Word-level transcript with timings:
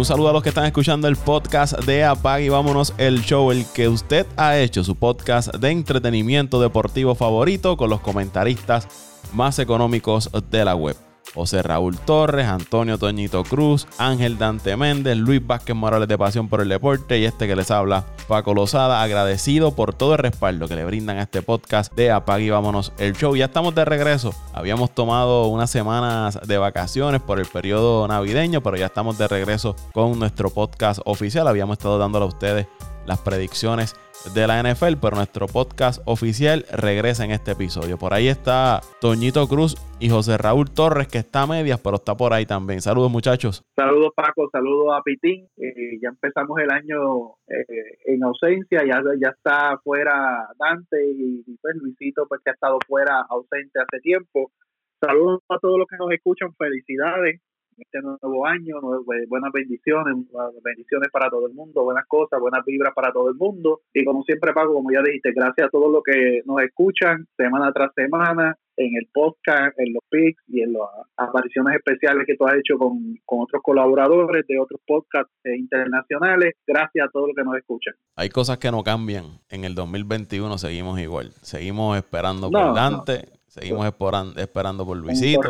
Un 0.00 0.06
saludo 0.06 0.30
a 0.30 0.32
los 0.32 0.42
que 0.42 0.48
están 0.48 0.64
escuchando 0.64 1.08
el 1.08 1.16
podcast 1.16 1.78
de 1.80 2.04
Apag 2.04 2.40
y 2.40 2.48
vámonos 2.48 2.94
el 2.96 3.20
show, 3.20 3.50
el 3.50 3.66
que 3.66 3.86
usted 3.86 4.26
ha 4.38 4.56
hecho, 4.56 4.82
su 4.82 4.96
podcast 4.96 5.54
de 5.56 5.70
entretenimiento 5.72 6.58
deportivo 6.58 7.14
favorito 7.14 7.76
con 7.76 7.90
los 7.90 8.00
comentaristas 8.00 8.88
más 9.34 9.58
económicos 9.58 10.30
de 10.50 10.64
la 10.64 10.74
web. 10.74 11.09
José 11.34 11.62
Raúl 11.62 11.98
Torres, 11.98 12.46
Antonio 12.46 12.98
Toñito 12.98 13.44
Cruz, 13.44 13.86
Ángel 13.98 14.38
Dante 14.38 14.76
Méndez, 14.76 15.16
Luis 15.16 15.46
Vázquez 15.46 15.76
Morales 15.76 16.08
de 16.08 16.18
Pasión 16.18 16.48
por 16.48 16.60
el 16.60 16.68
Deporte 16.68 17.18
y 17.18 17.24
este 17.24 17.46
que 17.46 17.56
les 17.56 17.70
habla, 17.70 18.04
Paco 18.28 18.54
Lozada, 18.54 19.02
agradecido 19.02 19.74
por 19.74 19.94
todo 19.94 20.12
el 20.12 20.18
respaldo 20.18 20.68
que 20.68 20.76
le 20.76 20.84
brindan 20.84 21.18
a 21.18 21.22
este 21.22 21.42
podcast 21.42 21.94
de 21.94 22.10
Apague 22.10 22.44
y 22.44 22.50
Vámonos 22.50 22.92
el 22.98 23.14
Show. 23.14 23.36
Ya 23.36 23.46
estamos 23.46 23.74
de 23.74 23.84
regreso. 23.84 24.34
Habíamos 24.52 24.94
tomado 24.94 25.46
unas 25.46 25.70
semanas 25.70 26.38
de 26.46 26.58
vacaciones 26.58 27.20
por 27.20 27.38
el 27.38 27.46
periodo 27.46 28.06
navideño, 28.08 28.62
pero 28.62 28.76
ya 28.76 28.86
estamos 28.86 29.18
de 29.18 29.28
regreso 29.28 29.76
con 29.92 30.18
nuestro 30.18 30.50
podcast 30.50 31.00
oficial. 31.04 31.46
Habíamos 31.48 31.78
estado 31.78 31.98
dándole 31.98 32.24
a 32.24 32.28
ustedes 32.28 32.66
las 33.06 33.18
predicciones 33.18 33.94
de 34.34 34.46
la 34.46 34.62
NFL, 34.62 34.98
pero 35.00 35.16
nuestro 35.16 35.46
podcast 35.46 36.02
oficial 36.04 36.64
regresa 36.72 37.24
en 37.24 37.30
este 37.30 37.52
episodio. 37.52 37.98
Por 37.98 38.12
ahí 38.12 38.28
está 38.28 38.80
Toñito 39.00 39.46
Cruz 39.48 39.76
y 39.98 40.10
José 40.10 40.36
Raúl 40.36 40.70
Torres, 40.70 41.08
que 41.08 41.18
está 41.18 41.42
a 41.42 41.46
medias, 41.46 41.80
pero 41.82 41.96
está 41.96 42.16
por 42.16 42.32
ahí 42.32 42.46
también. 42.46 42.80
Saludos, 42.80 43.10
muchachos. 43.10 43.64
Saludos, 43.76 44.12
Paco. 44.14 44.48
Saludos 44.52 44.94
a 44.94 45.02
Pitín. 45.02 45.48
Eh, 45.56 45.98
ya 46.02 46.10
empezamos 46.10 46.58
el 46.60 46.70
año 46.70 47.36
eh, 47.48 47.98
en 48.06 48.22
ausencia. 48.22 48.84
Ya, 48.86 49.02
ya 49.20 49.28
está 49.30 49.78
fuera 49.82 50.48
Dante 50.58 50.96
y, 51.12 51.42
pues 51.60 51.76
Luisito, 51.76 52.26
pues 52.28 52.40
que 52.44 52.50
ha 52.50 52.54
estado 52.54 52.78
fuera 52.86 53.24
ausente 53.28 53.80
hace 53.80 54.00
tiempo. 54.00 54.52
Saludos 55.00 55.40
a 55.48 55.58
todos 55.58 55.78
los 55.78 55.88
que 55.88 55.96
nos 55.96 56.12
escuchan. 56.12 56.54
Felicidades 56.56 57.40
este 57.80 58.00
nuevo 58.00 58.46
año, 58.46 58.80
buenas 59.28 59.52
bendiciones, 59.52 60.14
bendiciones 60.62 61.08
para 61.10 61.28
todo 61.30 61.46
el 61.46 61.54
mundo, 61.54 61.84
buenas 61.84 62.06
cosas, 62.06 62.40
buenas 62.40 62.64
vibras 62.64 62.92
para 62.94 63.12
todo 63.12 63.28
el 63.28 63.36
mundo. 63.36 63.80
Y 63.92 64.04
como 64.04 64.22
siempre, 64.24 64.52
Paco, 64.52 64.74
como 64.74 64.90
ya 64.92 65.02
dijiste, 65.02 65.32
gracias 65.32 65.66
a 65.66 65.70
todos 65.70 65.90
los 65.90 66.02
que 66.02 66.42
nos 66.44 66.62
escuchan 66.62 67.26
semana 67.36 67.72
tras 67.72 67.92
semana 67.94 68.56
en 68.76 68.96
el 68.96 69.08
podcast, 69.12 69.78
en 69.78 69.92
los 69.92 70.02
pics 70.08 70.42
y 70.48 70.62
en 70.62 70.72
las 70.72 70.88
apariciones 71.16 71.76
especiales 71.76 72.24
que 72.26 72.34
tú 72.36 72.46
has 72.46 72.54
hecho 72.54 72.78
con, 72.78 73.18
otros 73.26 73.62
colaboradores 73.62 74.46
de 74.46 74.58
otros 74.58 74.80
podcasts 74.86 75.32
internacionales. 75.44 76.54
Gracias 76.66 77.06
a 77.06 77.10
todos 77.10 77.28
los 77.28 77.36
que 77.36 77.44
nos 77.44 77.56
escuchan. 77.56 77.94
Hay 78.16 78.30
cosas 78.30 78.58
que 78.58 78.70
no 78.70 78.82
cambian. 78.82 79.24
En 79.48 79.64
el 79.64 79.74
2021 79.74 80.56
seguimos 80.58 80.98
igual. 80.98 81.32
Seguimos 81.42 81.96
esperando 81.98 82.50
por 82.50 82.74
Dante, 82.74 83.28
seguimos 83.46 83.86
esperando 83.86 84.86
por 84.86 84.96
Luisito. 84.96 85.40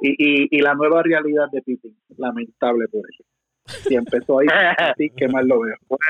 Y, 0.00 0.56
y, 0.56 0.60
la 0.60 0.74
nueva 0.74 1.02
realidad 1.02 1.46
de 1.50 1.62
Pippin, 1.62 1.96
lamentable 2.18 2.86
por 2.88 3.02
eso. 3.08 3.24
Si 3.88 3.94
empezó 3.94 4.40
ahí, 4.40 4.46
así 4.78 5.10
que 5.16 5.28
mal 5.28 5.46
lo 5.46 5.60
veo. 5.60 5.76
Bueno, 5.88 6.04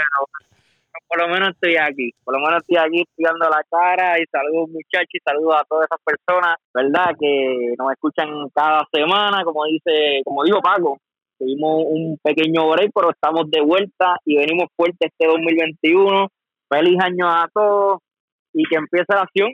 por 1.08 1.20
lo 1.20 1.28
menos 1.28 1.50
estoy 1.50 1.77
aquí, 1.77 2.10
por 2.24 2.34
lo 2.34 2.44
menos 2.44 2.62
estoy 2.62 2.77
aquí 2.77 3.02
estudiando 3.02 3.48
la 3.48 3.62
cara 3.70 4.18
y 4.18 4.24
saludos 4.27 4.70
muchachos 4.70 5.12
y 5.12 5.18
saludos 5.24 5.55
a 5.60 5.64
todas 5.64 5.86
esas 5.86 6.00
personas, 6.05 6.56
¿verdad? 6.72 7.14
Que 7.18 7.74
nos 7.78 7.92
escuchan 7.92 8.28
cada 8.55 8.82
semana, 8.92 9.44
como 9.44 9.64
dice, 9.67 10.23
como 10.24 10.42
dijo 10.44 10.61
Paco, 10.61 10.98
tuvimos 11.39 11.84
un 11.86 12.18
pequeño 12.23 12.68
break, 12.70 12.90
pero 12.94 13.11
estamos 13.11 13.50
de 13.50 13.61
vuelta 13.61 14.17
y 14.24 14.36
venimos 14.36 14.68
fuerte 14.77 15.06
este 15.06 15.27
2021. 15.27 16.28
Feliz 16.68 16.98
año 17.00 17.28
a 17.28 17.48
todos 17.52 18.00
y 18.52 18.64
que 18.64 18.77
empiece 18.77 19.06
la 19.14 19.23
acción 19.23 19.50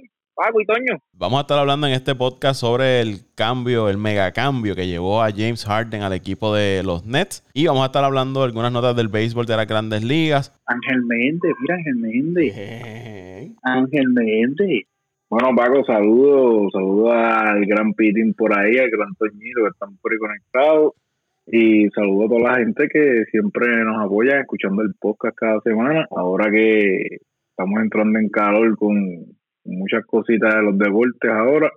Vamos 1.13 1.39
a 1.39 1.41
estar 1.43 1.59
hablando 1.59 1.87
en 1.87 1.93
este 1.93 2.15
podcast 2.15 2.61
sobre 2.61 3.03
el 3.03 3.19
cambio, 3.35 3.91
el 3.91 3.99
megacambio 3.99 4.75
que 4.75 4.87
llevó 4.87 5.23
a 5.23 5.31
James 5.31 5.67
Harden 5.67 6.01
al 6.01 6.15
equipo 6.15 6.55
de 6.55 6.83
los 6.83 7.05
Nets. 7.05 7.45
Y 7.53 7.67
vamos 7.67 7.83
a 7.83 7.87
estar 7.87 8.03
hablando 8.05 8.41
de 8.41 8.47
algunas 8.47 8.73
notas 8.73 8.97
del 8.97 9.09
béisbol 9.09 9.45
de 9.45 9.57
las 9.57 9.67
grandes 9.67 10.03
ligas. 10.03 10.59
Ángel 10.65 11.03
Méndez, 11.05 11.53
mira 11.61 11.75
Ángel 11.75 11.97
Méndez. 11.97 13.55
Ángel 13.63 14.09
Méndez. 14.09 14.85
Bueno, 15.29 15.55
Paco, 15.55 15.85
saludos, 15.85 16.73
saludos 16.73 17.13
al 17.13 17.67
gran 17.67 17.93
Pitín 17.93 18.33
por 18.33 18.59
ahí, 18.59 18.79
al 18.79 18.89
gran 18.89 19.15
Toñito 19.17 19.61
que 19.63 19.69
están 19.69 19.95
por 19.99 20.13
ahí 20.13 20.19
conectados. 20.19 20.93
Y 21.49 21.91
saludo 21.91 22.25
a 22.25 22.29
toda 22.29 22.51
la 22.53 22.65
gente 22.65 22.89
que 22.89 23.25
siempre 23.31 23.85
nos 23.85 24.07
apoya 24.07 24.41
escuchando 24.41 24.81
el 24.81 24.95
podcast 24.99 25.37
cada 25.37 25.61
semana. 25.61 26.07
Ahora 26.11 26.51
que 26.51 27.19
estamos 27.51 27.83
entrando 27.83 28.19
en 28.19 28.31
calor 28.31 28.75
con 28.79 29.39
muchas 29.65 30.05
cositas 30.07 30.55
de 30.55 30.63
los 30.63 30.79
deportes 30.79 31.31
ahora. 31.31 31.71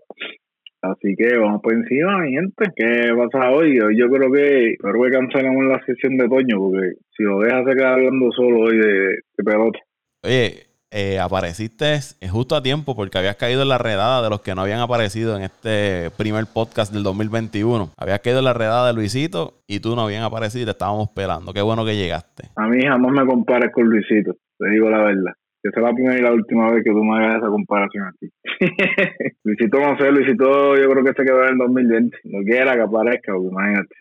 Así 0.83 1.15
que 1.15 1.37
vamos 1.37 1.61
por 1.61 1.73
encima, 1.73 2.19
mi 2.19 2.33
gente. 2.33 2.65
¿Qué 2.75 3.13
pasa 3.15 3.51
hoy? 3.51 3.79
Hoy 3.79 3.97
yo 3.97 4.09
creo 4.09 4.29
que, 4.29 4.75
creo 4.77 5.03
que 5.03 5.11
cancelamos 5.11 5.63
la 5.63 5.81
sesión 5.85 6.17
de 6.17 6.27
Toño, 6.27 6.59
porque 6.59 6.95
si 7.15 7.23
lo 7.23 7.39
dejas 7.39 7.63
se 7.65 7.75
queda 7.75 7.93
hablando 7.93 8.29
solo 8.33 8.59
hoy 8.59 8.77
de, 8.77 9.15
pelota. 9.37 9.79
Oye, 10.23 10.63
eh, 10.91 11.19
apareciste 11.19 11.99
justo 12.29 12.57
a 12.57 12.61
tiempo 12.61 12.97
porque 12.97 13.17
habías 13.17 13.37
caído 13.37 13.61
en 13.61 13.69
la 13.69 13.77
redada 13.77 14.21
de 14.21 14.29
los 14.29 14.41
que 14.41 14.55
no 14.55 14.61
habían 14.61 14.81
aparecido 14.81 15.37
en 15.37 15.43
este 15.43 16.11
primer 16.17 16.47
podcast 16.53 16.91
del 16.91 17.03
2021. 17.03 17.91
Habías 17.97 18.19
caído 18.19 18.39
en 18.39 18.45
la 18.45 18.53
redada 18.53 18.87
de 18.87 18.93
Luisito 18.93 19.61
y 19.65 19.79
tú 19.79 19.95
no 19.95 20.01
habían 20.01 20.23
aparecido 20.23 20.63
y 20.63 20.65
te 20.65 20.71
estábamos 20.71 21.07
esperando. 21.07 21.53
Qué 21.53 21.61
bueno 21.61 21.85
que 21.85 21.95
llegaste. 21.95 22.49
A 22.57 22.67
mí 22.67 22.81
jamás 22.85 23.11
me 23.13 23.25
compares 23.25 23.71
con 23.71 23.85
Luisito, 23.85 24.35
te 24.59 24.69
digo 24.69 24.89
la 24.89 25.01
verdad 25.01 25.33
que 25.63 25.71
sea 25.71 25.83
la 25.83 25.93
primera 25.93 26.19
y 26.19 26.21
la 26.21 26.33
última 26.33 26.71
vez 26.71 26.83
que 26.83 26.91
tú 26.91 27.03
me 27.03 27.17
hagas 27.17 27.37
esa 27.37 27.47
comparación 27.47 28.03
aquí. 28.07 28.29
Luisito 29.43 29.79
no 29.79 29.97
sé, 29.97 30.11
Luisito 30.11 30.75
yo 30.75 30.89
creo 30.89 31.03
que 31.03 31.13
se 31.13 31.23
quedó 31.23 31.43
en 31.43 31.53
el 31.53 31.57
2020. 31.57 32.17
No 32.25 32.39
quiera 32.43 32.75
que 32.75 32.81
aparezca, 32.81 33.31
imagínate. 33.31 33.95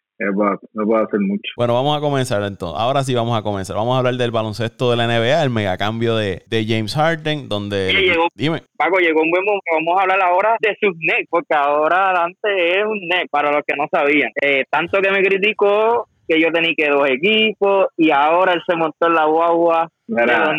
No 0.74 0.86
puede 0.86 1.02
hacer 1.02 1.20
mucho. 1.20 1.50
Bueno, 1.56 1.74
vamos 1.74 1.96
a 1.96 2.00
comenzar 2.00 2.42
entonces. 2.42 2.80
Ahora 2.80 3.02
sí 3.02 3.14
vamos 3.14 3.36
a 3.36 3.42
comenzar. 3.42 3.76
Vamos 3.76 3.94
a 3.94 3.98
hablar 3.98 4.14
del 4.14 4.30
baloncesto 4.30 4.90
de 4.90 4.96
la 4.96 5.06
NBA, 5.06 5.42
el 5.42 5.50
megacambio 5.50 6.16
de, 6.16 6.42
de 6.46 6.64
James 6.66 6.94
Harden, 6.94 7.48
donde... 7.48 7.92
llegó, 7.92 8.28
dime. 8.34 8.62
Paco, 8.76 8.98
llegó 8.98 9.22
un 9.22 9.30
buen 9.30 9.44
momento. 9.44 9.64
Vamos 9.72 9.98
a 9.98 10.02
hablar 10.02 10.22
ahora 10.22 10.56
de 10.60 10.76
sus 10.80 10.96
Nets, 10.98 11.28
porque 11.28 11.54
ahora 11.54 12.12
Dante 12.12 12.78
es 12.78 12.84
un 12.84 13.00
net, 13.08 13.26
para 13.30 13.50
los 13.50 13.62
que 13.66 13.74
no 13.76 13.86
sabían. 13.90 14.30
Eh, 14.40 14.64
tanto 14.70 15.00
que 15.00 15.10
me 15.10 15.22
criticó 15.22 16.06
que 16.28 16.40
yo 16.40 16.52
tenía 16.52 16.72
que 16.76 16.88
dos 16.88 17.08
equipos 17.10 17.86
y 17.96 18.10
ahora 18.10 18.52
él 18.52 18.62
se 18.66 18.76
montó 18.76 19.08
en 19.08 19.14
la 19.14 19.26
guagua. 19.26 19.88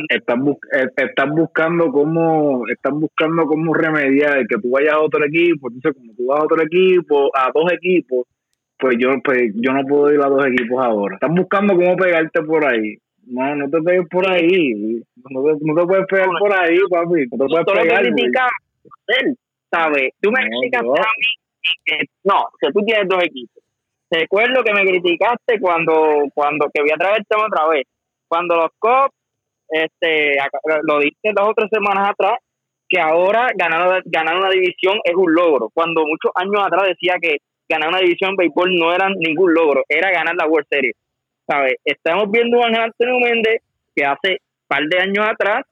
Están, 0.09 0.47
eh, 0.47 1.31
buscando 1.33 1.91
cómo 1.91 2.63
están 2.67 2.99
buscando 2.99 3.45
cómo 3.45 3.73
remediar 3.73 4.45
que 4.47 4.57
tú 4.61 4.71
vayas 4.71 4.93
a 4.93 4.99
otro 4.99 5.25
equipo, 5.25 5.69
entonces 5.69 5.93
como 5.93 6.13
tú 6.15 6.27
vas 6.27 6.39
a 6.39 6.43
otro 6.43 6.61
equipo, 6.61 7.29
a 7.35 7.51
dos 7.53 7.71
equipos, 7.71 8.25
pues 8.77 8.95
yo 8.99 9.09
pues 9.23 9.51
yo 9.55 9.71
no 9.71 9.85
puedo 9.85 10.13
ir 10.13 10.21
a 10.21 10.27
dos 10.27 10.45
equipos 10.47 10.83
ahora. 10.83 11.15
Están 11.15 11.35
buscando 11.35 11.75
cómo 11.75 11.95
pegarte 11.95 12.41
por 12.43 12.65
ahí. 12.65 12.97
No, 13.25 13.55
no 13.55 13.69
te 13.69 13.81
pegues 13.81 14.07
por 14.09 14.29
ahí. 14.29 15.01
No 15.29 15.43
te, 15.43 15.57
no 15.61 15.75
te 15.75 15.87
puedes 15.87 16.05
pegar 16.07 16.27
por 16.39 16.53
ahí, 16.53 16.77
papi. 16.89 17.27
No 17.31 17.45
te 17.45 17.63
puedes 17.63 17.65
pegar. 17.65 18.05
él, 18.05 19.37
¿sabes? 19.71 20.11
Tú 20.19 20.31
me 20.31 20.45
criticas 20.45 20.81
a 20.81 20.85
mí 20.85 21.71
que, 21.85 21.97
no, 22.25 22.49
que 22.59 22.71
tú 22.73 22.83
tienes 22.85 23.07
dos 23.07 23.23
equipos 23.23 23.63
recuerdo 24.13 24.63
que 24.63 24.73
me 24.73 24.85
criticaste 24.85 25.59
cuando 25.59 26.25
cuando 26.33 26.69
que 26.73 26.81
voy 26.81 26.91
a 26.91 26.97
traer 26.97 27.19
el 27.19 27.25
tema 27.25 27.47
otra 27.47 27.67
vez. 27.67 27.85
Cuando 28.27 28.55
los 28.55 28.71
Cops, 28.79 29.15
este, 29.69 30.38
lo 30.84 31.00
diste 31.00 31.31
dos 31.33 31.50
o 31.50 31.54
tres 31.54 31.69
semanas 31.71 32.10
atrás, 32.10 32.39
que 32.88 33.00
ahora 33.00 33.48
ganar, 33.56 34.01
ganar 34.06 34.38
una 34.38 34.50
división 34.50 35.00
es 35.04 35.15
un 35.15 35.33
logro. 35.33 35.69
Cuando 35.74 36.01
muchos 36.01 36.31
años 36.36 36.63
atrás 36.65 36.89
decía 36.89 37.15
que 37.21 37.38
ganar 37.68 37.89
una 37.89 38.00
división 38.00 38.31
en 38.31 38.36
béisbol 38.38 38.75
no 38.75 38.94
era 38.94 39.10
ningún 39.10 39.54
logro, 39.54 39.83
era 39.89 40.12
ganar 40.12 40.36
la 40.36 40.48
World 40.48 40.68
Series. 40.69 40.95
¿Sabes? 41.48 41.75
Estamos 41.83 42.31
viendo 42.31 42.62
a 42.62 42.68
Ángel 42.68 42.83
Antonio 42.83 43.19
Méndez 43.19 43.62
que 43.95 44.06
hace 44.06 44.38
par 44.68 44.83
de 44.83 45.00
años 45.00 45.25
atrás 45.27 45.63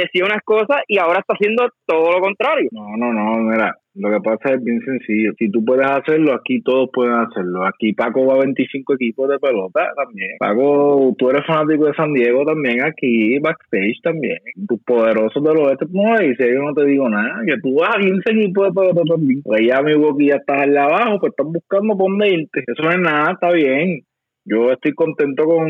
decía 0.00 0.24
unas 0.24 0.42
cosas 0.42 0.82
y 0.88 0.98
ahora 0.98 1.20
está 1.20 1.34
haciendo 1.34 1.68
todo 1.86 2.12
lo 2.12 2.20
contrario. 2.20 2.68
No, 2.72 2.96
no, 2.96 3.12
no, 3.12 3.38
mira, 3.42 3.76
lo 3.94 4.10
que 4.10 4.20
pasa 4.20 4.54
es 4.54 4.64
bien 4.64 4.80
sencillo. 4.80 5.32
Si 5.38 5.50
tú 5.50 5.64
puedes 5.64 5.86
hacerlo, 5.86 6.34
aquí 6.34 6.62
todos 6.62 6.88
pueden 6.92 7.14
hacerlo. 7.14 7.66
Aquí 7.66 7.92
Paco 7.92 8.24
va 8.24 8.34
a 8.34 8.44
25 8.44 8.94
equipos 8.94 9.28
de 9.28 9.38
pelota 9.38 9.90
también. 9.94 10.30
Paco, 10.38 11.14
tú 11.18 11.28
eres 11.28 11.46
fanático 11.46 11.86
de 11.86 11.94
San 11.94 12.12
Diego 12.14 12.44
también, 12.44 12.82
aquí 12.84 13.38
backstage 13.38 14.00
también. 14.02 14.38
Tus 14.66 14.82
poderosos 14.82 15.42
del 15.44 15.58
oeste, 15.58 15.86
no 15.90 16.18
dice, 16.18 16.52
yo 16.52 16.62
no 16.62 16.72
te 16.72 16.86
digo 16.86 17.08
nada, 17.08 17.42
que 17.46 17.60
tú 17.62 17.74
vas 17.74 17.96
a 17.96 18.00
15 18.00 18.32
equipos 18.32 18.68
de 18.68 18.80
pelota 18.80 19.02
también. 19.06 19.42
Pues 19.42 19.60
ya 19.66 19.82
mi 19.82 19.92
ya 20.26 20.36
estás 20.36 20.62
allá 20.62 20.84
abajo, 20.84 21.20
pues 21.20 21.32
están 21.32 21.52
buscando 21.52 21.96
por 21.96 22.10
irte. 22.26 22.64
Eso 22.66 22.82
no 22.82 22.90
es 22.90 23.00
nada, 23.00 23.32
está 23.32 23.52
bien. 23.52 24.00
Yo 24.44 24.72
estoy 24.72 24.94
contento 24.94 25.44
con, 25.44 25.68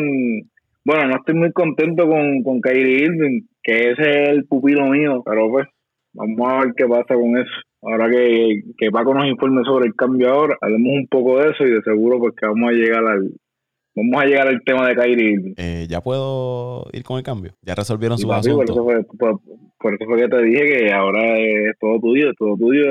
bueno, 0.84 1.08
no 1.08 1.16
estoy 1.16 1.34
muy 1.34 1.52
contento 1.52 2.06
con, 2.06 2.42
con 2.42 2.60
Kyrie 2.60 3.04
Irving, 3.04 3.42
que 3.62 3.91
ese 3.91 4.23
es 4.23 4.29
el 4.29 4.44
pupilo 4.47 4.87
mío, 4.87 5.23
pero 5.25 5.49
pues 5.50 5.67
vamos 6.14 6.53
a 6.53 6.59
ver 6.61 6.75
qué 6.76 6.87
pasa 6.87 7.14
con 7.14 7.37
eso. 7.37 7.50
Ahora 7.82 8.09
que, 8.11 8.62
que 8.79 8.91
Paco 8.91 9.14
nos 9.14 9.26
informe 9.26 9.64
sobre 9.64 9.87
el 9.87 9.94
cambio 9.94 10.31
ahora, 10.31 10.56
hablemos 10.61 10.93
un 10.93 11.06
poco 11.09 11.38
de 11.38 11.50
eso 11.50 11.64
y 11.64 11.70
de 11.70 11.82
seguro 11.82 12.19
pues 12.19 12.35
que 12.37 12.47
vamos 12.47 12.70
a 12.70 12.73
llegar 12.73 13.05
al 13.05 13.31
vamos 13.94 14.23
a 14.23 14.26
llegar 14.26 14.49
al 14.49 14.62
tema 14.64 14.88
de 14.88 14.94
Kyrie 14.94 15.55
eh, 15.56 15.87
¿Ya 15.88 16.00
puedo 16.00 16.87
ir 16.93 17.03
con 17.03 17.19
el 17.19 17.25
cambio? 17.25 17.53
¿Ya 17.61 17.75
resolvieron 17.75 18.19
su 18.19 18.32
asunto? 18.32 18.56
Por 18.56 18.70
eso, 18.70 18.85
fue, 18.85 19.38
por, 19.79 19.94
eso 19.94 20.05
fue 20.06 20.19
que 20.19 20.29
te 20.29 20.43
dije 20.43 20.65
que 20.65 20.93
ahora 20.93 21.38
es 21.38 21.76
todo 21.79 21.99
tuyo, 22.00 22.31
es 22.31 22.37
todo 22.38 22.56
tuyo 22.56 22.85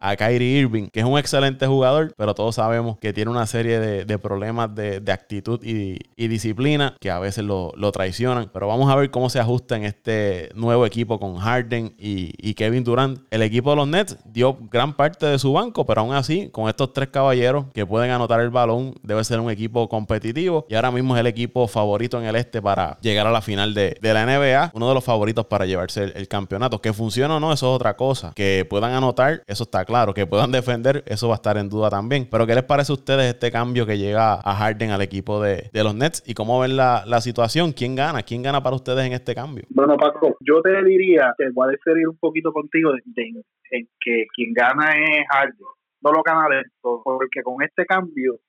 a, 0.00 0.16
Kyrie 0.16 0.60
Irving, 0.60 0.88
que 0.88 1.00
es 1.00 1.06
un 1.06 1.18
excelente 1.18 1.66
jugador, 1.66 2.14
pero 2.16 2.34
todos 2.34 2.56
sabemos 2.56 2.98
que 2.98 3.12
tiene 3.12 3.30
una 3.30 3.46
serie 3.46 3.78
de, 3.78 4.18
problemas 4.18 4.74
de, 4.74 5.02
actitud 5.12 5.60
y, 5.62 5.98
disciplina 6.16 6.96
que 7.00 7.10
a 7.10 7.18
veces 7.18 7.44
lo 7.44 7.92
traicionan. 7.92 8.50
Pero 8.52 8.68
vamos 8.68 8.90
a 8.90 8.96
ver 8.96 9.10
cómo 9.10 9.28
se 9.28 9.40
ajusta 9.40 9.76
en 9.76 9.84
este 9.84 10.50
nuevo 10.54 10.86
equipo 10.86 11.18
con 11.18 11.36
Harden 11.36 11.91
y, 11.98 12.54
Kevin 12.54 12.84
Durant. 12.84 13.20
El 13.30 13.42
equipo 13.42 13.70
de 13.70 13.76
los 13.76 13.88
Nets 13.88 14.18
dio 14.24 14.56
gran 14.70 14.94
parte 14.94 15.26
de 15.26 15.38
su 15.38 15.52
banco, 15.52 15.86
pero 15.86 16.02
aún 16.02 16.14
así, 16.14 16.48
con 16.50 16.68
estos 16.68 16.92
tres 16.92 17.08
caballeros 17.08 17.66
que 17.72 17.86
pueden 17.86 18.10
anotar 18.10 18.40
el 18.40 18.50
balón, 18.50 18.94
debe 19.02 19.24
ser 19.24 19.40
un 19.40 19.50
equipo 19.50 19.88
competitivo. 19.88 20.66
Y 20.68 20.74
ahora 20.74 20.90
mismo 20.90 21.14
es 21.16 21.20
el 21.20 21.26
equipo 21.26 21.66
favorito 21.66 22.18
en 22.20 22.26
el 22.26 22.36
este 22.36 22.60
para 22.60 22.98
llegar 23.00 23.26
a 23.26 23.30
la 23.30 23.40
final 23.40 23.74
de, 23.74 23.96
la 24.00 24.26
NBA. 24.26 24.72
Uno 24.74 24.88
de 24.88 24.94
los 24.94 25.04
favoritos 25.04 25.46
para 25.46 25.66
llevarse 25.66 26.04
el, 26.14 26.28
campeonato. 26.28 26.80
Que 26.80 26.92
funcione 26.92 27.34
o 27.34 27.40
no, 27.40 27.52
eso 27.52 27.70
es 27.70 27.76
otra 27.76 27.96
cosa. 27.96 28.32
Que 28.34 28.66
puedan 28.68 28.92
anotar, 28.92 29.42
eso 29.46 29.64
está 29.64 29.84
claro. 29.84 30.14
Que 30.14 30.26
puedan 30.26 30.52
defender, 30.52 31.02
eso 31.06 31.28
va 31.28 31.34
a 31.34 31.36
estar 31.36 31.56
en 31.56 31.68
duda 31.68 31.90
también. 31.90 32.28
Pero 32.30 32.46
¿qué 32.46 32.54
les 32.54 32.64
parece 32.64 32.92
a 32.92 32.94
ustedes 32.94 33.34
este 33.34 33.50
cambio 33.50 33.86
que 33.86 33.98
llega 33.98 34.34
a 34.34 34.54
Harden 34.54 34.90
al 34.90 35.02
equipo 35.02 35.42
de, 35.42 35.70
los 35.72 35.94
Nets? 35.94 36.22
¿Y 36.26 36.34
cómo 36.34 36.60
ven 36.60 36.76
la, 36.76 37.20
situación? 37.20 37.72
¿Quién 37.72 37.94
gana? 37.94 38.22
¿Quién 38.22 38.42
gana 38.42 38.62
para 38.62 38.76
ustedes 38.76 39.04
en 39.06 39.12
este 39.12 39.34
cambio? 39.34 39.64
Bueno, 39.70 39.96
Paco, 39.96 40.36
yo 40.40 40.60
te 40.62 40.82
diría 40.84 41.34
que 41.38 41.48
voy 41.50 41.68
a 41.68 41.70
decir 41.90 42.08
un 42.08 42.18
poquito 42.18 42.52
contigo 42.52 42.92
en 42.94 43.88
que 44.00 44.26
quien 44.34 44.52
gana 44.52 44.92
es 44.92 45.26
Harden, 45.28 45.66
no 46.02 46.12
lo 46.12 46.22
gana 46.22 46.48
dentro, 46.48 47.02
porque 47.04 47.42
con 47.42 47.62
este 47.62 47.86
cambio 47.86 48.40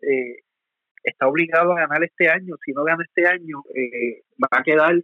eh, 0.00 0.38
está 1.02 1.28
obligado 1.28 1.72
a 1.72 1.80
ganar 1.80 2.04
este 2.04 2.28
año. 2.28 2.56
Si 2.64 2.72
no 2.72 2.84
gana 2.84 3.04
este 3.04 3.26
año, 3.26 3.62
eh, 3.74 4.22
va 4.42 4.48
a 4.50 4.62
quedar 4.62 4.94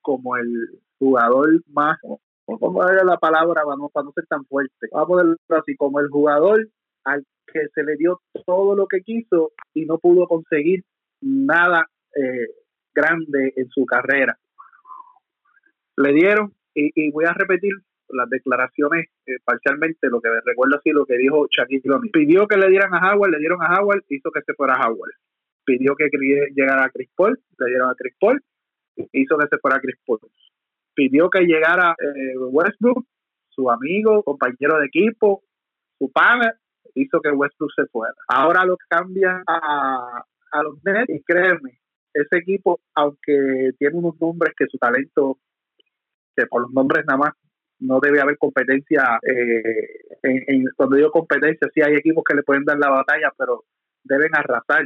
como 0.00 0.36
el 0.36 0.80
jugador 0.98 1.62
más, 1.68 1.98
¿cómo 2.44 2.88
era 2.88 3.04
la 3.04 3.18
palabra 3.18 3.62
para 3.64 3.76
no, 3.76 3.88
para 3.88 4.04
no 4.04 4.12
ser 4.12 4.26
tan 4.26 4.44
fuerte? 4.44 4.86
Vamos 4.92 5.04
a 5.04 5.08
ponerlo 5.08 5.36
así, 5.50 5.76
como 5.76 6.00
el 6.00 6.08
jugador 6.08 6.68
al 7.04 7.24
que 7.52 7.68
se 7.74 7.82
le 7.82 7.96
dio 7.96 8.20
todo 8.46 8.74
lo 8.76 8.86
que 8.86 9.00
quiso 9.02 9.52
y 9.74 9.84
no 9.84 9.98
pudo 9.98 10.26
conseguir 10.26 10.84
nada 11.20 11.86
eh, 12.14 12.48
grande 12.94 13.52
en 13.56 13.68
su 13.70 13.84
carrera. 13.86 14.38
Le 15.96 16.12
dieron 16.12 16.52
y, 16.74 17.10
voy 17.10 17.24
a 17.24 17.32
repetir 17.32 17.72
las 18.08 18.28
declaraciones 18.28 19.06
eh, 19.26 19.38
parcialmente, 19.44 20.08
lo 20.08 20.20
que 20.20 20.28
recuerdo 20.44 20.76
así, 20.76 20.90
lo 20.90 21.06
que 21.06 21.16
dijo 21.16 21.46
Shaquille 21.50 21.90
O'Neal. 21.90 22.10
Pidió 22.12 22.46
que 22.46 22.56
le 22.56 22.68
dieran 22.68 22.94
a 22.94 23.12
Howard, 23.12 23.30
le 23.30 23.38
dieron 23.38 23.62
a 23.62 23.78
Howard, 23.78 24.02
hizo 24.08 24.30
que 24.30 24.42
se 24.42 24.54
fuera 24.54 24.74
a 24.74 24.88
Howard. 24.88 25.12
Pidió 25.64 25.94
que 25.96 26.08
llegara 26.54 26.84
a 26.84 26.90
Chris 26.90 27.08
Paul, 27.16 27.38
le 27.58 27.66
dieron 27.66 27.90
a 27.90 27.94
Chris 27.94 28.14
Paul, 28.20 28.42
hizo 29.12 29.38
que 29.38 29.48
se 29.48 29.58
fuera 29.58 29.76
a 29.78 29.80
Chris 29.80 29.96
Paul. 30.06 30.20
Pidió 30.94 31.30
que 31.30 31.40
llegara 31.40 31.94
eh, 31.98 32.36
Westbrook, 32.36 33.06
su 33.48 33.70
amigo, 33.70 34.22
compañero 34.22 34.78
de 34.78 34.86
equipo, 34.86 35.42
su 35.98 36.10
pana, 36.12 36.54
hizo 36.94 37.20
que 37.20 37.30
Westbrook 37.30 37.72
se 37.74 37.86
fuera. 37.86 38.14
Ahora 38.28 38.64
lo 38.64 38.76
cambia 38.88 39.42
a, 39.46 40.22
a 40.52 40.62
los 40.62 40.78
Nets 40.84 41.08
y 41.08 41.22
créeme, 41.22 41.78
ese 42.12 42.38
equipo, 42.38 42.80
aunque 42.94 43.72
tiene 43.78 43.96
unos 43.96 44.20
nombres 44.20 44.54
que 44.56 44.66
su 44.66 44.78
talento 44.78 45.38
por 46.50 46.62
los 46.62 46.72
nombres 46.72 47.04
nada 47.06 47.18
más 47.18 47.32
no 47.80 48.00
debe 48.00 48.20
haber 48.20 48.38
competencia. 48.38 49.18
Eh, 49.22 49.72
en, 50.22 50.64
cuando 50.76 50.96
digo 50.96 51.10
competencia, 51.10 51.68
sí 51.74 51.82
hay 51.82 51.94
equipos 51.94 52.24
que 52.24 52.36
le 52.36 52.42
pueden 52.42 52.64
dar 52.64 52.78
la 52.78 52.90
batalla, 52.90 53.32
pero 53.36 53.64
deben 54.02 54.34
arrasar 54.34 54.84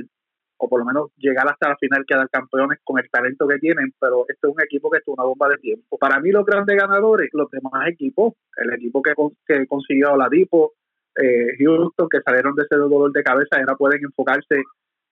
o 0.61 0.69
por 0.69 0.81
lo 0.81 0.87
menos 0.87 1.11
llegar 1.17 1.49
hasta 1.49 1.69
la 1.69 1.77
final, 1.77 2.05
quedar 2.05 2.29
campeones 2.31 2.81
con 2.83 2.99
el 2.99 3.09
talento 3.11 3.47
que 3.47 3.59
tienen, 3.59 3.95
pero 4.01 4.25
este 4.29 4.49
es 4.49 4.53
un 4.53 4.61
equipo 4.61 4.91
que 4.91 4.99
es 4.99 5.05
una 5.07 5.23
bomba 5.23 5.49
de 5.49 5.57
tiempo. 5.59 5.97
Para 5.99 6.19
mí 6.19 6.33
los 6.33 6.45
grandes 6.45 6.77
ganadores, 6.77 7.31
los 7.33 7.49
demás 7.51 7.87
equipos, 7.87 8.35
el 8.57 8.73
equipo 8.73 9.01
que, 9.01 9.13
que 9.47 9.67
consiguió 9.69 10.17
la 10.17 10.29
Dipo, 10.29 10.73
eh, 11.15 11.57
Houston, 11.59 12.09
que 12.09 12.21
salieron 12.23 12.57
de 12.57 12.65
ese 12.65 12.75
dolor 12.75 13.13
de 13.13 13.23
cabeza, 13.23 13.57
ahora 13.57 13.77
pueden 13.77 14.05
enfocarse 14.05 14.63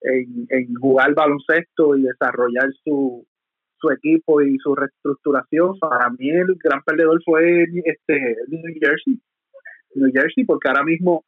en, 0.00 0.47
en 0.50 0.75
jugar 0.75 1.14
baloncesto 1.14 1.97
y 1.97 2.02
desarrollar 2.02 2.69
su, 2.83 3.25
su 3.78 3.90
equipo 3.90 4.42
y 4.42 4.59
su 4.59 4.75
reestructuración. 4.75 5.78
Para 5.78 6.11
mí 6.11 6.30
el 6.30 6.56
gran 6.62 6.83
perdedor 6.83 7.21
fue 7.25 7.64
este 7.85 8.37
New 8.49 8.75
Jersey, 8.80 9.21
New 9.95 10.11
Jersey, 10.12 10.45
porque 10.45 10.68
ahora 10.68 10.85
mismo 10.85 11.25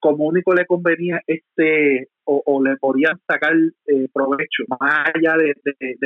como 0.00 0.26
único 0.26 0.54
le 0.54 0.66
convenía 0.66 1.20
este 1.26 2.08
o, 2.24 2.62
le 2.62 2.76
podían 2.76 3.18
sacar 3.26 3.54
eh, 3.54 4.06
provecho 4.12 4.64
más 4.68 5.08
allá 5.14 5.34
de, 5.38 5.54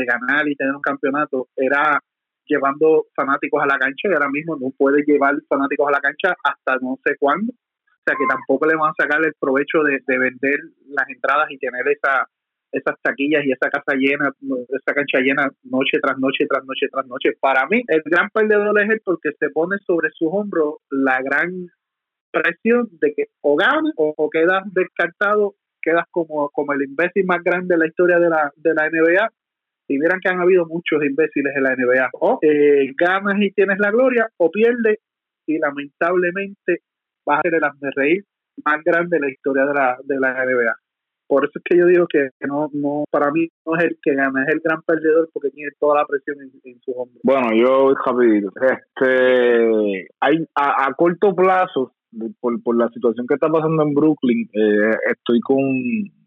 ganar 0.07 0.49
y 0.49 0.55
tener 0.55 0.73
un 0.73 0.81
campeonato 0.81 1.49
era 1.57 1.99
llevando 2.47 3.07
fanáticos 3.15 3.61
a 3.61 3.67
la 3.67 3.77
cancha 3.77 4.09
y 4.09 4.13
ahora 4.13 4.31
mismo 4.31 4.57
no 4.57 4.71
puede 4.71 5.03
llevar 5.05 5.35
fanáticos 5.49 5.89
a 5.89 5.93
la 5.93 6.01
cancha 6.01 6.35
hasta 6.45 6.77
no 6.81 6.97
sé 7.05 7.17
cuándo 7.19 7.53
o 7.53 8.03
sea 8.07 8.17
que 8.17 8.25
tampoco 8.29 8.67
le 8.67 8.77
van 8.77 8.91
a 8.91 9.03
sacar 9.03 9.25
el 9.25 9.35
provecho 9.39 9.83
de, 9.83 9.99
de 10.07 10.19
vender 10.19 10.59
las 10.89 11.09
entradas 11.09 11.51
y 11.51 11.59
tener 11.59 11.87
esa 11.89 12.27
esas 12.73 12.97
taquillas 13.03 13.45
y 13.45 13.53
esa 13.53 13.71
casa 13.71 13.95
llena, 13.97 14.31
esa 14.69 14.95
cancha 14.95 15.21
llena 15.21 15.51
noche 15.65 15.99
tras 16.01 16.19
noche, 16.19 16.47
tras 16.49 16.65
noche, 16.65 16.87
tras 16.91 17.07
noche. 17.07 17.31
Para 17.39 17.67
mí, 17.67 17.83
el 17.87 18.03
gran 18.05 18.29
perdedor 18.31 18.81
es 18.81 18.91
él 18.91 19.03
porque 19.05 19.31
se 19.39 19.51
pone 19.51 19.77
sobre 19.87 20.11
sus 20.11 20.29
hombros 20.33 20.77
la 20.91 21.21
gran 21.23 21.69
presión 22.31 22.89
de 23.01 23.13
que 23.15 23.25
o 23.43 23.57
ganas 23.57 23.93
o, 23.97 24.31
quedas 24.31 24.63
descartado, 24.73 25.55
quedas 25.83 26.07
como, 26.11 26.49
como 26.51 26.73
el 26.73 26.83
imbécil 26.83 27.27
más 27.27 27.43
grande 27.45 27.75
de 27.75 27.79
la 27.79 27.87
historia 27.87 28.19
de 28.19 28.31
la, 28.31 28.51
de 28.57 28.75
la 28.75 28.89
NBA. 28.89 29.29
Y 29.89 29.99
miran 29.99 30.21
que 30.21 30.31
han 30.31 30.41
habido 30.41 30.65
muchos 30.65 31.05
imbéciles 31.05 31.55
en 31.55 31.65
la 31.65 31.77
NBA. 31.77 32.09
O 32.15 32.39
eh, 32.41 32.91
ganas 32.97 33.35
y 33.39 33.51
tienes 33.51 33.79
la 33.79 33.91
gloria, 33.91 34.29
o 34.39 34.51
pierdes 34.51 34.99
y 35.47 35.59
lamentablemente 35.59 36.81
vas 37.27 37.41
a 37.41 37.43
ser 37.43 37.55
el 37.55 37.93
reír 37.95 38.25
más 38.65 38.83
grande 38.85 39.17
de 39.17 39.21
la 39.21 39.31
historia 39.31 39.65
de 39.67 39.75
la, 39.75 39.99
de 40.03 40.21
la 40.21 40.45
NBA. 40.45 40.75
Por 41.33 41.47
eso 41.47 41.53
es 41.55 41.63
que 41.65 41.79
yo 41.79 41.87
digo 41.87 42.07
que 42.07 42.29
no, 42.47 42.69
no, 42.75 43.05
para 43.11 43.31
mí 43.31 43.49
no 43.65 43.75
es 43.77 43.85
el 43.85 43.97
que 44.03 44.15
gana, 44.15 44.45
es 44.47 44.53
el 44.53 44.61
gran 44.63 44.83
perdedor 44.83 45.31
porque 45.33 45.49
tiene 45.49 45.71
toda 45.81 46.01
la 46.01 46.05
presión 46.05 46.37
en, 46.43 46.79
su 46.83 46.93
hombro. 46.93 47.19
Bueno, 47.23 47.49
yo, 47.57 47.95
Javier, 48.05 48.45
este, 48.61 50.09
hay 50.21 50.45
a, 50.55 50.93
corto 50.95 51.35
plazo, 51.35 51.95
por, 52.39 52.63
por 52.63 52.77
la 52.77 52.91
situación 52.91 53.27
que 53.27 53.33
está 53.33 53.49
pasando 53.49 53.83
en 53.83 53.95
Brooklyn, 53.95 54.47
eh, 54.53 54.91
estoy 55.11 55.41
con, 55.41 55.65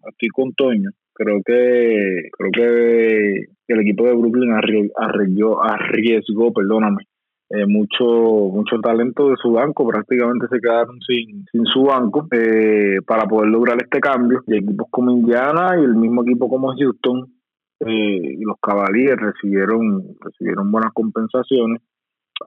estoy 0.09 0.29
con 0.33 0.51
Toño. 0.55 0.89
Creo 1.13 1.39
que, 1.45 2.29
creo 2.35 2.51
que 2.51 3.45
el 3.67 3.79
equipo 3.81 4.05
de 4.05 4.15
Brooklyn 4.15 4.53
arriesgó, 4.53 5.63
arriesgó 5.63 6.51
perdóname, 6.51 7.03
eh, 7.49 7.67
mucho 7.67 8.03
mucho 8.03 8.79
talento 8.81 9.29
de 9.29 9.35
su 9.39 9.51
banco, 9.51 9.87
prácticamente 9.87 10.47
se 10.49 10.59
quedaron 10.59 10.99
sin, 11.01 11.45
sin 11.51 11.65
su 11.65 11.83
banco 11.83 12.27
eh, 12.31 12.97
para 13.05 13.27
poder 13.27 13.49
lograr 13.49 13.77
este 13.81 13.99
cambio. 13.99 14.41
Y 14.47 14.57
equipos 14.57 14.87
como 14.89 15.11
Indiana 15.11 15.75
y 15.79 15.83
el 15.83 15.95
mismo 15.95 16.23
equipo 16.23 16.49
como 16.49 16.73
Houston 16.75 17.31
eh, 17.81 18.19
y 18.39 18.41
los 18.43 18.57
Cavaliers 18.59 19.21
recibieron, 19.21 20.15
recibieron 20.21 20.71
buenas 20.71 20.91
compensaciones. 20.93 21.81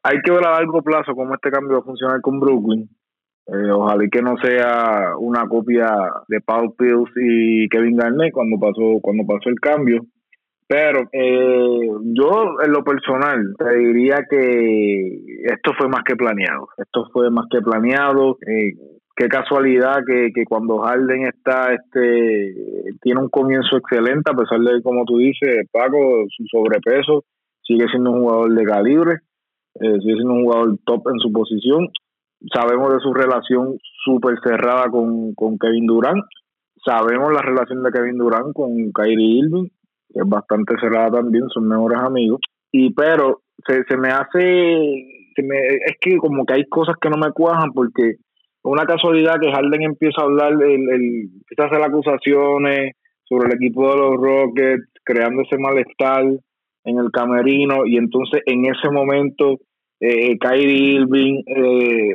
Hay 0.03 0.19
que 0.25 0.33
ver 0.33 0.45
a 0.47 0.53
largo 0.53 0.83
plazo 0.83 1.15
cómo 1.15 1.35
este 1.35 1.51
cambio 1.51 1.77
va 1.77 1.81
a 1.81 1.87
funcionar 1.87 2.21
con 2.21 2.41
Brooklyn. 2.41 2.89
ojalá 3.47 4.05
que 4.11 4.21
no 4.21 4.37
sea 4.39 5.13
una 5.19 5.47
copia 5.49 5.89
de 6.27 6.41
Paul 6.41 6.75
Pills 6.77 7.11
y 7.17 7.69
Kevin 7.69 7.97
Garnett 7.97 8.33
cuando 8.33 8.59
pasó 8.59 8.99
cuando 9.01 9.25
pasó 9.25 9.49
el 9.49 9.61
cambio 9.61 10.05
pero 10.69 11.09
eh, 11.13 11.89
yo, 12.13 12.61
en 12.63 12.73
lo 12.73 12.85
personal, 12.85 13.55
te 13.59 13.75
diría 13.75 14.19
que 14.29 15.19
esto 15.45 15.73
fue 15.79 15.89
más 15.89 16.03
que 16.05 16.15
planeado. 16.15 16.69
Esto 16.77 17.09
fue 17.11 17.31
más 17.31 17.47
que 17.51 17.63
planeado. 17.63 18.37
Eh, 18.47 18.75
qué 19.17 19.29
casualidad 19.29 20.01
que, 20.07 20.31
que 20.35 20.45
cuando 20.45 20.81
Harden 20.81 21.27
está, 21.27 21.73
este, 21.73 22.55
tiene 23.01 23.19
un 23.19 23.31
comienzo 23.31 23.79
excelente, 23.79 24.31
a 24.31 24.37
pesar 24.37 24.61
de, 24.61 24.83
como 24.83 25.07
tú 25.07 25.17
dices, 25.17 25.67
Paco, 25.73 26.27
su 26.37 26.45
sobrepeso, 26.51 27.25
sigue 27.63 27.87
siendo 27.91 28.11
un 28.11 28.25
jugador 28.25 28.53
de 28.53 28.65
calibre, 28.65 29.13
eh, 29.81 29.99
sigue 30.01 30.17
siendo 30.17 30.35
un 30.35 30.45
jugador 30.45 30.79
top 30.85 31.09
en 31.09 31.19
su 31.19 31.33
posición. 31.33 31.89
Sabemos 32.53 32.93
de 32.93 33.01
su 33.01 33.15
relación 33.15 33.79
súper 34.05 34.39
cerrada 34.45 34.91
con, 34.91 35.33
con 35.35 35.59
Kevin 35.59 35.87
Durant. 35.87 36.25
Sabemos 36.85 37.33
la 37.33 37.41
relación 37.41 37.83
de 37.83 37.91
Kevin 37.91 38.19
Durant 38.19 38.53
con 38.53 38.93
Kyrie 38.93 39.39
Irving 39.39 39.69
es 40.11 40.29
bastante 40.29 40.75
cerrada 40.81 41.21
también, 41.21 41.49
son 41.49 41.69
mejores 41.69 41.99
amigos. 41.99 42.41
Y 42.73 42.93
pero 42.93 43.43
se, 43.67 43.85
se 43.85 43.97
me 43.97 44.09
hace, 44.09 45.31
se 45.35 45.43
me, 45.43 45.59
es 45.59 45.97
que 46.01 46.17
como 46.19 46.45
que 46.45 46.55
hay 46.55 46.65
cosas 46.69 46.97
que 47.01 47.11
no 47.11 47.17
me 47.17 47.33
cuajan 47.33 47.73
porque 47.73 48.17
una 48.63 48.85
casualidad 48.85 49.41
que 49.41 49.51
Harden 49.51 49.83
empieza 49.83 50.21
a 50.21 50.25
hablar, 50.25 50.53
el, 50.53 50.63
el, 50.63 51.31
empieza 51.37 51.63
a 51.63 51.67
hacer 51.67 51.83
acusaciones 51.83 52.93
sobre 53.25 53.49
el 53.49 53.57
equipo 53.57 53.91
de 53.91 53.97
los 53.97 54.17
Rockets, 54.17 54.89
creando 55.05 55.43
ese 55.43 55.59
malestar 55.59 56.25
en 56.85 56.99
el 56.99 57.11
camerino 57.11 57.87
y 57.87 57.97
entonces 57.97 58.43
en 58.47 58.65
ese 58.65 58.91
momento 58.91 59.59
eh, 60.01 60.39
Kyrie 60.39 61.01
Irving 61.01 61.43
eh, 61.47 62.15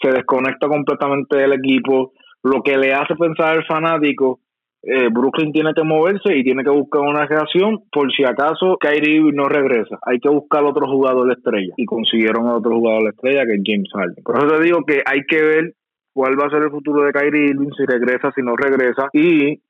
se 0.00 0.10
desconecta 0.10 0.68
completamente 0.68 1.36
del 1.36 1.52
equipo, 1.52 2.12
lo 2.42 2.62
que 2.62 2.76
le 2.76 2.92
hace 2.92 3.14
pensar 3.14 3.56
al 3.56 3.64
fanático 3.64 4.40
eh, 4.84 5.08
Brooklyn 5.12 5.52
tiene 5.52 5.74
que 5.74 5.84
moverse 5.84 6.36
y 6.36 6.42
tiene 6.42 6.64
que 6.64 6.70
buscar 6.70 7.02
una 7.02 7.24
reacción 7.24 7.84
por 7.92 8.12
si 8.12 8.24
acaso 8.24 8.76
Kyrie 8.80 9.20
no 9.32 9.44
regresa. 9.48 9.96
Hay 10.02 10.18
que 10.18 10.28
buscar 10.28 10.64
otro 10.64 10.86
jugador 10.88 11.28
de 11.28 11.34
estrella. 11.34 11.72
Y 11.76 11.84
consiguieron 11.84 12.48
otro 12.48 12.74
jugador 12.76 13.04
de 13.04 13.10
estrella 13.10 13.46
que 13.46 13.54
es 13.54 13.62
James 13.64 13.88
Harden. 13.92 14.24
Por 14.24 14.38
eso 14.38 14.48
te 14.48 14.62
digo 14.64 14.84
que 14.84 15.02
hay 15.06 15.20
que 15.28 15.40
ver 15.40 15.74
cuál 16.12 16.38
va 16.38 16.46
a 16.46 16.50
ser 16.50 16.62
el 16.64 16.70
futuro 16.70 17.04
de 17.04 17.12
Kyrie 17.12 17.50
Irving, 17.50 17.70
si 17.76 17.84
regresa, 17.86 18.32
si 18.34 18.42
no 18.42 18.56
regresa. 18.56 19.08
Y 19.12 19.62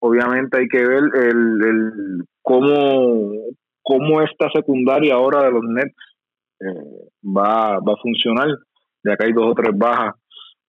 obviamente 0.00 0.58
hay 0.58 0.68
que 0.68 0.84
ver 0.84 1.02
el, 1.14 1.64
el 1.64 2.24
cómo, 2.42 3.32
cómo 3.82 4.20
esta 4.20 4.50
secundaria 4.50 5.14
ahora 5.14 5.44
de 5.44 5.50
los 5.50 5.64
Nets 5.64 5.96
eh, 6.60 7.08
va, 7.24 7.78
va 7.78 7.92
a 7.94 8.02
funcionar. 8.02 8.48
Ya 9.02 9.16
que 9.16 9.26
hay 9.26 9.32
dos 9.32 9.46
o 9.46 9.54
tres 9.54 9.70
bajas 9.74 10.14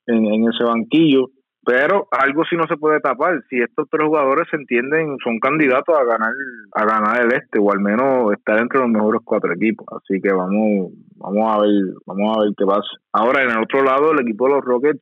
en, 0.05 0.25
en 0.25 0.47
ese 0.47 0.63
banquillo 0.63 1.31
pero 1.63 2.07
algo 2.11 2.43
sí 2.45 2.55
no 2.55 2.67
se 2.67 2.77
puede 2.77 2.99
tapar. 2.99 3.43
Si 3.49 3.59
estos 3.61 3.87
tres 3.89 4.07
jugadores 4.07 4.47
se 4.49 4.57
entienden, 4.57 5.17
son 5.23 5.39
candidatos 5.39 5.95
a 5.97 6.03
ganar 6.03 6.33
a 6.73 6.85
ganar 6.85 7.21
el 7.21 7.33
este 7.33 7.59
o 7.59 7.71
al 7.71 7.79
menos 7.79 8.31
estar 8.33 8.59
entre 8.59 8.79
los 8.79 8.89
mejores 8.89 9.21
cuatro 9.23 9.53
equipos. 9.53 9.85
Así 9.91 10.21
que 10.21 10.33
vamos 10.33 10.93
vamos 11.15 11.53
a 11.53 11.61
ver 11.61 11.93
vamos 12.05 12.37
a 12.37 12.41
ver 12.41 12.53
qué 12.57 12.65
pasa. 12.65 12.89
Ahora 13.11 13.43
en 13.43 13.51
el 13.51 13.63
otro 13.63 13.83
lado 13.83 14.11
el 14.11 14.21
equipo 14.21 14.47
de 14.47 14.53
los 14.53 14.65
Rockets 14.65 15.01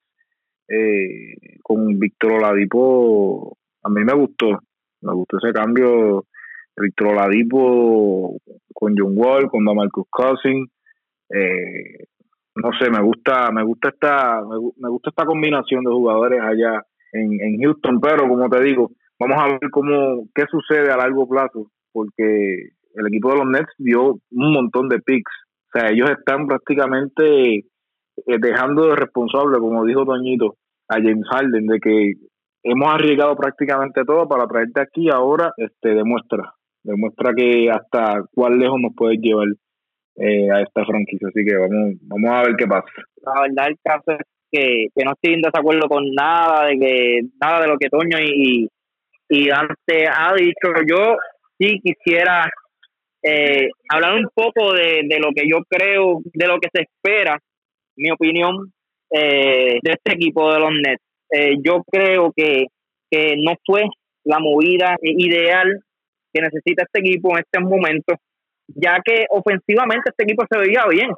eh, 0.69 1.59
con 1.61 1.99
Víctor 1.99 2.33
Oladipo 2.33 3.57
a 3.83 3.89
mí 3.89 4.03
me 4.03 4.13
gustó, 4.13 4.59
me 5.01 5.13
gustó 5.13 5.37
ese 5.37 5.53
cambio. 5.53 6.25
Víctor 6.75 7.07
Oladipo 7.07 8.37
con 8.73 8.93
John 8.95 9.13
Wall, 9.15 9.49
con 9.49 9.63
Marcus 9.63 10.05
Cousins. 10.09 10.69
Eh, 11.29 12.05
no 12.63 12.71
sé, 12.79 12.89
me 12.89 13.01
gusta, 13.01 13.51
me 13.51 13.63
gusta 13.63 13.89
esta, 13.89 14.41
me, 14.41 14.89
gusta 14.89 15.09
esta 15.09 15.25
combinación 15.25 15.83
de 15.83 15.91
jugadores 15.91 16.41
allá 16.41 16.81
en, 17.13 17.31
en 17.41 17.61
Houston, 17.61 17.99
pero 17.99 18.27
como 18.27 18.49
te 18.49 18.61
digo, 18.61 18.91
vamos 19.19 19.37
a 19.39 19.47
ver 19.47 19.69
cómo, 19.71 20.27
qué 20.33 20.45
sucede 20.49 20.91
a 20.91 20.97
largo 20.97 21.27
plazo, 21.27 21.71
porque 21.91 22.69
el 22.93 23.07
equipo 23.07 23.31
de 23.31 23.37
los 23.37 23.47
Nets 23.47 23.73
dio 23.77 24.19
un 24.31 24.53
montón 24.53 24.89
de 24.89 24.99
picks. 24.99 25.31
O 25.67 25.79
sea, 25.79 25.89
ellos 25.89 26.09
están 26.09 26.47
prácticamente 26.47 27.57
eh, 27.57 28.37
dejando 28.39 28.87
de 28.87 28.95
responsable, 28.95 29.59
como 29.59 29.85
dijo 29.85 30.05
Toñito, 30.05 30.55
a 30.89 30.95
James 30.95 31.27
Harden, 31.29 31.67
de 31.67 31.79
que 31.79 32.13
hemos 32.63 32.93
arriesgado 32.93 33.35
prácticamente 33.35 34.03
todo 34.05 34.27
para 34.27 34.47
traerte 34.47 34.81
aquí 34.81 35.09
ahora, 35.09 35.51
este 35.57 35.89
demuestra, 35.89 36.53
demuestra 36.83 37.33
que 37.35 37.69
hasta 37.69 38.23
cuál 38.33 38.57
lejos 38.57 38.79
nos 38.81 38.93
puedes 38.95 39.19
llevar 39.19 39.47
eh, 40.17 40.49
a 40.51 40.61
esta 40.61 40.83
franquicia. 40.85 41.27
Así 41.27 41.45
que 41.45 41.55
vamos, 41.55 41.95
vamos 42.01 42.31
a 42.31 42.43
ver 42.43 42.55
qué 42.57 42.65
pasa. 42.67 42.87
La 43.21 43.41
verdad, 43.41 43.67
el 43.67 43.77
caso 43.83 44.11
es 44.11 44.25
que, 44.51 44.87
no 45.03 45.11
estoy 45.11 45.33
en 45.35 45.41
desacuerdo 45.41 45.87
con 45.87 46.03
nada 46.13 46.65
de 46.65 46.79
que 46.79 47.21
nada 47.39 47.61
de 47.61 47.67
lo 47.67 47.77
que 47.77 47.89
Toño 47.89 48.17
y, 48.19 48.67
y 49.29 49.47
Dante 49.47 50.07
ha 50.07 50.33
dicho. 50.33 50.73
Yo 50.87 51.17
sí 51.59 51.79
quisiera 51.83 52.49
eh, 53.21 53.69
hablar 53.89 54.15
un 54.15 54.27
poco 54.33 54.73
de, 54.73 55.01
de 55.03 55.19
lo 55.19 55.29
que 55.35 55.47
yo 55.47 55.59
creo, 55.69 56.19
de 56.33 56.47
lo 56.47 56.59
que 56.59 56.69
se 56.73 56.83
espera, 56.83 57.37
mi 57.95 58.09
opinión, 58.09 58.71
eh, 59.11 59.79
de 59.81 59.91
este 59.91 60.13
equipo 60.13 60.51
de 60.51 60.59
los 60.59 60.71
Nets. 60.71 61.63
yo 61.63 61.83
creo 61.91 62.31
que, 62.35 62.65
que 63.09 63.35
no 63.37 63.53
fue 63.65 63.85
la 64.23 64.39
movida 64.39 64.95
ideal 65.01 65.79
que 66.33 66.41
necesita 66.41 66.83
este 66.83 66.99
equipo 66.99 67.31
en 67.31 67.43
este 67.43 67.59
momento 67.59 68.15
ya 68.67 68.99
que 69.03 69.25
ofensivamente 69.29 70.09
este 70.09 70.23
equipo 70.23 70.45
se 70.49 70.59
veía 70.59 70.85
bien. 70.89 71.09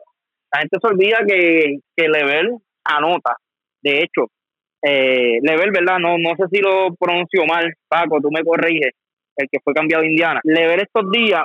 La 0.51 0.59
gente 0.61 0.77
se 0.81 0.87
olvida 0.87 1.19
que, 1.27 1.79
que 1.95 2.07
Level 2.07 2.57
anota. 2.83 3.35
De 3.81 3.99
hecho, 3.99 4.27
eh, 4.81 5.39
Level, 5.41 5.71
¿verdad? 5.71 5.99
No, 5.99 6.17
no 6.17 6.35
sé 6.35 6.45
si 6.51 6.61
lo 6.61 6.95
pronunció 6.95 7.45
mal, 7.45 7.73
Paco, 7.87 8.19
tú 8.21 8.29
me 8.31 8.43
corriges, 8.43 8.91
el 9.35 9.47
que 9.51 9.59
fue 9.63 9.73
cambiado 9.73 10.03
de 10.03 10.09
Indiana. 10.09 10.39
Level 10.43 10.79
estos 10.79 11.11
días, 11.11 11.43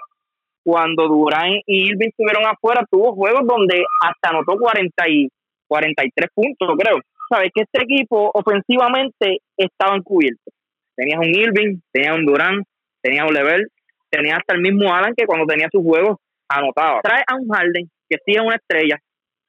cuando 0.63 1.09
Durán 1.09 1.61
y 1.67 1.89
Irving 1.91 2.09
estuvieron 2.09 2.47
afuera, 2.47 2.85
tuvo 2.91 3.15
juegos 3.15 3.47
donde 3.47 3.85
hasta 4.01 4.31
anotó 4.31 4.57
40 4.59 5.09
y 5.09 5.29
43 5.69 6.31
puntos, 6.35 6.77
creo. 6.79 6.99
Sabes 7.29 7.51
que 7.55 7.63
este 7.63 7.83
equipo 7.83 8.31
ofensivamente 8.35 9.39
estaba 9.57 9.97
encubierto. 9.97 10.51
Tenías 10.97 11.19
un 11.19 11.35
Irving, 11.35 11.81
tenías 11.93 12.17
un 12.17 12.27
Durán, 12.27 12.63
tenías 13.03 13.27
un 13.27 13.35
Level, 13.35 13.69
tenía 14.17 14.37
hasta 14.37 14.55
el 14.55 14.61
mismo 14.61 14.93
Alan 14.93 15.15
que 15.17 15.27
cuando 15.27 15.47
tenía 15.47 15.69
sus 15.71 15.83
juegos 15.83 16.19
anotaba. 16.49 17.01
Trae 17.03 17.23
a 17.27 17.37
un 17.37 17.49
Harden 17.49 17.89
que 18.09 18.17
sí 18.25 18.33
es 18.33 18.41
una 18.41 18.57
estrella. 18.57 18.99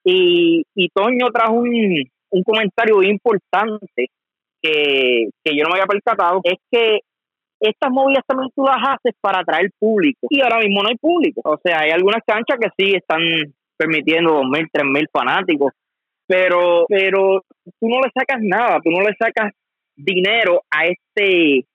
Y, 0.03 0.63
y 0.75 0.89
Toño 0.89 1.27
trajo 1.33 1.53
un, 1.53 2.03
un 2.29 2.43
comentario 2.43 3.01
importante 3.03 4.07
que, 4.61 5.29
que 5.43 5.55
yo 5.55 5.63
no 5.63 5.69
me 5.69 5.75
había 5.75 5.87
percatado, 5.87 6.41
es 6.43 6.57
que 6.71 6.99
estas 7.59 7.91
movidas 7.91 8.23
también 8.27 8.49
tú 8.55 8.63
las 8.63 8.77
haces 8.77 9.13
para 9.21 9.39
atraer 9.39 9.71
público. 9.79 10.27
Y 10.29 10.41
ahora 10.41 10.59
mismo 10.59 10.83
no 10.83 10.89
hay 10.89 10.97
público. 10.97 11.41
O 11.43 11.59
sea, 11.63 11.81
hay 11.81 11.91
algunas 11.91 12.21
canchas 12.25 12.57
que 12.59 12.69
sí 12.77 12.95
están 12.95 13.21
permitiendo 13.77 14.33
dos 14.33 14.45
mil, 14.45 14.67
tres 14.71 14.85
mil 14.85 15.07
fanáticos, 15.11 15.73
pero, 16.27 16.85
pero 16.87 17.43
tú 17.79 17.87
no 17.87 17.99
le 18.01 18.09
sacas 18.13 18.39
nada, 18.41 18.79
tú 18.83 18.89
no 18.91 19.01
le 19.01 19.15
sacas 19.17 19.51
dinero 19.95 20.61
a 20.69 20.85
este 20.87 21.65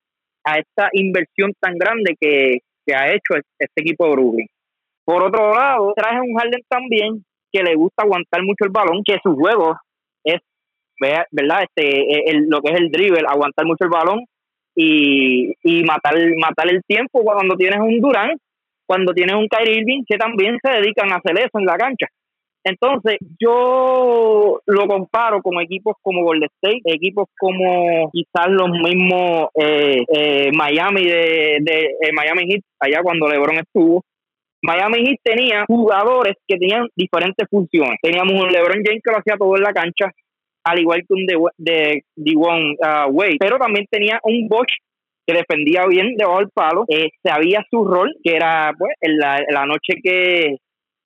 a 0.43 0.59
esta 0.59 0.89
inversión 0.93 1.53
tan 1.61 1.77
grande 1.77 2.17
que, 2.19 2.61
que 2.87 2.95
ha 2.95 3.09
hecho 3.09 3.35
este 3.59 3.81
equipo 3.81 4.07
de 4.07 4.13
Brooklyn. 4.13 4.47
Por 5.05 5.23
otro 5.23 5.55
lado, 5.55 5.93
traje 5.97 6.21
un 6.21 6.35
Harden 6.35 6.63
también 6.69 7.25
que 7.53 7.63
le 7.63 7.75
gusta 7.75 8.05
aguantar 8.05 8.43
mucho 8.43 8.65
el 8.65 8.71
balón, 8.71 9.03
que 9.05 9.19
su 9.23 9.35
juego 9.35 9.77
es, 10.25 10.41
¿verdad? 11.33 11.65
Este, 11.65 12.31
el, 12.31 12.47
lo 12.49 12.61
que 12.61 12.73
es 12.73 12.81
el 12.81 12.91
dribble, 12.91 13.25
aguantar 13.27 13.67
mucho 13.67 13.85
el 13.85 13.91
balón 13.91 14.25
y, 14.75 15.53
y 15.63 15.83
matar, 15.83 16.15
matar 16.37 16.69
el 16.71 16.83
tiempo 16.87 17.23
cuando 17.23 17.57
tienes 17.57 17.81
un 17.81 18.01
Durán, 18.01 18.37
cuando 18.87 19.13
tienes 19.13 19.35
un 19.35 19.49
Kyrie 19.49 19.81
Irving, 19.81 20.05
que 20.07 20.17
también 20.17 20.59
se 20.63 20.71
dedican 20.71 21.13
a 21.13 21.17
hacer 21.17 21.39
eso 21.39 21.59
en 21.59 21.67
la 21.67 21.77
cancha. 21.77 22.07
Entonces, 22.63 23.17
yo 23.39 24.61
lo 24.67 24.87
comparo 24.87 25.41
con 25.41 25.61
equipos 25.63 25.97
como 26.03 26.25
Golden 26.25 26.49
State, 26.61 26.83
equipos 26.85 27.29
como 27.39 28.11
quizás 28.13 28.49
los 28.49 28.69
mismos 28.69 29.49
eh, 29.55 30.05
eh, 30.13 30.51
Miami 30.53 31.05
de, 31.05 31.59
de 31.61 31.97
eh, 32.01 32.13
Miami 32.13 32.53
Heat, 32.53 32.63
allá 32.79 33.03
cuando 33.03 33.29
LeBron 33.29 33.59
estuvo. 33.59 34.03
Miami 34.63 35.07
Heat 35.07 35.21
tenía 35.23 35.65
jugadores 35.67 36.35
que 36.47 36.59
tenían 36.59 36.87
diferentes 36.95 37.47
funciones. 37.49 37.99
Teníamos 38.03 38.35
un 38.35 38.53
LeBron 38.53 38.83
James 38.85 39.01
que 39.03 39.11
lo 39.11 39.19
hacía 39.19 39.39
todo 39.39 39.57
en 39.57 39.63
la 39.63 39.73
cancha, 39.73 40.13
al 40.65 40.79
igual 40.79 41.01
que 41.01 41.15
un 41.15 41.27
de, 41.27 42.03
de, 42.15 42.37
uh, 42.37 43.11
Wade, 43.11 43.39
pero 43.41 43.57
también 43.57 43.87
tenía 43.91 44.21
un 44.23 44.49
Bosch 44.49 44.75
que 45.27 45.33
defendía 45.35 45.87
bien 45.87 46.15
debajo 46.17 46.41
del 46.41 46.51
palo, 46.53 46.85
sabía 47.23 47.65
su 47.71 47.85
rol, 47.85 48.15
que 48.23 48.35
era 48.35 48.75
pues 48.79 48.93
en 49.01 49.17
la 49.17 49.65
noche 49.65 49.95
que 50.03 50.57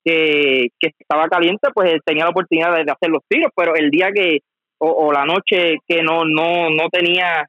que, 0.04 0.68
estaba 0.80 1.28
caliente, 1.28 1.68
pues 1.74 1.96
tenía 2.04 2.24
la 2.24 2.30
oportunidad 2.30 2.74
de, 2.74 2.90
hacer 2.90 3.10
los 3.10 3.22
tiros, 3.28 3.50
pero 3.56 3.74
el 3.74 3.90
día 3.90 4.10
que, 4.12 4.40
o, 4.78 5.12
la 5.12 5.24
noche 5.24 5.78
que 5.86 6.02
no, 6.02 6.24
no, 6.24 6.68
no 6.70 6.88
tenía, 6.90 7.46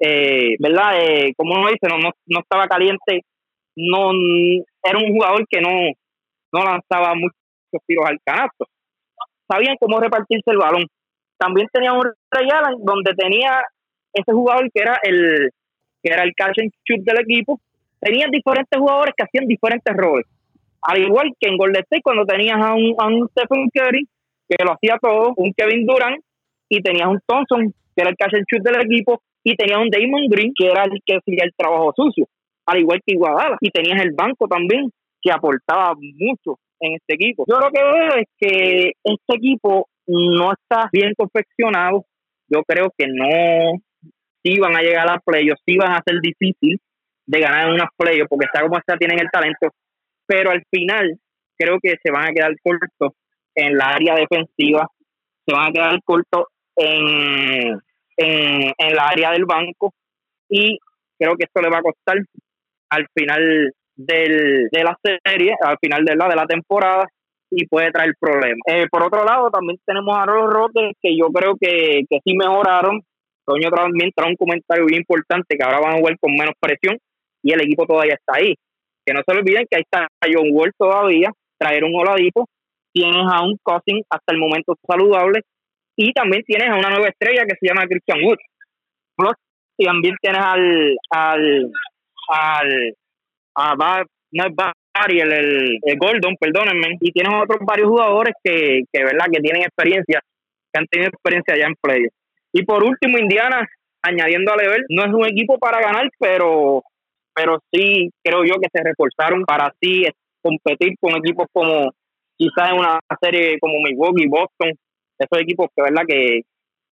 eh, 0.00 0.56
¿verdad? 0.58 0.92
Eh, 0.98 1.34
como 1.36 1.54
uno 1.54 1.68
dice, 1.68 1.88
no, 1.88 1.98
no, 1.98 2.40
estaba 2.40 2.66
caliente, 2.66 3.22
no 3.76 4.12
era 4.82 4.98
un 4.98 5.12
jugador 5.12 5.46
que 5.48 5.60
no, 5.60 5.70
no 6.52 6.64
lanzaba 6.64 7.14
muchos 7.14 7.86
tiros 7.86 8.06
al 8.06 8.18
canasto. 8.24 8.66
Sabían 9.50 9.76
cómo 9.78 10.00
repartirse 10.00 10.50
el 10.50 10.58
balón. 10.58 10.86
También 11.38 11.66
tenía 11.72 11.92
un 11.92 12.04
Ray 12.30 12.48
donde 12.78 13.14
tenía 13.14 13.62
ese 14.12 14.32
jugador 14.32 14.70
que 14.72 14.82
era 14.82 14.98
el 15.02 15.50
que 16.02 16.12
era 16.12 16.22
el 16.22 16.32
catch 16.34 16.58
and 16.60 16.72
shoot 16.84 17.04
del 17.04 17.20
equipo. 17.20 17.60
Tenía 18.00 18.26
diferentes 18.30 18.78
jugadores 18.78 19.14
que 19.16 19.24
hacían 19.24 19.46
diferentes 19.46 19.94
roles 19.94 20.26
al 20.82 20.98
igual 21.02 21.32
que 21.38 21.48
en 21.48 21.56
Golden 21.56 21.82
State, 21.82 22.02
cuando 22.02 22.24
tenías 22.24 22.58
a 22.60 22.74
un, 22.74 23.28
Stephen 23.30 23.68
Curry, 23.72 24.06
que 24.48 24.64
lo 24.64 24.72
hacía 24.72 24.98
todo, 25.00 25.32
un 25.36 25.52
Kevin 25.54 25.86
Durant, 25.86 26.22
y 26.68 26.80
tenías 26.82 27.08
un 27.08 27.20
Thompson, 27.26 27.72
que 27.94 28.02
era 28.02 28.10
el 28.10 28.16
catch 28.16 28.34
and 28.34 28.46
shoot 28.50 28.62
del 28.62 28.80
equipo, 28.80 29.20
y 29.44 29.56
tenías 29.56 29.78
un 29.78 29.90
Damon 29.90 30.28
Green, 30.28 30.52
que 30.56 30.66
era 30.66 30.84
el 30.84 31.00
que 31.04 31.16
hacía 31.16 31.44
el 31.44 31.52
trabajo 31.56 31.92
sucio, 31.94 32.26
al 32.66 32.78
igual 32.78 33.00
que 33.04 33.14
Iguadala. 33.14 33.56
Y 33.60 33.70
tenías 33.70 34.02
el 34.02 34.12
banco 34.12 34.46
también, 34.48 34.90
que 35.22 35.30
aportaba 35.30 35.94
mucho 35.94 36.58
en 36.80 36.94
este 36.94 37.14
equipo. 37.14 37.44
Yo 37.48 37.58
lo 37.58 37.70
que 37.70 37.82
veo 37.82 38.14
es 38.16 38.26
que 38.38 38.92
este 39.02 39.36
equipo 39.36 39.86
no 40.06 40.52
está 40.52 40.88
bien 40.92 41.12
confeccionado. 41.16 42.04
Yo 42.48 42.62
creo 42.64 42.92
que 42.96 43.06
no, 43.06 43.78
si 44.42 44.58
van 44.58 44.76
a 44.76 44.82
llegar 44.82 45.08
a 45.10 45.20
playoffs, 45.24 45.62
sí 45.66 45.76
van 45.76 45.92
a 45.92 46.02
ser 46.04 46.20
difícil 46.20 46.80
de 47.26 47.40
ganar 47.40 47.68
en 47.68 47.74
unas 47.74 47.90
playoffs, 47.96 48.28
porque 48.28 48.46
está 48.46 48.62
como 48.62 48.78
está, 48.78 48.96
tienen 48.96 49.20
el 49.20 49.30
talento, 49.30 49.68
pero 50.30 50.52
al 50.52 50.62
final 50.70 51.18
creo 51.58 51.78
que 51.82 51.96
se 52.00 52.12
van 52.12 52.28
a 52.28 52.32
quedar 52.32 52.54
cortos 52.62 53.14
en 53.52 53.76
la 53.76 53.88
área 53.88 54.14
defensiva, 54.14 54.86
se 55.44 55.52
van 55.52 55.70
a 55.70 55.72
quedar 55.72 56.00
cortos 56.04 56.44
en, 56.76 57.76
en, 58.16 58.94
la 58.94 59.08
área 59.08 59.32
del 59.32 59.44
banco 59.44 59.92
y 60.48 60.78
creo 61.18 61.34
que 61.34 61.46
esto 61.46 61.60
le 61.60 61.68
va 61.68 61.78
a 61.78 61.82
costar 61.82 62.16
al 62.90 63.06
final 63.12 63.72
del, 63.96 64.68
de 64.70 64.84
la 64.84 64.96
serie, 65.02 65.56
al 65.60 65.76
final 65.82 66.04
de 66.04 66.14
la, 66.14 66.28
de 66.28 66.36
la 66.36 66.46
temporada 66.46 67.08
y 67.50 67.66
puede 67.66 67.90
traer 67.90 68.14
problemas. 68.20 68.60
Eh, 68.68 68.86
por 68.88 69.02
otro 69.02 69.24
lado, 69.24 69.50
también 69.50 69.80
tenemos 69.84 70.16
a 70.16 70.26
los 70.26 70.48
Rotes 70.48 70.92
que 71.02 71.16
yo 71.18 71.26
creo 71.32 71.56
que, 71.60 72.02
que 72.08 72.20
sí 72.24 72.36
mejoraron. 72.36 73.00
Toño 73.44 73.68
también 73.70 74.12
trae 74.14 74.30
un 74.30 74.36
comentario 74.36 74.86
bien 74.86 75.00
importante 75.00 75.56
que 75.56 75.64
ahora 75.64 75.80
van 75.80 75.94
a 75.94 75.98
jugar 75.98 76.16
con 76.20 76.30
menos 76.36 76.54
presión 76.60 76.98
y 77.42 77.52
el 77.52 77.62
equipo 77.62 77.84
todavía 77.84 78.14
está 78.14 78.34
ahí 78.36 78.54
que 79.04 79.14
no 79.14 79.20
se 79.26 79.36
olviden 79.36 79.66
que 79.70 79.76
ahí 79.76 79.82
está 79.82 80.08
John 80.22 80.48
Wall 80.52 80.72
todavía, 80.76 81.30
traer 81.58 81.84
un 81.84 81.94
Oladipo, 81.94 82.46
tienes 82.92 83.24
a 83.30 83.42
un 83.42 83.56
Cousin 83.62 84.02
hasta 84.10 84.32
el 84.32 84.38
momento 84.38 84.74
saludable 84.86 85.40
y 85.96 86.12
también 86.12 86.42
tienes 86.44 86.70
a 86.70 86.76
una 86.76 86.90
nueva 86.90 87.08
estrella 87.08 87.44
que 87.44 87.56
se 87.60 87.66
llama 87.66 87.86
Christian 87.86 88.24
Wood. 88.24 88.38
Plus, 89.16 89.34
también 89.78 90.16
tienes 90.20 90.40
al 90.40 90.96
al 91.10 91.70
al 92.28 92.96
a 93.56 94.04
no 94.32 94.44
el, 95.08 95.78
el, 95.82 95.98
Gordon, 95.98 96.36
perdónenme, 96.38 96.96
y 97.00 97.10
tienes 97.10 97.32
otros 97.34 97.58
varios 97.66 97.88
jugadores 97.88 98.34
que, 98.44 98.82
que 98.92 99.04
verdad 99.04 99.26
que 99.32 99.40
tienen 99.40 99.62
experiencia, 99.62 100.20
que 100.72 100.78
han 100.78 100.86
tenido 100.86 101.10
experiencia 101.10 101.56
ya 101.56 101.66
en 101.66 101.74
play. 101.80 102.06
Y 102.52 102.64
por 102.64 102.84
último, 102.84 103.18
Indiana, 103.18 103.68
añadiendo 104.02 104.52
a 104.52 104.56
Level, 104.56 104.84
no 104.88 105.04
es 105.04 105.12
un 105.12 105.26
equipo 105.26 105.58
para 105.58 105.80
ganar, 105.80 106.08
pero 106.18 106.82
pero 107.40 107.58
sí 107.72 108.10
creo 108.22 108.44
yo 108.44 108.56
que 108.60 108.68
se 108.70 108.84
reforzaron 108.84 109.44
para 109.44 109.68
así 109.68 110.04
competir 110.42 110.94
con 111.00 111.16
equipos 111.16 111.46
como 111.52 111.90
quizás 112.36 112.70
en 112.70 112.78
una 112.78 112.98
serie 113.20 113.58
como 113.58 113.80
Milwaukee, 113.80 114.28
Boston, 114.28 114.72
esos 115.18 115.42
equipos 115.42 115.68
que 115.74 115.82
verdad 115.82 116.02
que, 116.06 116.42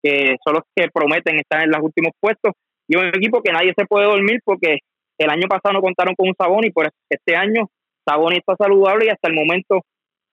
que 0.02 0.36
son 0.44 0.54
los 0.54 0.62
que 0.74 0.88
prometen 0.92 1.36
estar 1.38 1.62
en 1.62 1.70
los 1.70 1.80
últimos 1.80 2.12
puestos 2.20 2.52
y 2.88 2.96
un 2.96 3.06
equipo 3.06 3.40
que 3.40 3.52
nadie 3.52 3.72
se 3.76 3.86
puede 3.86 4.06
dormir 4.06 4.40
porque 4.44 4.78
el 5.18 5.30
año 5.30 5.46
pasado 5.48 5.74
no 5.74 5.80
contaron 5.80 6.14
con 6.16 6.28
un 6.28 6.34
Saboni, 6.34 6.70
por 6.70 6.88
este 7.08 7.36
año 7.36 7.68
Saboni 8.04 8.38
está 8.38 8.56
saludable 8.56 9.06
y 9.06 9.10
hasta 9.10 9.28
el 9.28 9.34
momento 9.34 9.82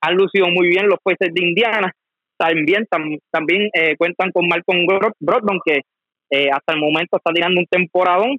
han 0.02 0.16
lucido 0.16 0.48
muy 0.48 0.70
bien 0.70 0.88
los 0.88 0.98
jueces 1.04 1.30
de 1.34 1.46
Indiana. 1.46 1.92
También 2.38 2.88
también 3.32 3.70
eh, 3.74 3.96
cuentan 3.98 4.32
con 4.32 4.48
Malcolm 4.48 4.86
Brogdon 5.20 5.60
que 5.64 5.82
eh, 6.32 6.50
hasta 6.52 6.74
el 6.74 6.80
momento 6.80 7.18
está 7.18 7.32
tirando 7.34 7.60
un 7.60 7.68
temporadón 7.68 8.38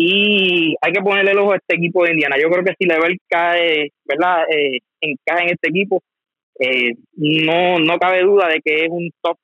y 0.00 0.76
hay 0.80 0.92
que 0.92 1.00
ponerle 1.00 1.32
el 1.32 1.40
ojo 1.40 1.52
a 1.52 1.56
este 1.56 1.74
equipo 1.74 2.04
de 2.04 2.12
Indiana. 2.12 2.36
Yo 2.40 2.48
creo 2.48 2.64
que 2.64 2.74
si 2.78 2.86
Level 2.86 3.18
cae, 3.28 3.90
¿verdad? 4.04 4.44
Eh, 4.48 4.78
encaja 5.00 5.42
en 5.42 5.48
este 5.50 5.70
equipo, 5.70 6.00
eh, 6.60 6.92
no, 7.16 7.80
no 7.80 7.98
cabe 7.98 8.22
duda 8.22 8.46
de 8.46 8.60
que 8.64 8.84
es 8.84 8.90
un 8.90 9.10
top 9.20 9.36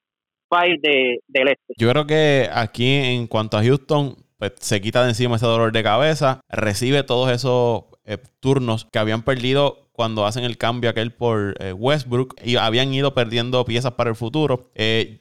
5 0.53 0.81
de, 0.81 1.19
del 1.27 1.49
este. 1.49 1.75
Yo 1.77 1.91
creo 1.91 2.07
que 2.07 2.49
aquí 2.53 2.87
en 2.87 3.27
cuanto 3.27 3.57
a 3.57 3.65
Houston, 3.65 4.15
pues 4.39 4.53
se 4.61 4.81
quita 4.81 5.03
de 5.03 5.09
encima 5.09 5.35
ese 5.35 5.47
dolor 5.47 5.73
de 5.73 5.83
cabeza, 5.83 6.41
recibe 6.49 7.03
todos 7.03 7.33
esos 7.33 7.87
eh, 8.05 8.19
turnos 8.39 8.85
que 8.93 9.01
habían 9.01 9.25
perdido 9.25 9.89
cuando 9.91 10.25
hacen 10.25 10.45
el 10.45 10.57
cambio 10.57 10.89
aquel 10.89 11.11
por 11.13 11.57
eh, 11.59 11.73
Westbrook 11.73 12.37
y 12.45 12.55
habían 12.57 12.95
ido 12.95 13.13
perdiendo 13.13 13.65
piezas 13.65 13.95
para 13.95 14.11
el 14.11 14.17
futuro. 14.17 14.71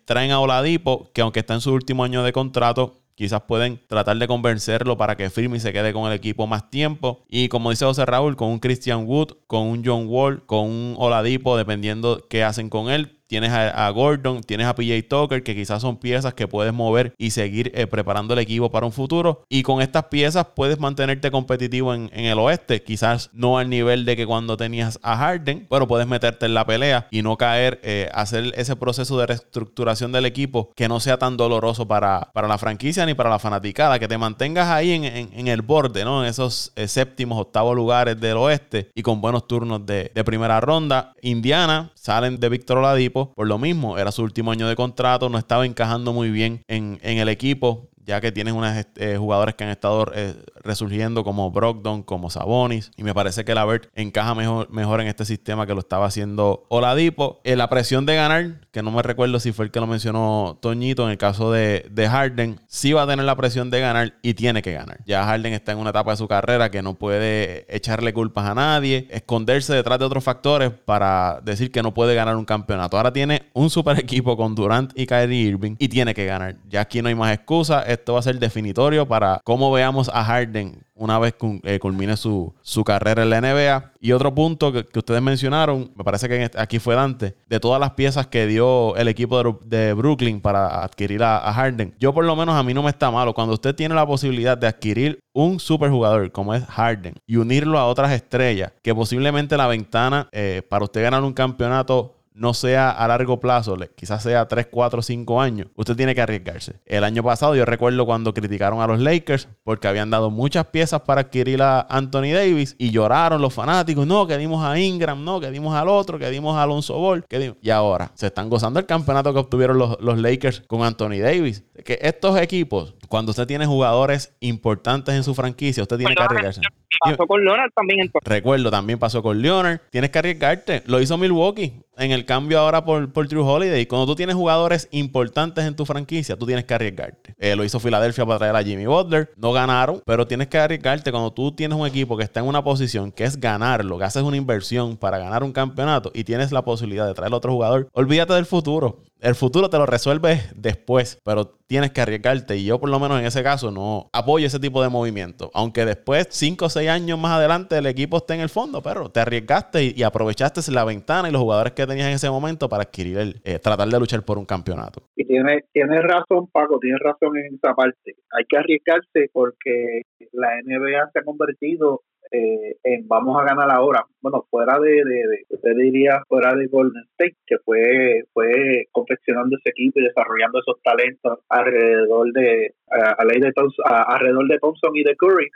traen 0.05 0.29
a 0.29 0.39
Oladipo, 0.39 1.11
que 1.11 1.21
aunque 1.21 1.39
está 1.39 1.55
en 1.55 1.61
su 1.61 1.73
último 1.73 2.03
año 2.03 2.21
de 2.21 2.33
contrato, 2.33 3.02
Quizás 3.15 3.41
pueden 3.47 3.79
tratar 3.87 4.17
de 4.17 4.27
convencerlo 4.27 4.97
para 4.97 5.15
que 5.15 5.29
firme 5.29 5.57
y 5.57 5.59
se 5.59 5.73
quede 5.73 5.93
con 5.93 6.07
el 6.07 6.13
equipo 6.13 6.47
más 6.47 6.69
tiempo. 6.69 7.23
Y 7.29 7.47
como 7.47 7.69
dice 7.69 7.85
José 7.85 8.05
Raúl, 8.05 8.35
con 8.35 8.49
un 8.49 8.59
Christian 8.59 9.05
Wood, 9.05 9.33
con 9.47 9.67
un 9.67 9.83
John 9.85 10.05
Wall, 10.07 10.45
con 10.45 10.69
un 10.69 10.95
Oladipo, 10.97 11.57
dependiendo 11.57 12.25
qué 12.29 12.43
hacen 12.43 12.69
con 12.69 12.89
él, 12.89 13.19
tienes 13.27 13.51
a, 13.51 13.89
Gordon, 13.89 14.41
tienes 14.41 14.67
a 14.67 14.75
PJ 14.75 15.07
Tucker, 15.07 15.43
que 15.43 15.55
quizás 15.55 15.81
son 15.81 15.97
piezas 15.97 16.33
que 16.33 16.47
puedes 16.47 16.73
mover 16.73 17.13
y 17.17 17.31
seguir 17.31 17.71
eh, 17.75 17.87
preparando 17.87 18.33
el 18.33 18.39
equipo 18.39 18.69
para 18.71 18.85
un 18.85 18.91
futuro. 18.91 19.43
Y 19.49 19.63
con 19.63 19.81
estas 19.81 20.05
piezas 20.05 20.47
puedes 20.55 20.79
mantenerte 20.79 21.31
competitivo 21.31 21.93
en, 21.93 22.09
el 22.13 22.39
oeste. 22.39 22.83
Quizás 22.83 23.29
no 23.33 23.57
al 23.57 23.69
nivel 23.69 24.05
de 24.05 24.15
que 24.15 24.25
cuando 24.25 24.57
tenías 24.57 24.99
a 25.01 25.17
Harden, 25.17 25.67
pero 25.69 25.87
puedes 25.87 26.07
meterte 26.07 26.45
en 26.45 26.53
la 26.53 26.65
pelea 26.65 27.07
y 27.11 27.21
no 27.21 27.37
caer, 27.37 27.79
eh, 27.83 28.09
hacer 28.13 28.53
ese 28.55 28.75
proceso 28.75 29.17
de 29.17 29.27
reestructuración 29.27 30.11
del 30.11 30.25
equipo 30.25 30.71
que 30.75 30.87
no 30.87 30.99
sea 30.99 31.17
tan 31.17 31.37
doloroso 31.37 31.87
para, 31.87 32.31
para 32.33 32.47
la 32.47 32.57
franquicia 32.57 33.05
ni 33.05 33.13
para 33.13 33.29
la 33.29 33.39
fanaticada, 33.39 33.99
que 33.99 34.07
te 34.07 34.17
mantengas 34.17 34.69
ahí 34.69 34.91
en, 34.93 35.47
el 35.47 35.61
borde, 35.61 36.05
¿no? 36.05 36.23
En 36.23 36.29
esos 36.29 36.71
eh, 36.75 36.87
séptimos, 36.87 37.39
octavos 37.39 37.75
lugares 37.75 38.19
del 38.19 38.37
oeste 38.37 38.89
y 38.95 39.01
con 39.01 39.21
buenos 39.21 39.47
turnos 39.47 39.85
de, 39.85 40.11
de 40.13 40.23
primera 40.23 40.59
ronda. 40.61 41.13
Indiana 41.21 41.91
salen 41.95 42.39
de 42.39 42.49
Víctor 42.49 42.77
Oladipo 42.77 43.12
por 43.13 43.47
lo 43.47 43.57
mismo, 43.57 43.97
era 43.97 44.11
su 44.11 44.23
último 44.23 44.51
año 44.51 44.67
de 44.67 44.75
contrato, 44.75 45.29
no 45.29 45.37
estaba 45.37 45.65
encajando 45.65 46.13
muy 46.13 46.29
bien 46.29 46.63
en, 46.67 46.99
en 47.03 47.17
el 47.17 47.29
equipo 47.29 47.89
ya 48.05 48.21
que 48.21 48.31
tienes 48.31 48.53
unos 48.53 48.85
eh, 48.95 49.17
jugadores 49.17 49.55
que 49.55 49.63
han 49.63 49.69
estado 49.69 50.05
eh, 50.13 50.35
resurgiendo 50.63 51.23
como 51.23 51.51
Brogdon, 51.51 52.03
como 52.03 52.29
Sabonis, 52.29 52.91
y 52.97 53.03
me 53.03 53.13
parece 53.13 53.45
que 53.45 53.55
la 53.55 53.65
Vert 53.65 53.89
encaja 53.95 54.35
mejor, 54.35 55.01
en 55.01 55.07
este 55.07 55.25
sistema 55.25 55.65
que 55.65 55.73
lo 55.73 55.79
estaba 55.79 56.05
haciendo 56.05 56.65
Oladipo. 56.69 57.41
En 57.43 57.57
la 57.57 57.69
presión 57.69 58.05
de 58.05 58.15
ganar, 58.15 58.61
que 58.71 58.83
no 58.83 58.91
me 58.91 59.01
recuerdo 59.01 59.39
si 59.39 59.51
fue 59.51 59.65
el 59.65 59.71
que 59.71 59.79
lo 59.79 59.87
mencionó 59.87 60.57
Toñito, 60.61 61.05
en 61.05 61.11
el 61.11 61.17
caso 61.17 61.51
de, 61.51 61.87
de 61.89 62.09
Harden, 62.09 62.59
sí 62.67 62.93
va 62.93 63.03
a 63.03 63.07
tener 63.07 63.25
la 63.25 63.35
presión 63.35 63.69
de 63.69 63.79
ganar 63.79 64.13
y 64.21 64.33
tiene 64.33 64.61
que 64.61 64.73
ganar. 64.73 64.99
Ya 65.05 65.23
Harden 65.25 65.53
está 65.53 65.71
en 65.71 65.79
una 65.79 65.89
etapa 65.89 66.11
de 66.11 66.17
su 66.17 66.27
carrera 66.27 66.69
que 66.69 66.81
no 66.81 66.93
puede 66.95 67.65
echarle 67.73 68.13
culpas 68.13 68.45
a 68.45 68.53
nadie, 68.53 69.07
esconderse 69.09 69.73
detrás 69.73 69.99
de 69.99 70.05
otros 70.05 70.23
factores 70.23 70.71
para 70.71 71.39
decir 71.43 71.71
que 71.71 71.81
no 71.81 71.93
puede 71.93 72.15
ganar 72.15 72.35
un 72.35 72.45
campeonato. 72.45 72.97
Ahora 72.97 73.13
tiene 73.13 73.43
un 73.53 73.69
super 73.69 73.97
equipo 73.99 74.37
con 74.37 74.55
Durant 74.55 74.91
y 74.95 75.05
Kyrie 75.05 75.49
Irving 75.49 75.75
y 75.79 75.87
tiene 75.87 76.13
que 76.13 76.25
ganar. 76.25 76.57
Ya 76.69 76.81
aquí 76.81 77.01
no 77.01 77.09
hay 77.09 77.15
más 77.15 77.33
excusas 77.33 77.83
esto 77.93 78.13
va 78.13 78.19
a 78.19 78.23
ser 78.23 78.39
definitorio 78.39 79.07
para 79.07 79.41
cómo 79.43 79.71
veamos 79.71 80.09
a 80.13 80.23
Harden 80.23 80.83
una 80.95 81.19
vez 81.19 81.33
eh, 81.63 81.79
culmine 81.79 82.15
su, 82.17 82.53
carrera 82.85 83.23
en 83.23 83.29
la 83.29 83.41
NBA. 83.41 83.93
Y 83.99 84.11
otro 84.11 84.33
punto 84.33 84.71
que, 84.71 84.85
ustedes 84.97 85.21
mencionaron, 85.21 85.91
me 85.95 86.03
parece 86.03 86.27
que 86.27 86.51
aquí 86.57 86.79
fue 86.79 86.95
Dante, 86.95 87.35
de 87.47 87.59
todas 87.59 87.79
las 87.79 87.91
piezas 87.91 88.27
que 88.27 88.47
dio 88.47 88.95
el 88.95 89.07
equipo 89.07 89.59
de, 89.63 89.93
Brooklyn 89.93 90.41
para 90.41 90.83
adquirir 90.83 91.23
a, 91.23 91.51
Harden. 91.53 91.93
Yo 91.99 92.13
por 92.13 92.25
lo 92.25 92.35
menos 92.35 92.55
a 92.55 92.63
mí 92.63 92.73
no 92.73 92.83
me 92.83 92.89
está 92.89 93.11
malo. 93.11 93.33
Cuando 93.33 93.53
usted 93.53 93.75
tiene 93.75 93.95
la 93.95 94.05
posibilidad 94.05 94.57
de 94.57 94.67
adquirir 94.67 95.19
un 95.33 95.59
superjugador 95.59 96.31
como 96.31 96.53
es 96.53 96.63
Harden 96.65 97.15
y 97.25 97.37
unirlo 97.37 97.79
a 97.79 97.87
otras 97.87 98.11
estrellas, 98.11 98.71
que 98.81 98.93
posiblemente 98.93 99.57
la 99.57 99.67
ventana 99.67 100.29
eh, 100.31 100.61
para 100.67 100.85
usted 100.85 101.01
ganar 101.01 101.23
un 101.23 101.33
campeonato 101.33 102.15
no 102.35 102.53
sea 102.53 102.91
a 102.91 103.07
largo 103.07 103.39
plazo, 103.39 103.77
quizás 103.95 104.23
sea 104.23 104.47
3, 104.47 104.67
4, 104.71 105.01
5 105.01 105.41
años, 105.41 105.67
usted 105.75 105.95
tiene 105.95 106.15
que 106.15 106.21
arriesgarse. 106.21 106.75
El 106.85 107.03
año 107.03 107.23
pasado 107.23 107.55
yo 107.55 107.65
recuerdo 107.65 108.05
cuando 108.05 108.33
criticaron 108.33 108.81
a 108.81 108.87
los 108.87 108.99
Lakers 108.99 109.47
porque 109.63 109.87
habían 109.87 110.09
dado 110.09 110.29
muchas 110.29 110.65
piezas 110.67 111.01
para 111.01 111.21
adquirir 111.21 111.61
a 111.61 111.81
Anthony 111.89 112.33
Davis 112.33 112.75
y 112.77 112.91
lloraron 112.91 113.41
los 113.41 113.53
fanáticos, 113.53 114.07
no, 114.07 114.27
que 114.27 114.37
dimos 114.37 114.63
a 114.63 114.79
Ingram, 114.79 115.23
no, 115.23 115.39
que 115.39 115.51
dimos 115.51 115.75
al 115.75 115.89
otro, 115.89 116.19
que 116.19 116.29
dimos 116.29 116.55
a 116.55 116.63
Alonso 116.63 116.97
Ball, 116.97 117.25
que 117.27 117.55
y 117.61 117.69
ahora 117.69 118.11
se 118.15 118.27
están 118.27 118.49
gozando 118.49 118.79
el 118.79 118.85
campeonato 118.85 119.33
que 119.33 119.39
obtuvieron 119.39 119.77
los, 119.77 119.99
los 119.99 120.17
Lakers 120.17 120.61
con 120.67 120.83
Anthony 120.83 121.19
Davis. 121.21 121.63
Que 121.83 121.99
estos 122.01 122.39
equipos, 122.39 122.95
cuando 123.09 123.31
usted 123.31 123.45
tiene 123.47 123.65
jugadores 123.65 124.35
importantes 124.39 125.15
en 125.15 125.23
su 125.23 125.35
franquicia, 125.35 125.83
usted 125.83 125.97
tiene 125.97 126.15
que 126.15 126.23
arriesgarse. 126.23 126.61
Pasó 126.99 127.27
con 127.27 127.43
Leonard 127.43 127.71
también. 127.75 128.11
Recuerdo, 128.23 128.71
también 128.71 128.99
pasó 128.99 129.21
con 129.21 129.41
Leonard. 129.41 129.79
Tienes 129.89 130.09
que 130.11 130.19
arriesgarte. 130.19 130.83
Lo 130.85 131.01
hizo 131.01 131.17
Milwaukee 131.17 131.83
en 131.97 132.11
el 132.11 132.25
cambio 132.25 132.59
ahora 132.59 132.83
por, 132.85 133.11
por 133.11 133.27
True 133.27 133.43
Holiday. 133.43 133.85
Cuando 133.85 134.05
tú 134.05 134.15
tienes 134.15 134.35
jugadores 134.35 134.87
importantes 134.91 135.65
en 135.65 135.75
tu 135.75 135.85
franquicia, 135.85 136.37
tú 136.37 136.45
tienes 136.45 136.65
que 136.65 136.73
arriesgarte. 136.73 137.35
Eh, 137.37 137.55
lo 137.55 137.63
hizo 137.63 137.79
Filadelfia 137.79 138.25
para 138.25 138.39
traer 138.39 138.55
a 138.55 138.63
Jimmy 138.63 138.85
Butler. 138.85 139.31
No 139.37 139.51
ganaron, 139.53 140.01
pero 140.05 140.27
tienes 140.27 140.47
que 140.47 140.57
arriesgarte 140.57 141.11
cuando 141.11 141.31
tú 141.31 141.51
tienes 141.51 141.77
un 141.77 141.87
equipo 141.87 142.17
que 142.17 142.23
está 142.23 142.39
en 142.39 142.47
una 142.47 142.63
posición 142.63 143.11
que 143.11 143.23
es 143.23 143.39
ganarlo, 143.39 143.97
que 143.97 144.05
haces 144.05 144.23
una 144.23 144.37
inversión 144.37 144.97
para 144.97 145.17
ganar 145.17 145.43
un 145.43 145.51
campeonato 145.51 146.11
y 146.13 146.23
tienes 146.23 146.51
la 146.51 146.63
posibilidad 146.63 147.07
de 147.07 147.13
traer 147.13 147.33
a 147.33 147.37
otro 147.37 147.51
jugador. 147.51 147.89
Olvídate 147.93 148.33
del 148.33 148.45
futuro. 148.45 148.99
El 149.23 149.35
futuro 149.35 149.69
te 149.69 149.77
lo 149.77 149.85
resuelves 149.85 150.51
después, 150.53 151.21
pero 151.23 151.45
tienes 151.65 151.91
que 151.91 152.01
arriesgarte. 152.01 152.57
Y 152.57 152.65
yo, 152.65 152.77
por 152.77 152.89
lo 152.89 152.99
menos 152.99 153.21
en 153.21 153.25
ese 153.25 153.41
caso, 153.41 153.71
no 153.71 154.09
apoyo 154.11 154.45
ese 154.45 154.59
tipo 154.59 154.83
de 154.83 154.89
movimiento. 154.89 155.49
Aunque 155.53 155.85
después, 155.85 156.27
5 156.29 156.65
o 156.65 156.69
6 156.69 156.89
años 156.89 157.17
más 157.17 157.31
adelante, 157.31 157.77
el 157.77 157.85
equipo 157.85 158.17
esté 158.17 158.33
en 158.33 158.41
el 158.41 158.49
fondo, 158.49 158.81
pero 158.83 159.09
te 159.09 159.21
arriesgaste 159.21 159.93
y, 159.95 160.03
aprovechaste 160.03 160.59
la 160.73 160.83
ventana 160.83 161.29
y 161.29 161.31
los 161.31 161.41
jugadores 161.41 161.71
que 161.71 161.87
tenías 161.87 162.07
en 162.07 162.15
ese 162.15 162.29
momento 162.29 162.67
para 162.67 162.83
adquirir 162.83 163.17
el, 163.17 163.35
eh, 163.45 163.59
tratar 163.59 163.87
de 163.87 163.97
luchar 163.97 164.25
por 164.25 164.37
un 164.37 164.45
campeonato. 164.45 165.03
Y 165.15 165.23
tienes 165.23 165.63
tiene 165.71 166.01
razón, 166.01 166.47
Paco, 166.51 166.77
tienes 166.81 166.99
razón 166.99 167.37
en 167.37 167.55
esa 167.55 167.73
parte. 167.73 168.15
Hay 168.37 168.43
que 168.49 168.57
arriesgarse 168.57 169.29
porque 169.31 170.01
la 170.33 170.49
NBA 170.65 171.11
se 171.13 171.19
ha 171.19 171.23
convertido 171.23 172.01
eh, 172.31 172.75
en 172.83 173.07
vamos 173.07 173.39
a 173.39 173.45
ganar 173.45 173.69
ahora. 173.71 174.05
Bueno, 174.21 174.45
fuera 174.49 174.79
de, 174.79 174.89
de, 174.89 175.45
usted 175.49 175.75
diría 175.75 176.23
fuera 176.27 176.55
de 176.55 176.67
Golden 176.67 177.03
State, 177.11 177.37
que 177.45 177.57
fue 177.59 178.23
fue 178.33 178.87
confeccionando 178.91 179.57
ese 179.57 179.69
equipo 179.69 179.99
y 179.99 180.03
desarrollando 180.03 180.59
esos 180.59 180.81
talentos 180.81 181.39
alrededor 181.49 182.31
de 182.33 182.73
a, 182.89 183.23
de 183.25 183.53
alrededor 183.85 184.47
de 184.47 184.59
Thompson 184.59 184.95
y 184.95 185.03
de 185.03 185.15
Curry 185.15 185.49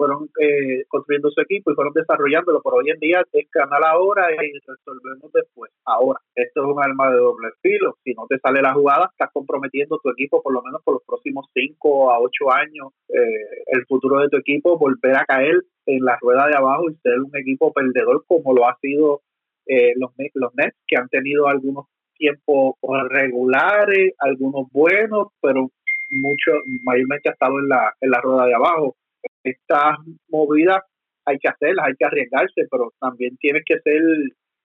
fueron 0.00 0.30
eh, 0.40 0.84
construyendo 0.88 1.30
su 1.30 1.42
equipo 1.42 1.70
y 1.70 1.74
fueron 1.74 1.92
desarrollándolo, 1.92 2.62
pero 2.64 2.76
hoy 2.76 2.88
en 2.88 2.98
día 3.00 3.22
es 3.34 3.50
canal 3.50 3.84
ahora 3.84 4.32
y 4.32 4.58
resolvemos 4.66 5.30
después. 5.30 5.70
Ahora, 5.84 6.18
esto 6.34 6.62
es 6.62 6.66
un 6.74 6.82
arma 6.82 7.10
de 7.10 7.18
doble 7.18 7.48
filo. 7.60 7.98
Si 8.02 8.14
no 8.14 8.24
te 8.26 8.38
sale 8.38 8.62
la 8.62 8.72
jugada, 8.72 9.10
estás 9.12 9.28
comprometiendo 9.30 10.00
tu 10.02 10.08
equipo 10.08 10.42
por 10.42 10.54
lo 10.54 10.62
menos 10.62 10.80
por 10.82 10.94
los 10.94 11.02
próximos 11.04 11.44
5 11.52 12.12
a 12.12 12.18
8 12.18 12.50
años. 12.50 12.88
Eh, 13.10 13.62
el 13.66 13.84
futuro 13.84 14.20
de 14.20 14.30
tu 14.30 14.38
equipo, 14.38 14.78
volver 14.78 15.16
a 15.16 15.26
caer 15.26 15.60
en 15.84 16.02
la 16.02 16.16
rueda 16.18 16.46
de 16.46 16.56
abajo 16.56 16.88
y 16.88 16.94
ser 17.02 17.20
un 17.20 17.36
equipo 17.36 17.70
perdedor 17.70 18.24
como 18.26 18.54
lo 18.54 18.66
ha 18.66 18.78
sido 18.80 19.20
eh, 19.66 19.92
los, 19.96 20.12
los 20.32 20.54
Nets, 20.54 20.78
que 20.86 20.96
han 20.96 21.10
tenido 21.10 21.46
algunos 21.46 21.84
tiempos 22.16 22.76
regulares, 23.10 24.14
algunos 24.18 24.66
buenos, 24.72 25.28
pero 25.42 25.68
mucho, 26.10 26.52
mayormente 26.84 27.28
ha 27.28 27.32
estado 27.32 27.58
en 27.58 27.68
la, 27.68 27.94
en 28.00 28.10
la 28.10 28.20
rueda 28.22 28.46
de 28.46 28.54
abajo 28.54 28.96
estas 29.44 29.98
movidas 30.28 30.82
hay 31.24 31.38
que 31.38 31.48
hacerlas, 31.48 31.86
hay 31.86 31.94
que 31.98 32.04
arriesgarse, 32.04 32.66
pero 32.70 32.92
también 33.00 33.36
tienes 33.38 33.62
que 33.64 33.78
ser 33.80 34.02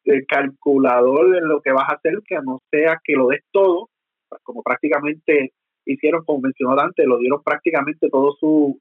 el 0.06 0.26
calculador 0.28 1.36
en 1.38 1.48
lo 1.48 1.62
que 1.62 1.72
vas 1.72 1.90
a 1.90 1.96
hacer, 1.96 2.14
que 2.26 2.36
no 2.44 2.60
sea 2.72 3.00
que 3.04 3.14
lo 3.14 3.28
des 3.28 3.42
todo, 3.52 3.90
como 4.44 4.62
prácticamente 4.62 5.52
hicieron, 5.86 6.24
como 6.26 6.42
mencionó 6.42 6.80
antes, 6.80 7.06
lo 7.06 7.18
dieron 7.18 7.42
prácticamente 7.44 8.10
todo 8.10 8.34
su, 8.40 8.80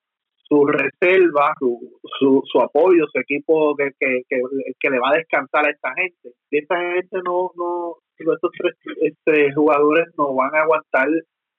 su 0.48 0.66
reserva, 0.66 1.54
su, 1.58 1.80
su, 2.18 2.60
apoyo, 2.60 3.06
su 3.12 3.18
equipo 3.18 3.74
que, 3.76 3.90
que, 3.98 4.22
que, 4.28 4.90
le 4.90 4.98
va 4.98 5.10
a 5.10 5.16
descansar 5.16 5.66
a 5.66 5.70
esta 5.70 5.92
gente. 5.94 6.32
Y 6.50 6.58
esta 6.58 6.76
gente 6.78 7.18
no, 7.24 7.50
no, 7.56 7.96
estos 8.18 8.50
tres 8.58 8.74
este, 9.00 9.52
jugadores 9.54 10.06
no 10.16 10.34
van 10.34 10.54
a 10.54 10.62
aguantar 10.62 11.08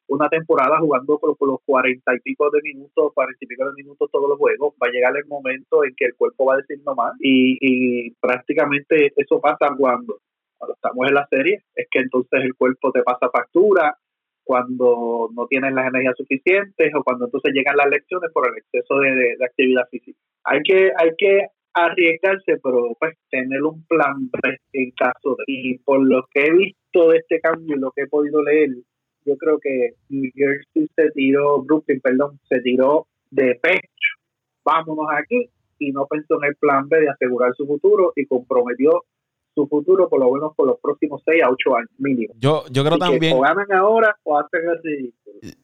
una 0.07 0.29
temporada 0.29 0.79
jugando 0.79 1.17
por, 1.19 1.35
los 1.47 1.59
cuarenta 1.65 2.13
y 2.15 2.19
pico 2.19 2.49
de 2.51 2.61
minutos, 2.61 3.11
cuarenta 3.13 3.39
y 3.41 3.47
pico 3.47 3.65
de 3.65 3.83
minutos 3.83 4.09
todos 4.11 4.29
los 4.29 4.37
juegos, 4.37 4.73
va 4.81 4.87
a 4.87 4.91
llegar 4.91 5.15
el 5.17 5.25
momento 5.25 5.83
en 5.83 5.93
que 5.95 6.05
el 6.05 6.15
cuerpo 6.15 6.45
va 6.45 6.55
a 6.55 6.57
decir 6.57 6.79
no 6.85 6.95
más 6.95 7.13
y, 7.19 7.57
y 7.59 8.11
prácticamente 8.19 9.11
eso 9.15 9.39
pasa 9.41 9.73
cuando, 9.77 10.19
cuando 10.57 10.75
estamos 10.75 11.07
en 11.07 11.13
la 11.13 11.27
serie, 11.27 11.63
es 11.75 11.87
que 11.89 11.99
entonces 11.99 12.43
el 12.43 12.55
cuerpo 12.55 12.91
te 12.91 13.03
pasa 13.03 13.29
factura, 13.29 13.97
cuando 14.45 15.29
no 15.35 15.47
tienes 15.47 15.73
las 15.73 15.87
energías 15.87 16.15
suficientes 16.15 16.93
o 16.95 17.03
cuando 17.03 17.25
entonces 17.25 17.51
llegan 17.53 17.75
las 17.77 17.89
lecciones 17.89 18.31
por 18.31 18.47
el 18.47 18.57
exceso 18.57 18.99
de, 18.99 19.35
actividad 19.43 19.87
física. 19.89 20.19
Hay 20.43 20.61
que, 20.63 20.91
hay 20.95 21.09
que 21.17 21.47
arriesgarse, 21.73 22.57
pero 22.63 22.95
pues 22.99 23.17
tener 23.31 23.61
un 23.63 23.83
plan 23.87 24.29
en 24.71 24.91
caso 24.91 25.35
de... 25.35 25.43
Y 25.47 25.77
por 25.79 26.05
lo 26.05 26.25
que 26.31 26.45
he 26.45 26.51
visto 26.51 27.09
de 27.09 27.17
este 27.17 27.41
cambio 27.41 27.75
y 27.75 27.79
lo 27.79 27.91
que 27.91 28.03
he 28.03 28.07
podido 28.07 28.43
leer, 28.43 28.69
yo 29.25 29.37
creo 29.37 29.59
que 29.59 29.95
New 30.09 30.31
Jersey 30.33 30.87
se 30.95 31.11
tiró, 31.11 31.61
Brooklyn, 31.63 31.99
perdón, 32.01 32.39
se 32.47 32.59
tiró 32.61 33.07
de 33.31 33.55
pecho, 33.61 34.09
vámonos 34.63 35.07
aquí, 35.17 35.49
y 35.79 35.91
no 35.91 36.05
pensó 36.05 36.35
en 36.41 36.49
el 36.49 36.55
plan 36.55 36.87
B 36.87 37.01
de 37.01 37.09
asegurar 37.09 37.53
su 37.55 37.65
futuro 37.65 38.13
y 38.15 38.25
comprometió 38.25 39.03
su 39.55 39.67
futuro 39.67 40.09
por 40.09 40.19
lo 40.19 40.31
menos 40.31 40.53
por 40.55 40.67
los 40.67 40.79
próximos 40.81 41.21
6 41.25 41.43
a 41.43 41.49
8 41.49 41.75
años 41.77 41.89
mínimo. 41.97 42.33
Yo, 42.37 42.65
yo 42.69 42.83
creo 42.83 42.97
también... 42.97 43.37
o 43.37 43.41
ganan 43.41 43.71
ahora 43.71 44.15
o 44.23 44.37
hacen 44.37 44.61
el. 44.83 45.13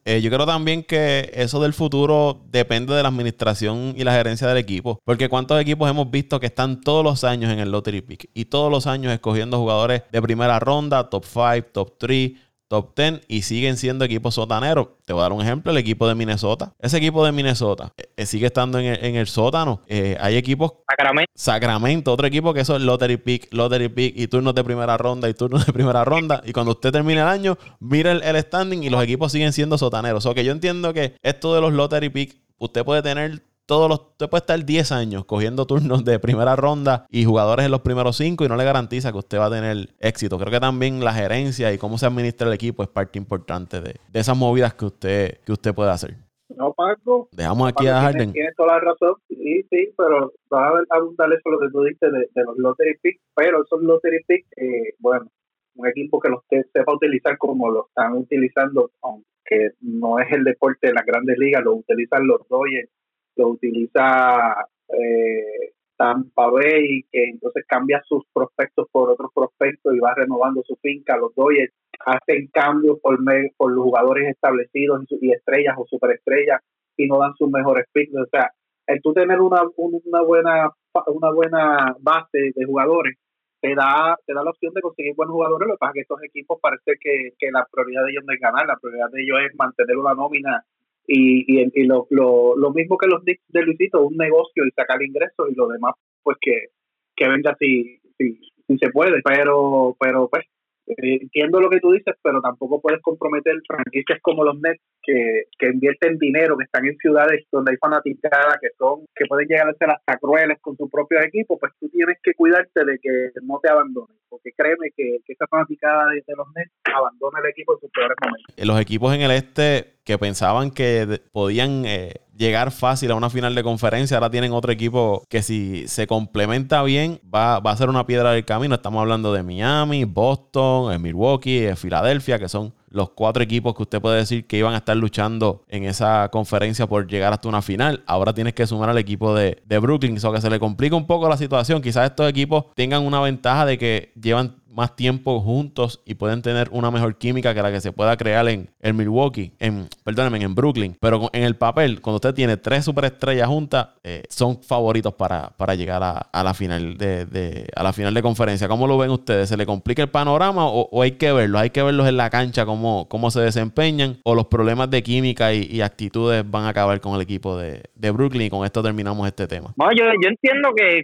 Eh, 0.04 0.20
yo 0.20 0.30
creo 0.30 0.46
también 0.46 0.82
que 0.82 1.30
eso 1.34 1.60
del 1.60 1.74
futuro 1.74 2.40
depende 2.50 2.94
de 2.94 3.02
la 3.02 3.10
administración 3.10 3.94
y 3.96 4.04
la 4.04 4.14
gerencia 4.14 4.48
del 4.48 4.56
equipo. 4.56 4.98
Porque 5.04 5.28
cuántos 5.28 5.60
equipos 5.60 5.90
hemos 5.90 6.10
visto 6.10 6.40
que 6.40 6.46
están 6.46 6.80
todos 6.80 7.04
los 7.04 7.22
años 7.22 7.52
en 7.52 7.58
el 7.58 7.70
lottery 7.70 8.00
pick 8.00 8.30
y 8.32 8.46
todos 8.46 8.70
los 8.70 8.86
años 8.86 9.12
escogiendo 9.12 9.58
jugadores 9.58 10.02
de 10.10 10.22
primera 10.22 10.58
ronda, 10.58 11.10
top 11.10 11.24
5, 11.24 11.68
top 11.72 11.98
3 11.98 12.32
top 12.72 12.96
10 12.96 13.20
y 13.28 13.42
siguen 13.42 13.76
siendo 13.76 14.06
equipos 14.06 14.36
sotaneros. 14.36 14.88
Te 15.04 15.12
voy 15.12 15.20
a 15.20 15.24
dar 15.24 15.32
un 15.34 15.42
ejemplo, 15.42 15.72
el 15.72 15.76
equipo 15.76 16.08
de 16.08 16.14
Minnesota. 16.14 16.72
Ese 16.78 16.96
equipo 16.96 17.22
de 17.22 17.30
Minnesota 17.30 17.92
eh, 17.98 18.08
eh, 18.16 18.24
sigue 18.24 18.46
estando 18.46 18.78
en 18.78 19.14
el, 19.14 19.26
sótano. 19.26 19.82
Eh, 19.88 20.16
hay 20.18 20.38
equipos... 20.38 20.72
Sacramento. 20.88 21.32
Sacramento, 21.34 22.12
otro 22.14 22.26
equipo 22.26 22.54
que 22.54 22.60
eso 22.60 22.74
es 22.74 22.80
lottery 22.80 23.18
pick, 23.18 23.52
lottery 23.52 23.90
pick 23.90 24.14
y 24.16 24.26
turnos 24.26 24.54
de 24.54 24.64
primera 24.64 24.96
ronda 24.96 25.28
y 25.28 25.34
turnos 25.34 25.66
de 25.66 25.72
primera 25.74 26.02
ronda. 26.02 26.42
Y 26.46 26.54
cuando 26.54 26.72
usted 26.72 26.92
termine 26.92 27.20
el 27.20 27.26
año, 27.26 27.58
mira 27.78 28.12
el, 28.12 28.40
standing 28.40 28.82
y 28.82 28.88
los 28.88 29.04
equipos 29.04 29.32
siguen 29.32 29.52
siendo 29.52 29.76
sotaneros. 29.76 30.24
O 30.24 30.32
que 30.32 30.42
yo 30.42 30.52
entiendo 30.52 30.94
que 30.94 31.16
esto 31.22 31.54
de 31.54 31.60
los 31.60 31.74
lottery 31.74 32.08
pick, 32.08 32.40
usted 32.56 32.86
puede 32.86 33.02
tener 33.02 33.42
todos 33.66 33.88
los, 33.88 34.00
usted 34.00 34.28
puede 34.28 34.40
estar 34.40 34.64
10 34.64 34.92
años 34.92 35.24
cogiendo 35.24 35.66
turnos 35.66 36.04
de 36.04 36.18
primera 36.18 36.56
ronda 36.56 37.06
y 37.10 37.24
jugadores 37.24 37.64
en 37.64 37.70
los 37.70 37.80
primeros 37.80 38.16
5 38.16 38.44
y 38.44 38.48
no 38.48 38.56
le 38.56 38.64
garantiza 38.64 39.12
que 39.12 39.18
usted 39.18 39.38
va 39.38 39.46
a 39.46 39.50
tener 39.50 39.88
éxito. 40.00 40.38
Creo 40.38 40.50
que 40.50 40.60
también 40.60 41.04
la 41.04 41.12
gerencia 41.12 41.72
y 41.72 41.78
cómo 41.78 41.98
se 41.98 42.06
administra 42.06 42.48
el 42.48 42.54
equipo 42.54 42.82
es 42.82 42.88
parte 42.88 43.18
importante 43.18 43.80
de, 43.80 43.94
esas 44.12 44.36
movidas 44.36 44.74
que 44.74 44.84
usted, 44.86 45.38
que 45.44 45.52
usted 45.52 45.74
puede 45.74 45.90
hacer. 45.90 46.16
No, 46.56 46.74
Paco. 46.74 47.28
Dejamos 47.32 47.68
aquí 47.68 47.86
a 47.86 48.00
Harden. 48.00 48.32
Tienes 48.32 48.54
toda 48.56 48.74
la 48.74 48.80
razón, 48.80 49.14
sí, 49.28 49.64
sí, 49.70 49.94
pero 49.96 50.32
va 50.52 50.68
a 50.68 50.96
abundar 50.96 51.32
eso 51.32 51.48
lo 51.48 51.58
que 51.58 51.70
tú 51.70 51.82
dices 51.82 52.12
de, 52.12 52.42
los 52.44 52.58
lottery 52.58 52.98
picks, 53.00 53.22
pero 53.34 53.64
esos 53.64 53.82
lottery 53.82 54.22
picks, 54.26 54.48
eh, 54.58 54.94
bueno, 54.98 55.28
un 55.76 55.86
equipo 55.86 56.20
que 56.20 56.28
los 56.28 56.42
sepa 56.50 56.94
utilizar 56.94 57.38
como 57.38 57.70
lo 57.70 57.86
están 57.86 58.18
utilizando, 58.18 58.90
aunque 59.00 59.70
no 59.80 60.18
es 60.18 60.30
el 60.30 60.44
deporte 60.44 60.88
de 60.88 60.92
las 60.92 61.06
grandes 61.06 61.38
ligas, 61.38 61.64
lo 61.64 61.76
utilizan 61.76 62.26
los 62.26 62.46
Dodgers 62.48 62.90
lo 63.36 63.48
utiliza 63.48 64.66
eh, 64.88 65.72
Tampa 65.96 66.50
Bay, 66.50 67.04
que 67.10 67.24
entonces 67.28 67.64
cambia 67.66 68.02
sus 68.04 68.24
prospectos 68.32 68.88
por 68.90 69.10
otros 69.10 69.30
prospectos 69.34 69.94
y 69.94 70.00
va 70.00 70.14
renovando 70.14 70.62
su 70.66 70.76
finca. 70.76 71.16
Los 71.16 71.34
Dodgers 71.34 71.72
hacen 72.00 72.48
cambios 72.48 72.98
por, 73.00 73.18
por 73.56 73.72
los 73.72 73.84
jugadores 73.84 74.28
establecidos 74.28 75.04
y, 75.20 75.32
estrellas 75.32 75.76
o 75.78 75.86
superestrellas 75.86 76.60
y 76.96 77.06
no 77.06 77.18
dan 77.18 77.34
sus 77.36 77.50
mejores 77.50 77.86
picks. 77.92 78.14
O 78.16 78.26
sea, 78.26 78.50
el 78.86 79.00
tú 79.00 79.12
tener 79.12 79.40
una, 79.40 79.62
una 79.76 80.22
buena 80.22 80.70
una 81.06 81.30
buena 81.30 81.96
base 82.00 82.52
de 82.54 82.64
jugadores 82.66 83.16
te 83.60 83.74
da 83.74 84.16
te 84.26 84.34
da 84.34 84.42
la 84.42 84.50
opción 84.50 84.74
de 84.74 84.82
conseguir 84.82 85.14
buenos 85.14 85.34
jugadores. 85.34 85.68
Lo 85.68 85.74
que 85.74 85.78
pasa 85.78 85.90
es 85.90 85.94
que 85.94 86.00
estos 86.00 86.22
equipos 86.24 86.58
parece 86.60 86.98
que, 87.00 87.30
que 87.38 87.50
la 87.50 87.66
prioridad 87.70 88.04
de 88.04 88.10
ellos 88.10 88.24
no 88.26 88.34
es 88.34 88.40
ganar, 88.40 88.66
la 88.66 88.76
prioridad 88.76 89.08
de 89.10 89.22
ellos 89.22 89.38
es 89.48 89.54
mantener 89.56 89.96
una 89.96 90.14
nómina 90.14 90.64
y, 91.06 91.60
y, 91.74 91.84
lo, 91.84 92.06
lo, 92.10 92.56
lo, 92.56 92.72
mismo 92.72 92.96
que 92.96 93.06
los 93.06 93.24
de 93.24 93.62
Luisito, 93.62 94.02
un 94.02 94.16
negocio 94.16 94.64
y 94.64 94.70
sacar 94.70 95.02
ingresos 95.02 95.50
y 95.50 95.54
lo 95.54 95.68
demás, 95.68 95.94
pues 96.22 96.36
que, 96.40 96.68
que 97.16 97.28
venga 97.28 97.56
si, 97.58 98.00
si, 98.18 98.40
si 98.66 98.78
se 98.78 98.90
puede, 98.90 99.20
pero, 99.22 99.96
pero 99.98 100.28
pues 100.28 100.44
eh, 100.86 101.18
entiendo 101.22 101.60
lo 101.60 101.70
que 101.70 101.80
tú 101.80 101.92
dices, 101.92 102.14
pero 102.22 102.40
tampoco 102.40 102.80
puedes 102.80 103.00
comprometer 103.02 103.54
franquicias 103.66 104.18
como 104.22 104.44
los 104.44 104.58
Nets 104.60 104.82
que, 105.02 105.44
que 105.58 105.68
invierten 105.68 106.18
dinero, 106.18 106.56
que 106.56 106.64
están 106.64 106.86
en 106.86 106.96
ciudades 106.96 107.44
donde 107.50 107.72
hay 107.72 107.76
fanaticadas, 107.78 108.58
que 108.60 108.68
son 108.78 109.04
que 109.14 109.26
pueden 109.26 109.48
llegar 109.48 109.68
a 109.68 109.74
ser 109.74 109.90
hasta 109.90 110.18
crueles 110.18 110.58
con 110.60 110.76
su 110.76 110.88
propio 110.88 111.20
equipo, 111.20 111.58
pues 111.58 111.72
tú 111.80 111.88
tienes 111.88 112.16
que 112.22 112.34
cuidarte 112.34 112.84
de 112.84 112.98
que 112.98 113.30
no 113.42 113.60
te 113.62 113.70
abandonen, 113.70 114.16
porque 114.28 114.50
créeme 114.56 114.90
que, 114.96 115.18
que 115.24 115.32
esa 115.32 115.46
fanaticada 115.46 116.10
de, 116.10 116.22
los 116.36 116.46
Nets 116.54 116.72
abandona 116.84 117.40
el 117.40 117.50
equipo 117.50 117.74
en 117.74 117.80
sus 117.80 117.90
peores 117.90 118.16
momentos. 118.22 118.54
Los 118.56 118.80
equipos 118.80 119.14
en 119.14 119.20
el 119.22 119.30
este 119.30 119.92
que 120.04 120.18
pensaban 120.18 120.70
que 120.72 121.20
podían 121.32 121.84
eh, 121.86 122.14
llegar 122.42 122.72
fácil 122.72 123.12
a 123.12 123.14
una 123.14 123.30
final 123.30 123.54
de 123.54 123.62
conferencia, 123.62 124.16
ahora 124.16 124.28
tienen 124.28 124.52
otro 124.52 124.72
equipo 124.72 125.22
que 125.28 125.42
si 125.42 125.86
se 125.86 126.08
complementa 126.08 126.82
bien 126.82 127.20
va, 127.32 127.60
va 127.60 127.70
a 127.70 127.76
ser 127.76 127.88
una 127.88 128.04
piedra 128.04 128.32
del 128.32 128.44
camino. 128.44 128.74
Estamos 128.74 129.00
hablando 129.00 129.32
de 129.32 129.44
Miami, 129.44 130.04
Boston, 130.04 131.00
Milwaukee, 131.00 131.68
Filadelfia, 131.76 132.40
que 132.40 132.48
son 132.48 132.74
los 132.88 133.10
cuatro 133.10 133.42
equipos 133.42 133.74
que 133.74 133.82
usted 133.82 134.00
puede 134.00 134.18
decir 134.18 134.46
que 134.46 134.58
iban 134.58 134.74
a 134.74 134.78
estar 134.78 134.96
luchando 134.96 135.62
en 135.68 135.84
esa 135.84 136.28
conferencia 136.30 136.86
por 136.86 137.06
llegar 137.06 137.32
hasta 137.32 137.48
una 137.48 137.62
final. 137.62 138.02
Ahora 138.06 138.34
tienes 138.34 138.54
que 138.54 138.66
sumar 138.66 138.90
al 138.90 138.98
equipo 138.98 139.34
de, 139.34 139.62
de 139.64 139.78
Brooklyn, 139.78 140.16
eso 140.16 140.32
que 140.32 140.40
se 140.40 140.50
le 140.50 140.58
complica 140.58 140.96
un 140.96 141.06
poco 141.06 141.28
la 141.28 141.36
situación. 141.36 141.80
Quizás 141.80 142.10
estos 142.10 142.28
equipos 142.28 142.64
tengan 142.74 143.06
una 143.06 143.20
ventaja 143.20 143.64
de 143.64 143.78
que 143.78 144.12
llevan 144.20 144.56
más 144.72 144.96
tiempo 144.96 145.40
juntos 145.40 146.02
y 146.04 146.14
pueden 146.14 146.42
tener 146.42 146.68
una 146.72 146.90
mejor 146.90 147.16
química 147.16 147.54
que 147.54 147.62
la 147.62 147.70
que 147.70 147.80
se 147.80 147.92
pueda 147.92 148.16
crear 148.16 148.48
en 148.48 148.70
el 148.80 148.94
Milwaukee, 148.94 149.52
en, 149.58 149.88
perdónenme, 150.04 150.42
en 150.42 150.54
Brooklyn. 150.54 150.96
Pero 151.00 151.28
en 151.32 151.44
el 151.44 151.56
papel, 151.56 152.00
cuando 152.00 152.16
usted 152.16 152.34
tiene 152.34 152.56
tres 152.56 152.84
superestrellas 152.84 153.46
juntas, 153.46 153.88
eh, 154.02 154.22
son 154.28 154.62
favoritos 154.62 155.14
para, 155.14 155.50
para 155.56 155.74
llegar 155.74 156.02
a, 156.02 156.42
la 156.42 156.54
final 156.54 156.96
de, 156.96 157.66
a 157.74 157.82
la 157.82 157.92
final 157.92 158.14
de 158.14 158.22
conferencia. 158.22 158.68
¿Cómo 158.68 158.86
lo 158.86 158.98
ven 158.98 159.10
ustedes? 159.10 159.48
¿Se 159.48 159.56
le 159.56 159.66
complica 159.66 160.02
el 160.02 160.08
panorama 160.08 160.66
o, 160.66 161.02
hay 161.02 161.12
que 161.12 161.32
verlos? 161.32 161.60
¿Hay 161.60 161.70
que 161.70 161.82
verlos 161.82 162.08
en 162.08 162.16
la 162.16 162.30
cancha 162.30 162.64
cómo, 162.64 163.08
cómo 163.08 163.30
se 163.30 163.40
desempeñan? 163.40 164.18
¿O 164.24 164.34
los 164.34 164.46
problemas 164.46 164.90
de 164.90 165.02
química 165.02 165.52
y, 165.52 165.80
actitudes 165.82 166.48
van 166.48 166.64
a 166.64 166.68
acabar 166.68 167.00
con 167.00 167.14
el 167.14 167.20
equipo 167.20 167.58
de, 167.58 167.82
Brooklyn? 168.12 168.46
Y 168.46 168.50
con 168.50 168.64
esto 168.64 168.82
terminamos 168.82 169.26
este 169.26 169.46
tema. 169.46 169.74
No, 169.76 169.90
yo, 169.92 170.04
yo 170.22 170.28
entiendo 170.28 170.70
que 170.76 171.02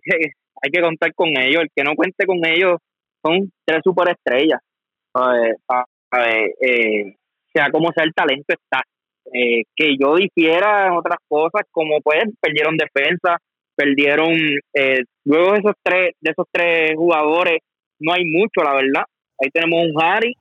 hay 0.63 0.71
que 0.71 0.81
contar 0.81 1.13
con 1.15 1.29
ellos. 1.37 1.63
El 1.63 1.69
que 1.75 1.85
no 1.85 1.95
cuente 1.95 2.27
con 2.27 2.39
ellos 2.45 2.79
tres 3.65 3.81
superestrellas. 3.85 4.61
Eh, 6.61 7.15
sea 7.53 7.71
como 7.71 7.93
sea 7.93 8.05
el 8.05 8.15
talento 8.15 8.55
está. 8.55 8.83
Eh, 9.33 9.65
que 9.77 9.97
yo 10.01 10.17
difiera 10.17 10.87
en 10.87 10.93
otras 10.93 11.19
cosas, 11.29 11.63
como 11.71 12.01
pues 12.01 12.25
perdieron 12.41 12.79
defensa, 12.79 13.37
perdieron 13.77 14.33
eh, 14.75 15.03
luego 15.25 15.53
de 15.53 15.59
esos 15.59 15.75
tres 15.83 16.15
de 16.21 16.31
esos 16.31 16.47
tres 16.51 16.97
jugadores 16.97 17.59
no 18.01 18.13
hay 18.13 18.25
mucho 18.25 18.63
la 18.65 18.75
verdad 18.75 19.05
ahí 19.41 19.51
tenemos 19.51 19.85
un 19.87 20.03
Harry 20.03 20.35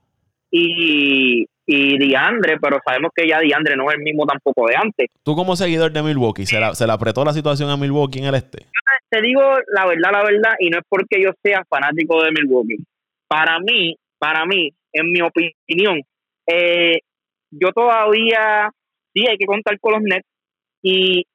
y, 0.50 1.46
y 1.68 1.98
Diandre 2.00 2.58
pero 2.60 2.80
sabemos 2.84 3.12
que 3.14 3.28
ya 3.28 3.40
Diandre 3.40 3.76
no 3.76 3.90
es 3.90 3.98
el 3.98 4.04
mismo 4.04 4.26
tampoco 4.26 4.68
de 4.68 4.76
antes 4.76 5.10
tú 5.24 5.36
como 5.36 5.56
seguidor 5.56 5.92
de 5.92 6.02
Milwaukee 6.02 6.46
se 6.46 6.60
la, 6.60 6.74
se 6.74 6.88
la 6.88 6.94
apretó 6.94 7.24
la 7.24 7.34
situación 7.34 7.70
a 7.70 7.78
Milwaukee 7.78 8.20
en 8.20 8.26
el 8.26 8.36
este 8.36 8.68
te 9.10 9.22
digo 9.22 9.42
la 9.68 9.86
verdad, 9.86 10.12
la 10.12 10.24
verdad, 10.24 10.56
y 10.60 10.70
no 10.70 10.80
es 10.80 10.84
porque 10.88 11.22
yo 11.22 11.32
sea 11.42 11.64
fanático 11.70 12.22
de 12.24 12.32
Milwaukee. 12.32 12.84
Para 13.28 13.60
mí, 13.60 13.96
para 14.18 14.46
mí, 14.46 14.72
en 14.94 15.12
mi 15.12 15.22
opinión, 15.22 16.02
eh, 16.48 17.00
yo 17.52 17.72
todavía 17.72 18.70
sí 19.14 19.26
hay 19.28 19.38
que 19.38 19.46
contar 19.46 19.80
con 19.80 19.94
los 19.94 20.02
Nets. 20.02 20.28
Y 20.82 21.26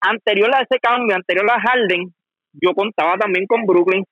anterior 0.00 0.54
a 0.54 0.62
ese 0.62 0.78
cambio, 0.80 1.16
anterior 1.16 1.50
a 1.50 1.60
Harden, 1.60 2.12
yo 2.52 2.72
contaba 2.74 3.16
también 3.16 3.46
con 3.46 3.64
Brooklyn. 3.64 4.04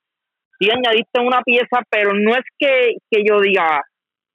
Sí 0.59 0.71
añadiste 0.71 1.21
una 1.21 1.43
pieza, 1.43 1.83
pero 1.91 2.13
no 2.15 2.33
es 2.33 2.45
que, 2.59 2.97
que 3.11 3.25
yo 3.29 3.41
diga, 3.41 3.83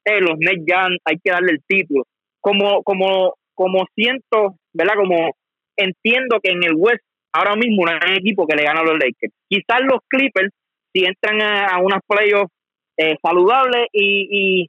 eh, 0.06 0.22
los 0.22 0.38
Nets 0.38 0.64
ya 0.68 0.88
hay 1.06 1.18
que 1.24 1.32
darle 1.32 1.54
el 1.54 1.64
título. 1.68 2.04
Como, 2.42 2.84
como, 2.84 3.34
como 3.54 3.86
siento, 3.96 4.56
¿verdad? 4.74 4.96
Como 4.96 5.32
entiendo 5.76 6.40
que 6.42 6.52
en 6.52 6.64
el 6.64 6.76
West 6.76 7.04
ahora 7.34 7.56
mismo 7.56 7.86
no 7.86 7.92
hay 7.92 8.18
equipo 8.18 8.48
que 8.48 8.56
le 8.56 8.64
gane 8.64 8.80
a 8.80 8.84
los 8.84 8.94
Lakers. 8.94 9.34
Quizás 9.48 9.82
los 9.82 10.00
Clippers, 10.08 10.52
si 10.94 11.06
entran 11.06 11.42
a, 11.42 11.80
unas 11.80 12.00
playoffs 12.08 12.52
eh, 12.98 13.16
saludables 13.22 13.88
y, 13.94 14.68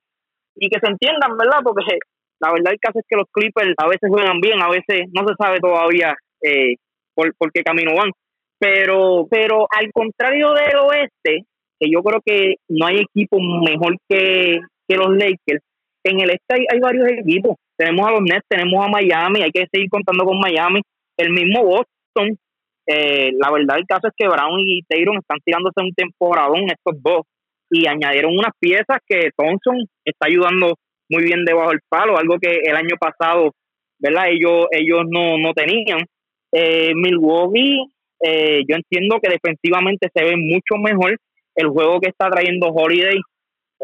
y, 0.57 0.69
que 0.69 0.79
se 0.79 0.91
entiendan, 0.91 1.37
¿verdad? 1.39 1.61
Porque 1.65 1.99
la 2.41 2.53
verdad 2.53 2.73
el 2.73 2.81
caso 2.81 2.99
es 2.99 3.05
que 3.09 3.17
los 3.17 3.27
Clippers 3.33 3.75
a 3.79 3.89
veces 3.89 4.09
juegan 4.09 4.41
bien, 4.41 4.61
a 4.63 4.69
veces 4.69 5.09
no 5.13 5.27
se 5.27 5.35
sabe 5.39 5.59
todavía 5.61 6.15
eh, 6.43 6.77
por, 7.15 7.53
qué 7.53 7.63
camino 7.63 7.95
van. 7.95 8.11
Pero, 8.59 9.27
pero 9.31 9.67
al 9.71 9.91
contrario 9.93 10.53
del 10.53 10.77
oeste, 10.77 11.45
que 11.79 11.91
yo 11.91 12.03
creo 12.03 12.21
que 12.25 12.57
no 12.69 12.87
hay 12.87 13.01
equipo 13.01 13.39
mejor 13.41 13.97
que, 14.09 14.61
que 14.91 14.97
los 14.97 15.11
Lakers, 15.11 15.63
en 16.05 16.21
el 16.21 16.31
este 16.31 16.55
hay, 16.55 16.65
hay, 16.73 16.81
varios 16.81 17.09
equipos. 17.09 17.57
Tenemos 17.77 18.07
a 18.07 18.11
los 18.11 18.23
Nets, 18.23 18.45
tenemos 18.49 18.85
a 18.85 18.89
Miami, 18.89 19.43
hay 19.43 19.51
que 19.53 19.67
seguir 19.73 19.89
contando 19.89 20.25
con 20.25 20.39
Miami. 20.41 20.81
El 21.17 21.31
mismo 21.31 21.65
Boston, 21.65 22.37
eh, 22.87 23.31
la 23.39 23.51
verdad 23.53 23.79
el 23.79 23.87
caso 23.87 24.09
es 24.09 24.15
que 24.17 24.27
Brown 24.27 24.61
y 24.67 24.83
Taylor 24.89 25.17
están 25.17 25.39
tirándose 25.45 25.81
un 25.81 25.95
temporadón 25.95 26.65
estos 26.65 27.01
dos 27.03 27.23
y 27.71 27.87
añadieron 27.87 28.33
unas 28.33 28.53
piezas 28.59 28.99
que 29.07 29.31
Thompson 29.37 29.87
está 30.05 30.27
ayudando 30.27 30.75
muy 31.09 31.23
bien 31.23 31.45
debajo 31.45 31.71
del 31.71 31.81
palo, 31.89 32.19
algo 32.19 32.39
que 32.41 32.61
el 32.65 32.75
año 32.75 32.97
pasado, 32.99 33.53
¿verdad? 33.99 34.31
Ellos 34.31 34.67
ellos 34.73 35.03
no, 35.09 35.39
no 35.39 35.53
tenían. 35.53 36.01
Eh, 36.53 36.93
Milwaukee, 36.95 37.79
eh, 38.25 38.63
yo 38.69 38.77
entiendo 38.77 39.21
que 39.23 39.31
defensivamente 39.31 40.09
se 40.13 40.25
ve 40.25 40.37
mucho 40.37 40.77
mejor 40.83 41.17
el 41.55 41.69
juego 41.69 42.01
que 42.01 42.09
está 42.09 42.29
trayendo 42.29 42.69
Holiday. 42.69 43.19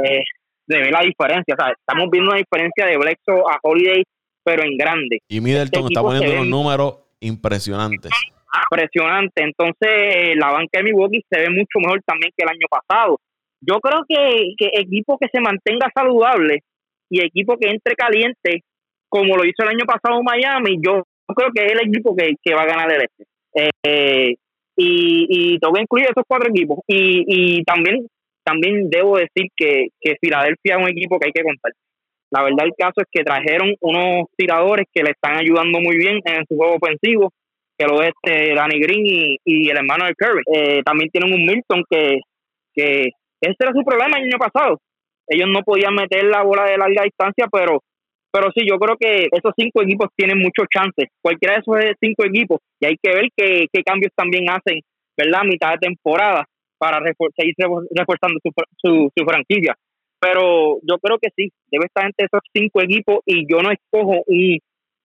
Eh, 0.04 0.22
se 0.66 0.79
ve 0.79 0.90
la 0.90 1.00
diferencia, 1.00 1.55
o 1.55 1.62
sea, 1.62 1.72
estamos 1.72 2.11
viendo 2.11 2.31
una 2.31 2.38
diferencia 2.38 2.87
de 2.87 2.96
Blexo 2.96 3.48
a 3.48 3.59
Holiday, 3.62 4.02
pero 4.44 4.62
en 4.62 4.76
grande. 4.76 5.18
Y 5.29 5.40
Middleton 5.40 5.85
este 5.85 5.94
está 5.94 6.02
poniendo 6.02 6.33
unos 6.33 6.46
números 6.46 6.94
impresionantes 7.20 8.12
impresionante. 8.70 9.42
Entonces, 9.42 10.37
la 10.37 10.50
banca 10.50 10.79
de 10.79 10.85
Milwaukee 10.85 11.24
se 11.29 11.40
ve 11.40 11.50
mucho 11.50 11.79
mejor 11.79 12.02
también 12.05 12.33
que 12.37 12.44
el 12.44 12.50
año 12.50 12.66
pasado. 12.70 13.18
Yo 13.61 13.81
creo 13.81 14.05
que, 14.09 14.55
que 14.59 14.70
equipo 14.81 15.18
que 15.18 15.29
se 15.33 15.40
mantenga 15.40 15.90
saludable 15.94 16.61
y 17.11 17.24
equipo 17.24 17.57
que 17.57 17.70
entre 17.70 17.94
caliente, 17.94 18.62
como 19.09 19.37
lo 19.37 19.44
hizo 19.44 19.62
el 19.62 19.68
año 19.68 19.85
pasado 19.87 20.22
Miami, 20.22 20.79
yo 20.85 21.02
creo 21.35 21.50
que 21.55 21.64
es 21.64 21.72
el 21.72 21.88
equipo 21.88 22.14
que, 22.16 22.35
que 22.42 22.55
va 22.55 22.62
a 22.62 22.66
ganar 22.66 22.92
el 22.92 23.02
este. 23.02 23.24
Eh, 23.85 24.35
y, 24.79 25.26
y 25.55 25.59
tengo 25.59 25.74
que 25.74 25.83
incluir 25.83 26.07
esos 26.07 26.24
cuatro 26.29 26.50
equipos. 26.50 26.81
Y, 26.87 27.24
y 27.26 27.64
también 27.64 28.07
también 28.46 28.88
debo 28.88 29.16
decir 29.16 29.50
que, 29.56 29.88
que 30.00 30.16
Filadelfia 30.20 30.76
es 30.76 30.82
un 30.82 30.88
equipo 30.88 31.18
que 31.18 31.26
hay 31.26 31.32
que 31.32 31.42
contar. 31.42 31.72
La 32.30 32.42
verdad 32.42 32.66
el 32.66 32.72
caso 32.78 33.00
es 33.00 33.06
que 33.11 33.24
trajeron 33.24 33.74
unos 33.80 34.26
tiradores 34.37 34.87
que 34.92 35.02
le 35.02 35.11
están 35.11 35.37
ayudando 35.37 35.80
muy 35.80 35.96
bien 35.96 36.20
en 36.24 36.44
su 36.48 36.56
juego 36.56 36.76
ofensivo 36.76 37.32
que 37.78 37.87
lo 37.87 38.02
es 38.02 38.09
este 38.09 38.54
Danny 38.54 38.80
Green 38.80 39.37
y, 39.44 39.68
el 39.68 39.76
hermano 39.76 40.06
de 40.06 40.14
Curry. 40.14 40.42
Eh, 40.54 40.82
también 40.82 41.11
tienen 41.11 41.32
un 41.32 41.44
Milton 41.44 41.85
que, 41.90 42.20
que 42.74 43.09
ese 43.40 43.56
era 43.61 43.72
su 43.72 43.85
problema 43.85 44.16
el 44.18 44.24
año 44.24 44.38
pasado. 44.38 44.78
Ellos 45.28 45.48
no 45.52 45.62
podían 45.62 45.94
meter 45.94 46.24
la 46.24 46.42
bola 46.42 46.64
de 46.64 46.78
larga 46.78 47.02
distancia, 47.02 47.46
pero 47.50 47.80
pero 48.32 48.50
sí, 48.54 48.66
yo 48.68 48.76
creo 48.78 48.96
que 49.00 49.28
esos 49.32 49.52
cinco 49.56 49.82
equipos 49.82 50.09
tienen 50.14 50.38
muchos 50.38 50.66
chances. 50.68 51.09
Cualquiera 51.22 51.54
de 51.54 51.61
esos 51.61 51.96
cinco 51.98 52.24
equipos, 52.26 52.59
y 52.80 52.87
hay 52.87 52.96
que 53.02 53.11
ver 53.11 53.28
qué, 53.35 53.66
qué 53.72 53.82
cambios 53.82 54.12
también 54.14 54.44
hacen, 54.50 54.80
¿verdad? 55.16 55.40
A 55.40 55.44
mitad 55.44 55.70
de 55.72 55.78
temporada 55.78 56.44
para 56.78 57.00
seguir 57.36 57.54
reforzando 57.90 58.38
su, 58.42 58.50
su, 58.76 59.10
su, 59.16 59.24
franquicia. 59.24 59.74
Pero 60.18 60.78
yo 60.82 60.98
creo 60.98 61.18
que 61.20 61.28
sí, 61.36 61.50
debe 61.70 61.86
estar 61.86 62.06
entre 62.06 62.26
esos 62.26 62.40
cinco 62.52 62.80
equipos 62.82 63.20
y 63.26 63.46
yo 63.50 63.62
no 63.62 63.70
escojo 63.70 64.22
un, 64.26 64.58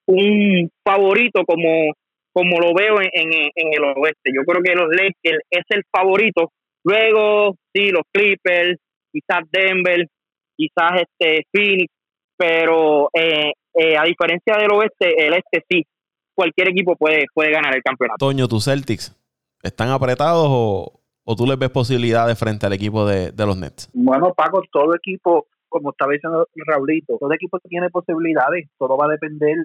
un 0.08 0.72
favorito 0.84 1.44
como 1.46 1.94
como 2.34 2.60
lo 2.60 2.74
veo 2.74 3.02
en, 3.02 3.34
en, 3.34 3.74
el 3.74 3.84
oeste. 3.84 4.32
Yo 4.34 4.44
creo 4.46 4.64
que 4.64 4.74
los 4.74 4.88
Lakers 4.90 5.44
es 5.50 5.66
el 5.70 5.84
favorito. 5.92 6.52
Luego, 6.84 7.56
sí, 7.74 7.90
los 7.90 8.04
Clippers, 8.12 8.80
quizás 9.12 9.44
Denver, 9.52 10.08
quizás 10.56 11.02
este 11.02 11.46
Phoenix, 11.52 11.92
pero 12.38 13.10
eh, 13.14 13.52
eh, 13.74 13.98
a 13.98 14.04
diferencia 14.04 14.56
del 14.58 14.72
oeste, 14.72 15.28
el 15.28 15.34
este 15.34 15.64
sí, 15.70 15.86
cualquier 16.34 16.70
equipo 16.70 16.96
puede, 16.96 17.26
puede 17.34 17.52
ganar 17.52 17.76
el 17.76 17.84
campeonato. 17.84 18.18
Toño, 18.18 18.48
¿tus 18.48 18.66
Celtics 18.66 19.16
están 19.62 19.90
apretados 19.90 20.48
o, 20.50 21.01
o 21.24 21.36
tú 21.36 21.46
les 21.46 21.58
ves 21.58 21.70
posibilidades 21.70 22.38
frente 22.38 22.66
al 22.66 22.74
equipo 22.74 23.06
de, 23.06 23.32
de 23.32 23.46
los 23.46 23.58
Nets? 23.58 23.90
Bueno, 23.94 24.34
Paco, 24.34 24.64
todo 24.72 24.96
equipo, 24.96 25.48
como 25.70 25.92
estaba 25.92 26.14
diciendo 26.14 26.48
Raulito, 26.66 27.18
todo 27.20 27.34
equipo 27.34 27.60
tiene 27.60 27.90
posibilidades, 27.90 28.70
todo 28.78 28.98
va 28.98 29.06
a 29.06 29.12
depender, 29.12 29.58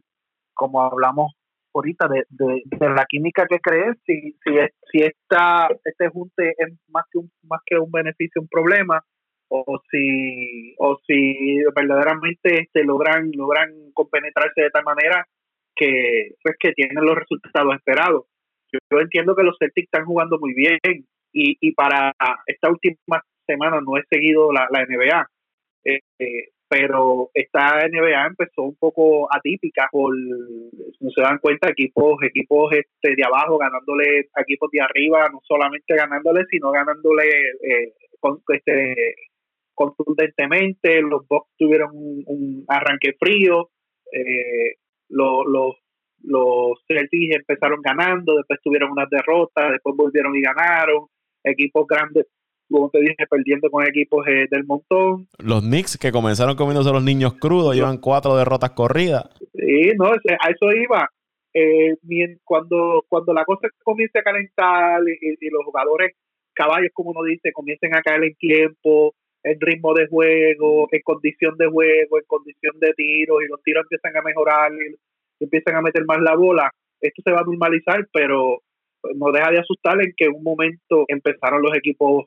como 0.54 0.82
hablamos 0.82 1.32
ahorita 1.74 2.08
de, 2.08 2.24
de, 2.30 2.88
la 2.88 3.04
química 3.06 3.46
que 3.46 3.60
crees, 3.60 3.96
si, 4.06 4.32
si, 4.42 4.52
si 4.90 5.02
esta, 5.02 5.68
este 5.84 6.08
junte 6.08 6.54
es 6.56 6.72
más 6.88 7.04
que 7.10 7.18
un, 7.18 7.30
más 7.42 7.60
que 7.66 7.78
un 7.78 7.90
beneficio, 7.90 8.40
un 8.40 8.48
problema, 8.48 9.04
o 9.48 9.80
si, 9.90 10.74
o 10.78 10.98
si 11.06 11.62
verdaderamente 11.74 12.62
este, 12.62 12.84
logran, 12.84 13.30
logran 13.32 13.70
compenetrarse 13.92 14.62
de 14.62 14.70
tal 14.70 14.84
manera 14.84 15.26
que, 15.74 16.32
pues, 16.42 16.56
que 16.58 16.72
tienen 16.72 17.04
los 17.04 17.14
resultados 17.14 17.74
esperados. 17.76 18.24
Yo, 18.72 18.98
entiendo 18.98 19.36
que 19.36 19.44
los 19.44 19.56
Celtics 19.58 19.86
están 19.86 20.06
jugando 20.06 20.38
muy 20.40 20.54
bien 20.54 20.78
y, 21.36 21.56
y 21.60 21.72
para 21.72 22.14
esta 22.46 22.70
última 22.70 23.22
semana 23.46 23.80
no 23.80 23.98
he 23.98 24.02
seguido 24.08 24.52
la, 24.52 24.66
la 24.70 24.84
NBA, 24.84 25.28
eh, 25.84 26.00
eh, 26.18 26.48
pero 26.68 27.30
esta 27.34 27.86
NBA 27.86 28.26
empezó 28.26 28.62
un 28.62 28.76
poco 28.76 29.28
atípica 29.32 29.88
por 29.92 30.12
no 30.16 31.10
se 31.14 31.20
dan 31.20 31.38
cuenta 31.38 31.70
equipos 31.70 32.16
equipos 32.22 32.72
este 32.72 33.14
de 33.14 33.24
abajo 33.24 33.56
ganándole 33.56 34.28
a 34.34 34.40
equipos 34.40 34.70
de 34.72 34.80
arriba 34.80 35.28
no 35.30 35.40
solamente 35.44 35.94
ganándole 35.94 36.44
sino 36.50 36.72
ganándole 36.72 37.24
eh, 37.62 37.92
con, 38.18 38.40
este 38.48 39.14
contundentemente. 39.74 41.02
Los 41.02 41.28
Bucks 41.28 41.50
tuvieron 41.56 41.90
un, 41.92 42.64
arranque 42.66 43.14
frío 43.20 43.70
eh, 44.10 44.76
los 45.08 45.46
los 45.46 45.76
los 46.24 46.82
Celtics 46.88 47.36
empezaron 47.36 47.80
ganando 47.80 48.34
después 48.34 48.58
tuvieron 48.64 48.90
unas 48.90 49.08
derrotas 49.08 49.70
después 49.70 49.94
volvieron 49.94 50.34
y 50.34 50.40
ganaron 50.40 51.06
equipos 51.46 51.86
grandes 51.86 52.26
como 52.70 52.90
te 52.90 53.00
dije, 53.00 53.26
perdiendo 53.30 53.70
con 53.70 53.86
equipos 53.86 54.26
eh, 54.26 54.46
del 54.50 54.64
montón. 54.64 55.28
Los 55.38 55.62
Knicks 55.62 55.98
que 55.98 56.12
comenzaron 56.12 56.56
comiéndose 56.56 56.92
los 56.92 57.02
niños 57.02 57.34
crudos, 57.34 57.74
llevan 57.74 57.98
cuatro 57.98 58.36
derrotas 58.36 58.70
corridas. 58.70 59.24
Sí, 59.54 59.92
no, 59.96 60.06
a 60.06 60.50
eso 60.50 60.72
iba. 60.72 61.08
Eh, 61.54 61.94
cuando, 62.44 63.04
cuando 63.08 63.32
la 63.32 63.44
cosa 63.44 63.68
comience 63.82 64.18
a 64.18 64.22
calentar 64.22 65.00
y, 65.20 65.50
los 65.50 65.64
jugadores 65.64 66.12
caballos, 66.52 66.90
como 66.92 67.10
uno 67.10 67.22
dice, 67.22 67.52
comiencen 67.52 67.94
a 67.94 68.02
caer 68.02 68.24
en 68.24 68.34
tiempo, 68.34 69.14
en 69.42 69.60
ritmo 69.60 69.94
de 69.94 70.06
juego, 70.08 70.88
en 70.90 71.00
condición 71.02 71.56
de 71.56 71.68
juego, 71.68 72.18
en 72.18 72.24
condición 72.26 72.78
de 72.80 72.92
tiro, 72.94 73.40
y 73.40 73.48
los 73.48 73.62
tiros 73.62 73.84
empiezan 73.84 74.16
a 74.16 74.22
mejorar 74.22 74.72
y 74.72 75.44
empiezan 75.44 75.76
a 75.76 75.82
meter 75.82 76.04
más 76.04 76.18
la 76.20 76.34
bola, 76.34 76.70
esto 77.00 77.22
se 77.24 77.30
va 77.30 77.40
a 77.40 77.44
normalizar, 77.44 78.06
pero 78.12 78.60
no 79.14 79.32
deja 79.32 79.50
de 79.50 79.60
asustar 79.60 80.00
en 80.02 80.12
que 80.16 80.26
en 80.26 80.34
un 80.34 80.42
momento 80.42 81.04
empezaron 81.08 81.62
los 81.62 81.76
equipos 81.76 82.26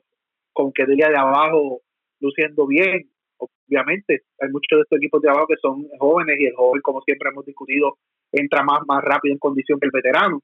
con 0.52 0.72
que 0.72 0.86
día 0.86 1.08
de 1.08 1.16
abajo 1.16 1.80
luciendo 2.20 2.66
bien. 2.66 3.08
Obviamente, 3.38 4.22
hay 4.40 4.48
muchos 4.50 4.78
de 4.78 4.82
estos 4.82 4.98
equipos 4.98 5.22
de 5.22 5.30
abajo 5.30 5.46
que 5.46 5.56
son 5.60 5.86
jóvenes 5.98 6.38
y 6.38 6.46
el 6.46 6.54
joven, 6.54 6.82
como 6.82 7.00
siempre 7.02 7.30
hemos 7.30 7.46
discutido, 7.46 7.96
entra 8.32 8.62
más, 8.62 8.80
más 8.86 9.02
rápido 9.02 9.32
en 9.32 9.38
condición 9.38 9.78
que 9.80 9.86
el 9.86 9.92
veterano. 9.92 10.40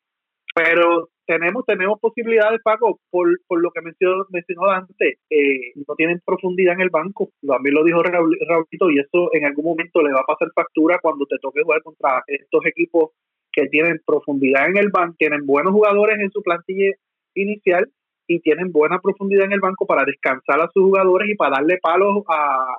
Pero 0.55 1.11
tenemos 1.27 1.66
tenemos 1.66 2.01
posibilidades, 2.01 2.62
Paco, 2.62 2.99
por, 3.11 3.29
por 3.46 3.61
lo 3.61 3.70
que 3.72 3.83
mencionó, 3.83 4.25
mencionó 4.31 4.70
antes, 4.70 5.18
eh, 5.29 5.72
no 5.87 5.94
tienen 5.96 6.22
profundidad 6.25 6.75
en 6.75 6.81
el 6.83 6.90
banco. 6.90 7.29
También 7.46 7.75
lo 7.75 7.85
dijo 7.85 8.03
Raulito, 8.03 8.90
y 8.90 9.01
eso 9.01 9.29
en 9.33 9.44
algún 9.44 9.66
momento 9.66 10.01
le 10.03 10.12
va 10.12 10.20
a 10.20 10.27
pasar 10.27 10.49
factura 10.55 10.99
cuando 11.03 11.27
te 11.27 11.37
toque 11.38 11.62
jugar 11.62 11.83
contra 11.83 12.22
estos 12.27 12.64
equipos 12.64 13.11
que 13.57 13.66
tienen 13.69 14.01
profundidad 14.07 14.69
en 14.69 14.77
el 14.77 14.90
banco, 14.90 15.16
tienen 15.19 15.47
buenos 15.47 15.73
jugadores 15.73 16.21
en 16.21 16.31
su 16.31 16.42
plantilla 16.42 16.92
inicial 17.35 17.88
y 18.29 18.40
tienen 18.40 18.71
buena 18.71 19.01
profundidad 19.01 19.47
en 19.47 19.53
el 19.53 19.61
banco 19.61 19.87
para 19.87 20.05
descansar 20.05 20.61
a 20.61 20.71
sus 20.75 20.83
jugadores 20.83 21.31
y 21.31 21.37
para 21.37 21.57
darle 21.57 21.79
palos 21.81 22.23
a, 22.29 22.77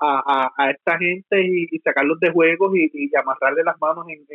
a, 0.00 0.50
a, 0.56 0.70
esta 0.70 0.98
gente 0.98 1.40
y, 1.42 1.78
sacarlos 1.78 2.20
de 2.20 2.30
juegos 2.30 2.72
y, 2.74 3.10
amarrarle 3.16 3.62
las 3.64 3.80
manos 3.80 4.04
en, 4.08 4.26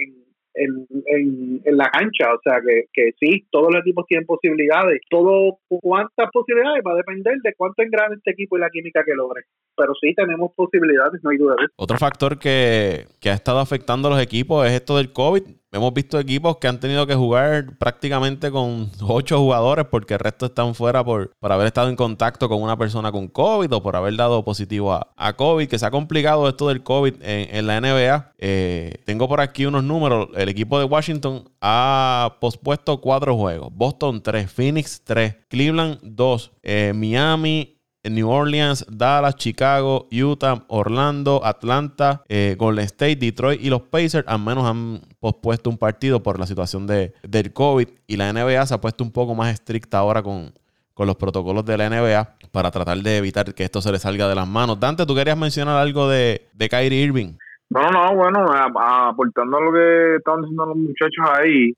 en, 0.55 0.87
en, 1.05 1.61
en, 1.63 1.77
la 1.77 1.89
cancha. 1.91 2.33
O 2.33 2.39
sea 2.43 2.59
que, 2.65 2.85
que 2.91 3.11
sí, 3.19 3.45
todos 3.51 3.71
los 3.71 3.81
equipos 3.81 4.05
tienen 4.07 4.25
posibilidades. 4.25 4.99
Todo, 5.09 5.59
cuántas 5.67 6.31
posibilidades 6.31 6.81
va 6.87 6.93
a 6.93 6.97
depender 6.97 7.35
de 7.43 7.53
cuánto 7.55 7.83
engrane 7.83 8.15
este 8.15 8.31
equipo 8.31 8.57
y 8.57 8.61
la 8.61 8.69
química 8.69 9.03
que 9.05 9.13
logre. 9.13 9.43
Pero 9.75 9.93
sí 10.01 10.13
tenemos 10.15 10.51
posibilidades, 10.55 11.21
no 11.23 11.29
hay 11.29 11.37
duda 11.37 11.55
de 11.59 11.65
eso. 11.65 11.73
Otro 11.75 11.97
factor 11.97 12.39
que, 12.39 13.05
que 13.19 13.29
ha 13.29 13.33
estado 13.33 13.59
afectando 13.59 14.07
a 14.07 14.11
los 14.11 14.21
equipos 14.21 14.65
es 14.65 14.73
esto 14.73 14.97
del 14.97 15.11
COVID 15.11 15.43
Hemos 15.73 15.91
visto 15.91 16.19
equipos 16.19 16.57
que 16.57 16.67
han 16.67 16.79
tenido 16.79 17.07
que 17.07 17.15
jugar 17.15 17.75
prácticamente 17.79 18.51
con 18.51 18.91
ocho 19.01 19.39
jugadores 19.39 19.87
porque 19.89 20.13
el 20.13 20.19
resto 20.19 20.45
están 20.45 20.75
fuera 20.75 21.03
por, 21.03 21.31
por 21.39 21.51
haber 21.51 21.65
estado 21.65 21.89
en 21.89 21.95
contacto 21.95 22.47
con 22.47 22.61
una 22.61 22.77
persona 22.77 23.11
con 23.11 23.27
COVID 23.27 23.73
o 23.73 23.81
por 23.81 23.95
haber 23.95 24.15
dado 24.15 24.45
positivo 24.45 24.93
a, 24.93 25.33
COVID, 25.33 25.67
que 25.67 25.79
se 25.79 25.85
ha 25.87 25.89
complicado 25.89 26.47
esto 26.47 26.67
del 26.67 26.83
COVID 26.83 27.15
en, 27.21 27.65
la 27.65 27.81
NBA. 27.81 28.33
Eh, 28.37 29.01
tengo 29.03 29.27
por 29.27 29.41
aquí 29.41 29.65
unos 29.65 29.83
números. 29.83 30.29
El 30.35 30.47
equipo 30.47 30.77
de 30.77 30.85
Washington 30.85 31.49
ha 31.59 32.37
pospuesto 32.39 33.01
cuatro 33.01 33.35
juegos. 33.35 33.69
Boston 33.73 34.21
3, 34.21 34.51
Phoenix 34.51 35.01
3, 35.03 35.37
Cleveland 35.49 35.97
2, 36.03 36.51
eh, 36.61 36.91
Miami 36.93 37.72
New 38.03 38.29
Orleans, 38.29 38.85
Dallas, 38.89 39.35
Chicago, 39.35 40.07
Utah, 40.11 40.63
Orlando, 40.67 41.41
Atlanta, 41.43 42.23
eh, 42.27 42.55
Golden 42.57 42.85
State, 42.85 43.15
Detroit 43.15 43.61
y 43.61 43.69
los 43.69 43.83
Pacers 43.83 44.27
al 44.27 44.39
menos 44.39 44.65
han 44.65 45.01
pospuesto 45.19 45.69
un 45.69 45.77
partido 45.77 46.21
por 46.21 46.39
la 46.39 46.45
situación 46.45 46.85
de, 46.85 47.13
del 47.23 47.53
COVID 47.53 47.87
y 48.07 48.17
la 48.17 48.33
NBA 48.33 48.65
se 48.65 48.73
ha 48.73 48.81
puesto 48.81 49.03
un 49.03 49.11
poco 49.11 49.35
más 49.35 49.53
estricta 49.53 49.99
ahora 49.99 50.21
con, 50.21 50.51
con 50.93 51.07
los 51.07 51.15
protocolos 51.15 51.65
de 51.65 51.77
la 51.77 51.89
NBA 51.89 52.35
para 52.51 52.71
tratar 52.71 52.97
de 52.97 53.17
evitar 53.17 53.53
que 53.53 53.63
esto 53.63 53.81
se 53.81 53.91
le 53.91 53.99
salga 53.99 54.27
de 54.27 54.35
las 54.35 54.47
manos. 54.47 54.79
Dante, 54.79 55.05
¿tú 55.05 55.15
querías 55.15 55.37
mencionar 55.37 55.77
algo 55.77 56.09
de, 56.09 56.49
de 56.53 56.69
Kyrie 56.69 57.03
Irving? 57.03 57.33
No, 57.69 57.89
no, 57.89 58.15
bueno, 58.15 58.45
aportando 58.53 59.59
lo 59.59 59.73
que 59.73 60.15
estaban 60.17 60.41
diciendo 60.41 60.65
los 60.67 60.77
muchachos 60.77 61.25
ahí, 61.39 61.73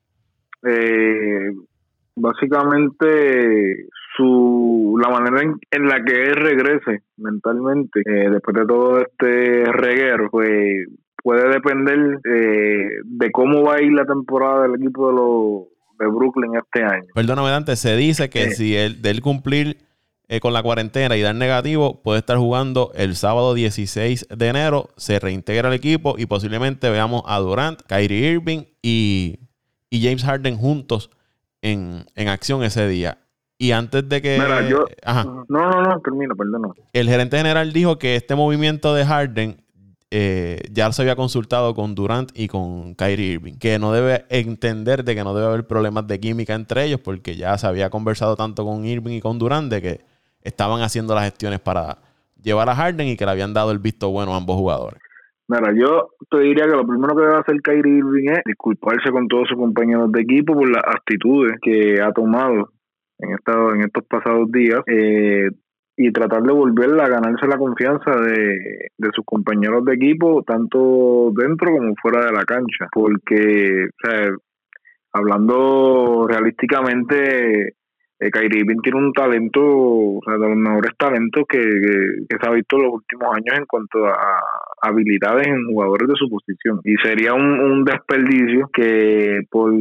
eh, 0.64 1.52
básicamente 2.16 3.88
su 4.16 5.00
la 5.02 5.10
manera 5.10 5.42
en, 5.72 5.88
la 5.88 6.04
que 6.04 6.24
él 6.24 6.36
regrese 6.36 7.04
mentalmente 7.18 8.02
eh, 8.06 8.30
después 8.30 8.56
de 8.56 8.66
todo 8.66 9.02
este 9.02 9.66
reguero 9.72 10.30
pues 10.32 10.88
puede 11.24 11.50
depender 11.50 12.20
eh, 12.24 13.02
de 13.04 13.32
cómo 13.32 13.64
va 13.64 13.76
a 13.76 13.82
ir 13.82 13.92
la 13.94 14.06
temporada 14.06 14.64
del 14.64 14.76
equipo 14.76 15.08
de 15.08 15.16
los 15.16 15.76
de 15.98 16.08
Brooklyn 16.08 16.52
este 16.56 16.84
año. 16.84 17.08
Perdóname, 17.14 17.50
Dante, 17.50 17.76
se 17.76 17.96
dice 17.96 18.30
que 18.30 18.52
si 18.52 18.76
él, 18.76 19.02
de 19.02 19.12
él 19.12 19.22
cumplir 19.22 19.78
eh, 20.28 20.40
con 20.40 20.54
la 20.54 20.62
cuarentena 20.62 21.16
y 21.16 21.22
dar 21.22 21.36
negativo, 21.36 22.02
puede 22.04 22.20
estar 22.20 22.38
jugando 22.38 22.92
el 22.96 23.16
sábado 23.16 23.54
16 23.54 24.28
de 24.36 24.48
enero, 24.48 24.90
se 24.98 25.20
reintegra 25.20 25.70
al 25.70 25.74
equipo 25.74 26.16
y 26.18 26.26
posiblemente 26.26 26.90
veamos 26.90 27.24
a 27.26 27.40
Durant, 27.40 27.82
Kyrie 27.88 28.34
Irving 28.34 28.64
y, 28.82 29.40
y 29.90 30.04
James 30.04 30.24
Harden 30.24 30.58
juntos 30.58 31.12
en, 31.62 32.06
en 32.16 32.28
acción 32.28 32.64
ese 32.64 32.88
día. 32.88 33.20
Y 33.58 33.72
antes 33.72 34.08
de 34.08 34.22
que. 34.22 34.38
yo. 34.70 34.86
No, 35.06 35.46
no, 35.48 35.82
no, 35.82 36.00
termino, 36.02 36.36
perdón. 36.36 36.74
El 36.92 37.08
gerente 37.08 37.38
general 37.38 37.72
dijo 37.72 37.98
que 37.98 38.16
este 38.16 38.36
movimiento 38.36 38.94
de 38.94 39.06
Harden 39.06 39.58
eh, 40.12 40.62
ya 40.72 40.92
se 40.92 41.02
había 41.02 41.16
consultado 41.16 41.74
con 41.74 41.96
Durant 41.96 42.32
y 42.34 42.48
con 42.48 42.96
Kyrie 42.96 43.34
Irving. 43.34 43.54
Que 43.58 43.80
no 43.80 43.94
debe 43.94 44.26
entender 44.30 45.04
de 45.04 45.16
que 45.16 45.24
no 45.24 45.34
debe 45.34 45.48
haber 45.48 45.68
problemas 45.68 46.06
de 46.08 46.20
química 46.20 46.54
entre 46.54 46.86
ellos, 46.86 47.00
porque 47.00 47.36
ya 47.36 47.58
se 47.58 47.68
había 47.68 47.90
conversado 47.90 48.36
tanto 48.36 48.66
con 48.66 48.86
Irving 48.86 49.14
y 49.14 49.22
con 49.22 49.40
Durant 49.40 49.72
de 49.72 49.82
que 49.82 50.02
estaban 50.42 50.82
haciendo 50.82 51.16
las 51.16 51.26
gestiones 51.26 51.60
para 51.60 51.98
llevar 52.42 52.70
a 52.70 52.76
Harden 52.76 53.08
y 53.08 53.18
que 53.18 53.26
le 53.26 53.32
habían 53.32 53.54
dado 53.54 53.72
el 53.72 53.80
visto 53.80 54.10
bueno 54.10 54.34
a 54.34 54.38
ambos 54.38 54.58
jugadores. 54.58 55.00
Mira, 55.48 55.74
yo 55.76 56.10
te 56.30 56.40
diría 56.40 56.66
que 56.66 56.72
lo 56.72 56.88
primero 56.88 57.16
que 57.16 57.22
debe 57.22 57.38
hacer 57.38 57.62
Kyrie 57.62 57.98
Irving 57.98 58.30
es 58.30 58.40
disculparse 58.46 59.12
con 59.12 59.28
todos 59.28 59.48
sus 59.48 59.58
compañeros 59.58 60.12
de 60.12 60.22
equipo 60.22 60.54
por 60.54 60.70
las 60.70 60.84
actitudes 60.86 61.58
que 61.62 62.02
ha 62.02 62.12
tomado 62.12 62.70
en, 63.20 63.30
en 63.30 63.82
estos 63.82 64.06
pasados 64.06 64.52
días 64.52 64.82
eh, 64.88 65.50
y 65.98 66.12
tratar 66.12 66.44
de 66.44 66.52
volver 66.52 67.00
a 67.00 67.08
ganarse 67.08 67.48
la 67.48 67.58
confianza 67.58 68.12
de, 68.12 68.90
de 68.98 69.10
sus 69.14 69.24
compañeros 69.26 69.86
de 69.86 69.94
equipo, 69.94 70.44
tanto 70.44 71.32
dentro 71.34 71.72
como 71.72 71.94
fuera 72.02 72.26
de 72.26 72.34
la 72.34 72.44
cancha. 72.44 72.88
Porque, 72.92 73.88
o 73.88 74.08
sea, 74.08 74.30
hablando 75.14 76.28
realísticamente, 76.28 77.76
eh, 78.20 78.32
Kyrie 78.32 78.64
tiene 78.82 78.98
un 78.98 79.12
talento, 79.12 79.62
o 79.62 80.22
sea, 80.26 80.36
de 80.36 80.48
los 80.48 80.58
mejores 80.58 80.92
talentos 80.98 81.44
que, 81.50 81.60
que, 81.60 82.38
se 82.40 82.48
ha 82.48 82.52
visto 82.52 82.78
en 82.78 82.84
los 82.84 82.94
últimos 82.94 83.36
años 83.36 83.60
en 83.60 83.66
cuanto 83.66 84.06
a 84.06 84.42
habilidades 84.82 85.48
en 85.48 85.66
jugadores 85.68 86.08
de 86.08 86.16
su 86.16 86.30
posición. 86.30 86.80
Y 86.84 86.96
sería 86.98 87.34
un, 87.34 87.60
un 87.60 87.84
desperdicio 87.84 88.70
que 88.74 89.42
por 89.50 89.74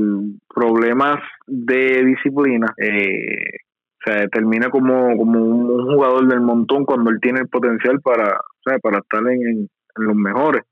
problemas 0.53 1.19
de 1.47 2.05
disciplina 2.05 2.75
eh, 2.77 3.61
se 4.05 4.29
termina 4.29 4.69
como, 4.69 5.17
como 5.17 5.41
un, 5.41 5.95
jugador 5.95 6.27
del 6.27 6.41
montón 6.41 6.85
cuando 6.85 7.11
él 7.11 7.19
tiene 7.21 7.41
el 7.41 7.49
potencial 7.49 8.01
para, 8.01 8.41
para 8.83 8.99
estar 8.99 9.21
en, 9.29 9.43
en 9.43 9.69
los 9.97 10.17
mejores. 10.17 10.65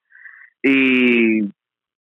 Y 0.62 1.48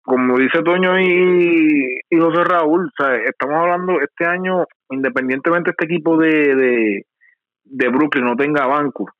como 0.04 0.38
dice 0.38 0.62
Toño 0.62 1.00
y, 1.00 2.00
y 2.10 2.18
José 2.18 2.44
Raúl, 2.44 2.90
estamos 3.26 3.56
hablando 3.56 4.00
este 4.00 4.26
año, 4.26 4.66
independientemente 4.94 5.70
este 5.70 5.84
equipo 5.84 6.16
de, 6.16 6.54
de, 6.54 7.06
de 7.64 7.88
Brooklyn 7.88 8.24
no 8.24 8.36
tenga 8.36 8.66
banco, 8.66 9.10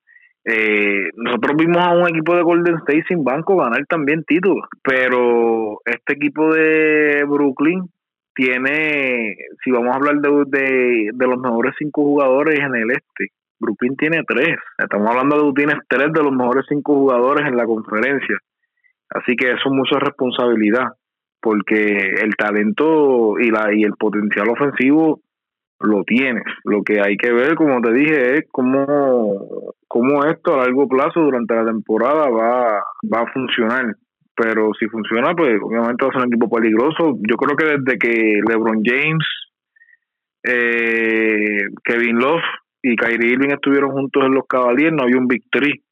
eh, 0.43 1.09
nosotros 1.15 1.55
vimos 1.57 1.77
a 1.77 1.93
un 1.93 2.07
equipo 2.07 2.35
de 2.35 2.43
Golden 2.43 2.75
State 2.77 3.05
sin 3.07 3.23
banco 3.23 3.57
ganar 3.57 3.85
también 3.87 4.23
títulos, 4.23 4.67
pero 4.83 5.79
este 5.85 6.13
equipo 6.13 6.53
de 6.53 7.23
Brooklyn 7.27 7.89
tiene, 8.35 9.35
si 9.63 9.71
vamos 9.71 9.93
a 9.93 9.97
hablar 9.97 10.15
de, 10.17 10.29
de, 10.47 11.09
de 11.13 11.27
los 11.27 11.39
mejores 11.39 11.73
cinco 11.79 12.03
jugadores 12.03 12.59
en 12.59 12.75
el 12.75 12.91
este, 12.91 13.29
Brooklyn 13.59 13.95
tiene 13.95 14.23
tres. 14.27 14.57
Estamos 14.77 15.09
hablando 15.09 15.37
de 15.37 15.47
que 15.47 15.61
tienes 15.63 15.83
tres 15.87 16.11
de 16.11 16.21
los 16.21 16.33
mejores 16.33 16.65
cinco 16.67 16.93
jugadores 16.93 17.47
en 17.47 17.55
la 17.55 17.65
conferencia. 17.65 18.37
Así 19.09 19.35
que 19.35 19.51
eso 19.51 19.61
es 19.65 19.71
mucha 19.71 19.99
responsabilidad 19.99 20.89
porque 21.41 22.15
el 22.21 22.35
talento 22.35 23.39
y 23.39 23.51
la 23.51 23.73
y 23.73 23.83
el 23.83 23.93
potencial 23.93 24.49
ofensivo 24.49 25.21
lo 25.79 26.03
tienes. 26.03 26.43
Lo 26.63 26.83
que 26.83 27.01
hay 27.01 27.17
que 27.17 27.31
ver, 27.31 27.55
como 27.55 27.81
te 27.81 27.93
dije, 27.93 28.37
es 28.37 28.45
cómo, 28.51 29.73
cómo 29.87 30.25
esto 30.25 30.53
a 30.53 30.65
largo 30.65 30.87
plazo 30.87 31.21
durante 31.21 31.55
la 31.55 31.65
temporada 31.65 32.29
va, 32.29 32.83
va 33.13 33.21
a 33.21 33.31
funcionar. 33.33 33.95
Pero 34.35 34.71
si 34.77 34.87
funciona, 34.87 35.33
pues 35.33 35.57
obviamente 35.61 36.03
va 36.03 36.09
a 36.09 36.13
ser 36.13 36.27
un 36.27 36.33
equipo 36.33 36.49
peligroso. 36.49 37.17
Yo 37.27 37.35
creo 37.37 37.55
que 37.55 37.77
desde 37.77 37.97
que 37.97 38.41
LeBron 38.47 38.81
James, 38.83 39.25
eh, 40.43 41.61
Kevin 41.83 42.19
Love 42.19 42.43
y 42.81 42.95
Kyrie 42.95 43.31
Irving 43.33 43.51
estuvieron 43.51 43.91
juntos 43.91 44.23
en 44.25 44.33
los 44.33 44.45
Cavaliers, 44.47 44.93
no 44.93 45.03
había 45.03 45.17
un 45.17 45.27
victory 45.27 45.83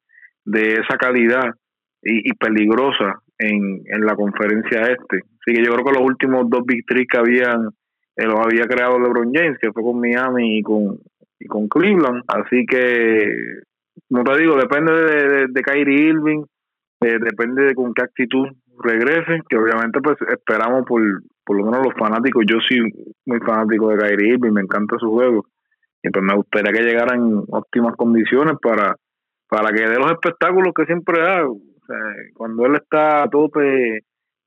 de 0.46 0.74
esa 0.74 0.98
calidad 0.98 1.54
y, 2.02 2.30
y 2.30 2.34
peligrosa 2.34 3.22
en, 3.40 3.82
en 3.86 4.06
la 4.06 4.16
conferencia 4.16 4.82
este. 4.82 5.22
Así 5.40 5.56
que 5.56 5.64
yo 5.64 5.72
creo 5.74 5.86
que 5.86 6.00
los 6.00 6.08
últimos 6.08 6.50
dos 6.50 6.66
victories 6.66 7.08
que 7.10 7.18
habían 7.18 7.70
eh, 8.16 8.26
los 8.26 8.40
había 8.40 8.66
creado 8.68 9.00
LeBron 9.00 9.34
James, 9.34 9.58
que 9.60 9.72
fue 9.72 9.84
con 9.84 10.00
Miami 10.00 10.60
y 10.60 10.62
con, 10.62 11.00
y 11.40 11.48
con 11.48 11.68
Cleveland. 11.68 12.24
Así 12.28 12.66
que, 12.66 13.36
como 14.10 14.24
te 14.24 14.40
digo, 14.40 14.56
depende 14.56 14.94
de, 14.94 15.48
de, 15.50 15.62
Kyrie 15.62 16.10
Irving, 16.10 16.44
eh, 17.02 17.18
depende 17.20 17.64
de 17.64 17.76
con 17.76 17.94
qué 17.94 18.04
actitud 18.04 18.48
regrese, 18.84 19.42
que 19.50 19.58
obviamente 19.58 20.00
pues 20.02 20.18
esperamos 20.32 20.86
por, 20.86 21.02
por 21.44 21.58
lo 21.58 21.66
menos 21.66 21.86
los 21.86 21.94
fanáticos. 21.96 22.44
Yo 22.48 22.58
soy 22.68 22.92
muy 23.26 23.40
fanático 23.40 23.90
de 23.90 23.98
Kyrie 23.98 24.34
Irving, 24.34 24.52
me 24.52 24.62
encanta 24.62 24.98
su 25.00 25.10
juego. 25.12 25.46
Y 26.04 26.10
pues 26.10 26.24
me 26.24 26.36
gustaría 26.36 26.74
que 26.74 26.84
llegara 26.84 27.16
en 27.16 27.44
óptimas 27.50 27.96
condiciones 27.96 28.56
para, 28.62 28.96
para 29.48 29.74
que 29.74 29.88
dé 29.88 29.96
los 29.96 30.12
espectáculos 30.12 30.74
que 30.76 30.86
siempre 30.86 31.20
da. 31.22 31.48
cuando 32.36 32.66
él 32.66 32.76
está 32.76 33.24
a 33.24 33.30
tope 33.30 34.04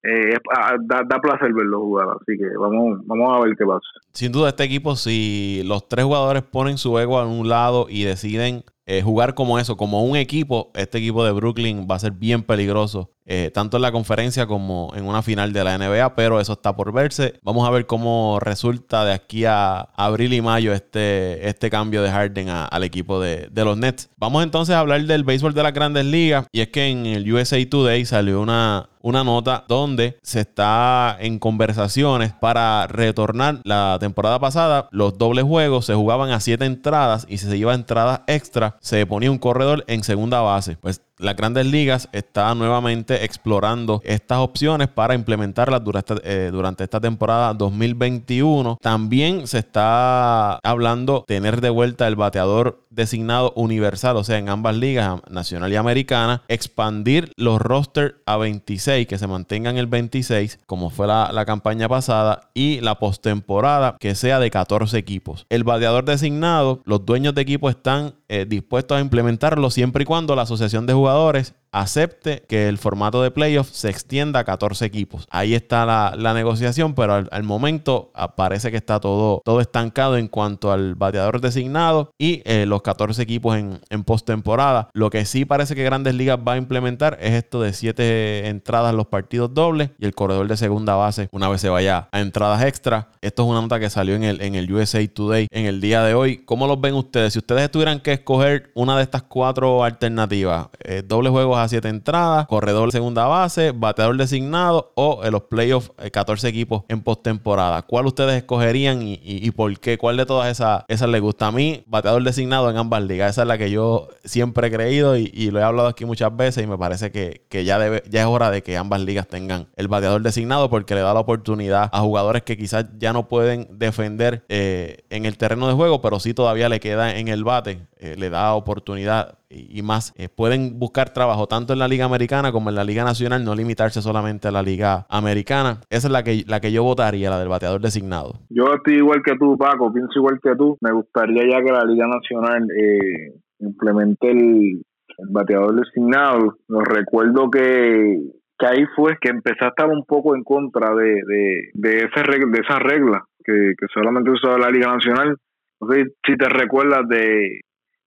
eh, 0.08 0.38
ah, 0.56 0.76
da, 0.80 1.02
da, 1.08 1.20
placer 1.20 1.52
verlo 1.52 1.80
jugar. 1.80 2.08
Así 2.20 2.38
que 2.38 2.56
vamos, 2.58 3.00
vamos 3.06 3.32
a 3.32 3.44
ver 3.44 3.56
qué 3.56 3.64
pasa. 3.64 3.86
Sin 4.12 4.32
duda, 4.32 4.50
este 4.50 4.64
equipo, 4.64 4.96
si 4.96 5.62
los 5.64 5.88
tres 5.88 6.04
jugadores 6.04 6.42
ponen 6.42 6.78
su 6.78 6.98
ego 6.98 7.18
a 7.18 7.26
un 7.26 7.48
lado 7.48 7.86
y 7.88 8.04
deciden 8.04 8.64
eh, 8.86 9.02
jugar 9.02 9.34
como 9.34 9.58
eso, 9.58 9.76
como 9.76 10.04
un 10.04 10.16
equipo, 10.16 10.70
este 10.74 10.98
equipo 10.98 11.24
de 11.24 11.32
Brooklyn 11.32 11.88
va 11.90 11.96
a 11.96 12.00
ser 12.00 12.12
bien 12.12 12.42
peligroso, 12.42 13.10
eh, 13.26 13.50
tanto 13.52 13.76
en 13.76 13.82
la 13.82 13.92
conferencia 13.92 14.46
como 14.46 14.92
en 14.94 15.04
una 15.04 15.20
final 15.20 15.52
de 15.52 15.64
la 15.64 15.76
NBA, 15.76 16.14
pero 16.14 16.40
eso 16.40 16.52
está 16.52 16.76
por 16.76 16.92
verse. 16.92 17.34
Vamos 17.42 17.66
a 17.66 17.70
ver 17.70 17.86
cómo 17.86 18.38
resulta 18.40 19.04
de 19.04 19.12
aquí 19.12 19.44
a 19.44 19.80
abril 19.96 20.32
y 20.32 20.40
mayo 20.40 20.72
este, 20.72 21.48
este 21.48 21.68
cambio 21.68 22.02
de 22.02 22.10
Harden 22.10 22.48
al 22.48 22.84
equipo 22.84 23.20
de, 23.20 23.48
de, 23.50 23.64
los 23.64 23.76
Nets. 23.76 24.08
Vamos 24.16 24.44
entonces 24.44 24.74
a 24.76 24.78
hablar 24.78 25.02
del 25.02 25.24
béisbol 25.24 25.54
de 25.54 25.62
las 25.62 25.72
grandes 25.72 26.04
ligas, 26.04 26.46
y 26.52 26.60
es 26.60 26.68
que 26.68 26.86
en 26.86 27.06
el 27.06 27.32
USA 27.32 27.58
Today 27.68 28.04
salió 28.04 28.40
una, 28.40 28.88
una 29.06 29.22
nota 29.22 29.64
donde 29.68 30.18
se 30.22 30.40
está 30.40 31.16
en 31.20 31.38
conversaciones 31.38 32.32
para 32.32 32.86
retornar 32.86 33.60
la 33.62 33.98
temporada 34.00 34.40
pasada. 34.40 34.88
Los 34.90 35.16
dobles 35.16 35.44
juegos 35.44 35.86
se 35.86 35.94
jugaban 35.94 36.30
a 36.30 36.40
siete 36.40 36.64
entradas 36.64 37.24
y 37.28 37.38
si 37.38 37.46
se 37.46 37.56
iba 37.56 37.72
a 37.72 37.76
entradas 37.76 38.22
extra, 38.26 38.76
se 38.80 39.06
ponía 39.06 39.30
un 39.30 39.38
corredor 39.38 39.84
en 39.86 40.02
segunda 40.02 40.40
base. 40.40 40.76
Pues 40.76 41.02
las 41.18 41.36
grandes 41.36 41.66
ligas 41.66 42.08
está 42.12 42.54
nuevamente 42.54 43.24
explorando 43.24 44.02
estas 44.04 44.38
opciones 44.38 44.88
para 44.88 45.14
implementarlas 45.14 45.82
durante, 45.82 46.14
eh, 46.24 46.50
durante 46.50 46.84
esta 46.84 47.00
temporada 47.00 47.54
2021. 47.54 48.78
También 48.80 49.46
se 49.46 49.58
está 49.58 50.56
hablando 50.56 51.24
tener 51.26 51.60
de 51.60 51.70
vuelta 51.70 52.06
el 52.06 52.16
bateador 52.16 52.85
designado 52.96 53.52
universal, 53.54 54.16
o 54.16 54.24
sea, 54.24 54.38
en 54.38 54.48
ambas 54.48 54.76
ligas, 54.76 55.20
nacional 55.30 55.72
y 55.72 55.76
americana, 55.76 56.42
expandir 56.48 57.32
los 57.36 57.60
rosters 57.60 58.16
a 58.26 58.36
26, 58.36 59.06
que 59.06 59.18
se 59.18 59.26
mantengan 59.26 59.76
el 59.76 59.86
26, 59.86 60.58
como 60.66 60.90
fue 60.90 61.06
la, 61.06 61.30
la 61.32 61.44
campaña 61.44 61.88
pasada, 61.88 62.50
y 62.54 62.80
la 62.80 62.98
postemporada 62.98 63.96
que 64.00 64.14
sea 64.14 64.40
de 64.40 64.50
14 64.50 64.98
equipos. 64.98 65.46
El 65.50 65.62
bateador 65.62 66.04
designado, 66.04 66.80
los 66.84 67.04
dueños 67.04 67.34
de 67.34 67.42
equipo 67.42 67.70
están 67.70 68.14
eh, 68.28 68.44
dispuestos 68.48 68.98
a 68.98 69.00
implementarlo 69.00 69.70
siempre 69.70 70.02
y 70.02 70.06
cuando 70.06 70.34
la 70.34 70.42
asociación 70.42 70.86
de 70.86 70.94
jugadores 70.94 71.54
acepte 71.72 72.44
que 72.48 72.68
el 72.68 72.78
formato 72.78 73.22
de 73.22 73.30
playoff 73.30 73.70
se 73.70 73.88
extienda 73.90 74.40
a 74.40 74.44
14 74.44 74.84
equipos. 74.84 75.26
Ahí 75.30 75.54
está 75.54 75.86
la, 75.86 76.34
negociación, 76.34 76.94
pero 76.94 77.14
al, 77.30 77.42
momento 77.44 78.12
parece 78.36 78.70
que 78.70 78.76
está 78.76 79.00
todo, 79.00 79.40
todo 79.44 79.60
estancado 79.60 80.16
en 80.16 80.28
cuanto 80.28 80.72
al 80.72 80.94
bateador 80.94 81.40
designado 81.40 82.10
y 82.18 82.42
eh, 82.44 82.66
los 82.66 82.82
14 82.82 83.22
equipos 83.22 83.56
en, 83.56 83.80
en 83.90 84.04
postemporada. 84.04 84.90
Lo 84.92 85.10
que 85.10 85.24
sí 85.24 85.44
parece 85.44 85.74
que 85.74 85.84
Grandes 85.84 86.14
Ligas 86.14 86.38
va 86.46 86.54
a 86.54 86.56
implementar 86.56 87.18
es 87.20 87.32
esto 87.32 87.60
de 87.62 87.72
7 87.72 88.48
entradas 88.48 88.94
los 88.94 89.06
partidos 89.06 89.54
dobles 89.54 89.90
y 89.98 90.04
el 90.04 90.14
corredor 90.14 90.48
de 90.48 90.56
segunda 90.56 90.94
base 90.94 91.28
una 91.32 91.48
vez 91.48 91.60
se 91.60 91.68
vaya 91.68 92.08
a 92.12 92.20
entradas 92.20 92.62
extra. 92.64 93.08
Esto 93.20 93.44
es 93.44 93.48
una 93.48 93.60
nota 93.60 93.80
que 93.80 93.90
salió 93.90 94.14
en 94.14 94.24
el, 94.24 94.40
en 94.40 94.54
el 94.54 94.72
USA 94.72 95.06
Today 95.06 95.46
en 95.50 95.66
el 95.66 95.80
día 95.80 96.02
de 96.02 96.14
hoy. 96.14 96.38
¿Cómo 96.38 96.66
los 96.66 96.80
ven 96.80 96.94
ustedes? 96.94 97.32
Si 97.32 97.38
ustedes 97.38 97.70
tuvieran 97.70 98.00
que 98.00 98.12
escoger 98.12 98.70
una 98.74 98.96
de 98.96 99.02
estas 99.02 99.22
cuatro 99.22 99.84
alternativas, 99.84 100.68
eh, 100.84 101.02
doble 101.06 101.30
a 101.58 101.68
7 101.68 101.88
entradas, 101.88 102.46
corredor 102.46 102.92
segunda 102.92 103.26
base, 103.26 103.72
bateador 103.72 104.16
designado 104.16 104.92
o 104.94 105.24
en 105.24 105.32
los 105.32 105.42
playoffs 105.42 105.92
14 106.12 106.46
eh, 106.46 106.50
equipos 106.50 106.84
en 106.88 107.02
postemporada. 107.02 107.82
¿Cuál 107.82 108.06
ustedes 108.06 108.36
escogerían 108.36 109.00
y, 109.02 109.50
por 109.52 109.78
qué? 109.78 109.98
¿Cuál 109.98 110.16
de 110.16 110.26
todas 110.26 110.50
esas, 110.50 110.84
esas 110.88 111.08
les 111.08 111.20
gusta? 111.20 111.48
A 111.48 111.52
mí, 111.52 111.84
bateador 111.86 112.22
designado 112.22 112.70
en 112.70 112.76
ambas 112.76 113.02
ligas. 113.02 113.30
Esa 113.30 113.42
es 113.42 113.48
la 113.48 113.58
que 113.58 113.70
yo 113.70 114.08
siempre 114.24 114.68
he 114.68 114.70
creído 114.70 115.16
y, 115.16 115.50
lo 115.50 115.60
he 115.60 115.62
hablado 115.62 115.88
aquí 115.88 116.04
muchas 116.04 116.36
veces 116.36 116.64
y 116.64 116.66
me 116.66 116.76
parece 116.76 117.10
que, 117.10 117.64
ya, 117.64 117.78
debe, 117.78 118.02
ya 118.10 118.20
es 118.20 118.26
hora 118.26 118.50
de 118.50 118.62
que 118.62 118.76
ambas 118.76 119.00
ligas 119.00 119.28
tengan 119.28 119.68
el 119.76 119.88
bateador 119.88 120.22
designado 120.22 120.68
porque 120.68 120.94
le 120.94 121.00
da 121.00 121.14
la 121.14 121.20
oportunidad 121.20 121.88
a 121.92 122.00
jugadores 122.00 122.42
que 122.42 122.56
quizás 122.56 122.86
ya 122.98 123.12
no 123.12 123.28
pueden 123.28 123.68
defender 123.78 124.44
eh, 124.48 125.04
en 125.10 125.24
el 125.24 125.38
terreno 125.38 125.68
de 125.68 125.74
juego, 125.74 126.00
pero 126.00 126.20
sí 126.20 126.34
todavía 126.34 126.68
le 126.68 126.80
queda 126.80 127.16
en 127.16 127.28
el 127.28 127.44
bate. 127.44 127.86
Eh, 127.98 128.14
le 128.16 128.28
da 128.28 128.54
oportunidad 128.54 129.38
y, 129.48 129.82
más. 129.82 130.12
Eh, 130.16 130.28
pueden 130.28 130.78
buscar 130.78 131.10
trabajo 131.12 131.46
tanto 131.46 131.72
en 131.72 131.78
la 131.78 131.88
Liga 131.88 132.04
Americana 132.04 132.52
como 132.52 132.70
en 132.70 132.76
la 132.76 132.84
Liga 132.84 133.04
Nacional, 133.04 133.44
no 133.44 133.54
limitarse 133.54 134.02
solamente 134.02 134.48
a 134.48 134.50
la 134.50 134.62
Liga 134.62 135.06
Americana. 135.08 135.80
Esa 135.90 136.08
es 136.08 136.12
la 136.12 136.22
que, 136.22 136.44
la 136.46 136.60
que 136.60 136.72
yo 136.72 136.82
votaría, 136.82 137.30
la 137.30 137.38
del 137.38 137.48
bateador 137.48 137.80
designado. 137.80 138.40
Yo 138.50 138.74
estoy 138.74 138.94
igual 138.96 139.22
que 139.24 139.36
tú, 139.36 139.56
Paco, 139.56 139.92
pienso 139.92 140.18
igual 140.18 140.40
que 140.42 140.54
tú. 140.56 140.76
Me 140.80 140.92
gustaría 140.92 141.42
ya 141.50 141.62
que 141.62 141.72
la 141.72 141.84
Liga 141.84 142.06
Nacional 142.06 142.66
eh, 142.70 143.32
implemente 143.60 144.30
el, 144.30 144.82
bateador 145.30 145.74
designado. 145.76 146.58
Nos 146.68 146.84
recuerdo 146.84 147.50
que, 147.50 148.20
que 148.58 148.66
ahí 148.66 148.84
fue 148.94 149.16
que 149.18 149.30
empecé 149.30 149.64
a 149.64 149.68
estar 149.68 149.88
un 149.88 150.04
poco 150.04 150.36
en 150.36 150.44
contra 150.44 150.94
de, 150.94 151.22
de, 151.26 151.70
de, 151.72 151.96
esa 152.04 152.78
regla 152.78 153.24
que, 153.42 153.72
solamente 153.94 154.30
usaba 154.30 154.58
la 154.58 154.70
Liga 154.70 154.92
Nacional. 154.92 155.36
No 155.80 155.88
si 155.94 156.36
te 156.36 156.48
recuerdas 156.48 157.08
de 157.08 157.60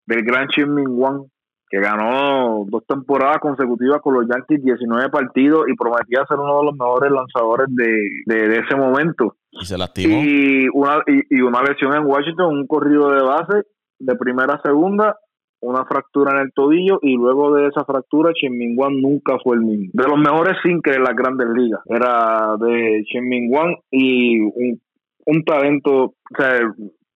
del 0.09 0.23
gran 0.23 0.47
Shin 0.47 0.73
Min 0.73 0.87
Wang, 0.89 1.25
que 1.69 1.79
ganó 1.79 2.65
dos 2.67 2.83
temporadas 2.87 3.37
consecutivas 3.39 4.01
con 4.01 4.15
los 4.15 4.27
Yankees, 4.27 4.63
19 4.63 5.09
partidos 5.09 5.65
y 5.69 5.75
prometía 5.75 6.25
ser 6.27 6.39
uno 6.39 6.59
de 6.59 6.65
los 6.65 6.73
mejores 6.73 7.11
lanzadores 7.11 7.67
de, 7.75 8.57
ese 8.57 8.75
momento. 8.75 9.35
Y 9.51 9.65
se 9.65 9.77
lastimó. 9.77 10.15
Y 10.19 10.67
una, 10.73 11.03
y, 11.05 11.41
una 11.41 11.61
lesión 11.61 11.95
en 11.95 12.07
Washington, 12.07 12.57
un 12.57 12.67
corrido 12.67 13.11
de 13.11 13.21
base 13.21 13.67
de 13.99 14.15
primera 14.15 14.55
a 14.55 14.61
segunda, 14.63 15.15
una 15.61 15.85
fractura 15.85 16.31
en 16.31 16.39
el 16.39 16.53
tobillo 16.53 16.99
y 17.03 17.15
luego 17.15 17.53
de 17.53 17.67
esa 17.67 17.83
fractura 17.85 18.31
Min 18.49 18.75
Wang 18.75 18.95
nunca 18.99 19.37
fue 19.43 19.57
el 19.57 19.61
mismo. 19.61 19.91
De 19.93 20.07
los 20.07 20.17
mejores 20.17 20.57
cinco 20.63 20.89
en 20.89 21.03
las 21.03 21.15
grandes 21.15 21.49
ligas. 21.49 21.81
Era 21.85 22.55
de 22.57 23.03
Min 23.21 23.53
Wang 23.53 23.75
y 23.91 24.39
un, 24.39 24.81
un 25.25 25.43
talento, 25.43 26.05
o 26.05 26.15
sea, 26.35 26.61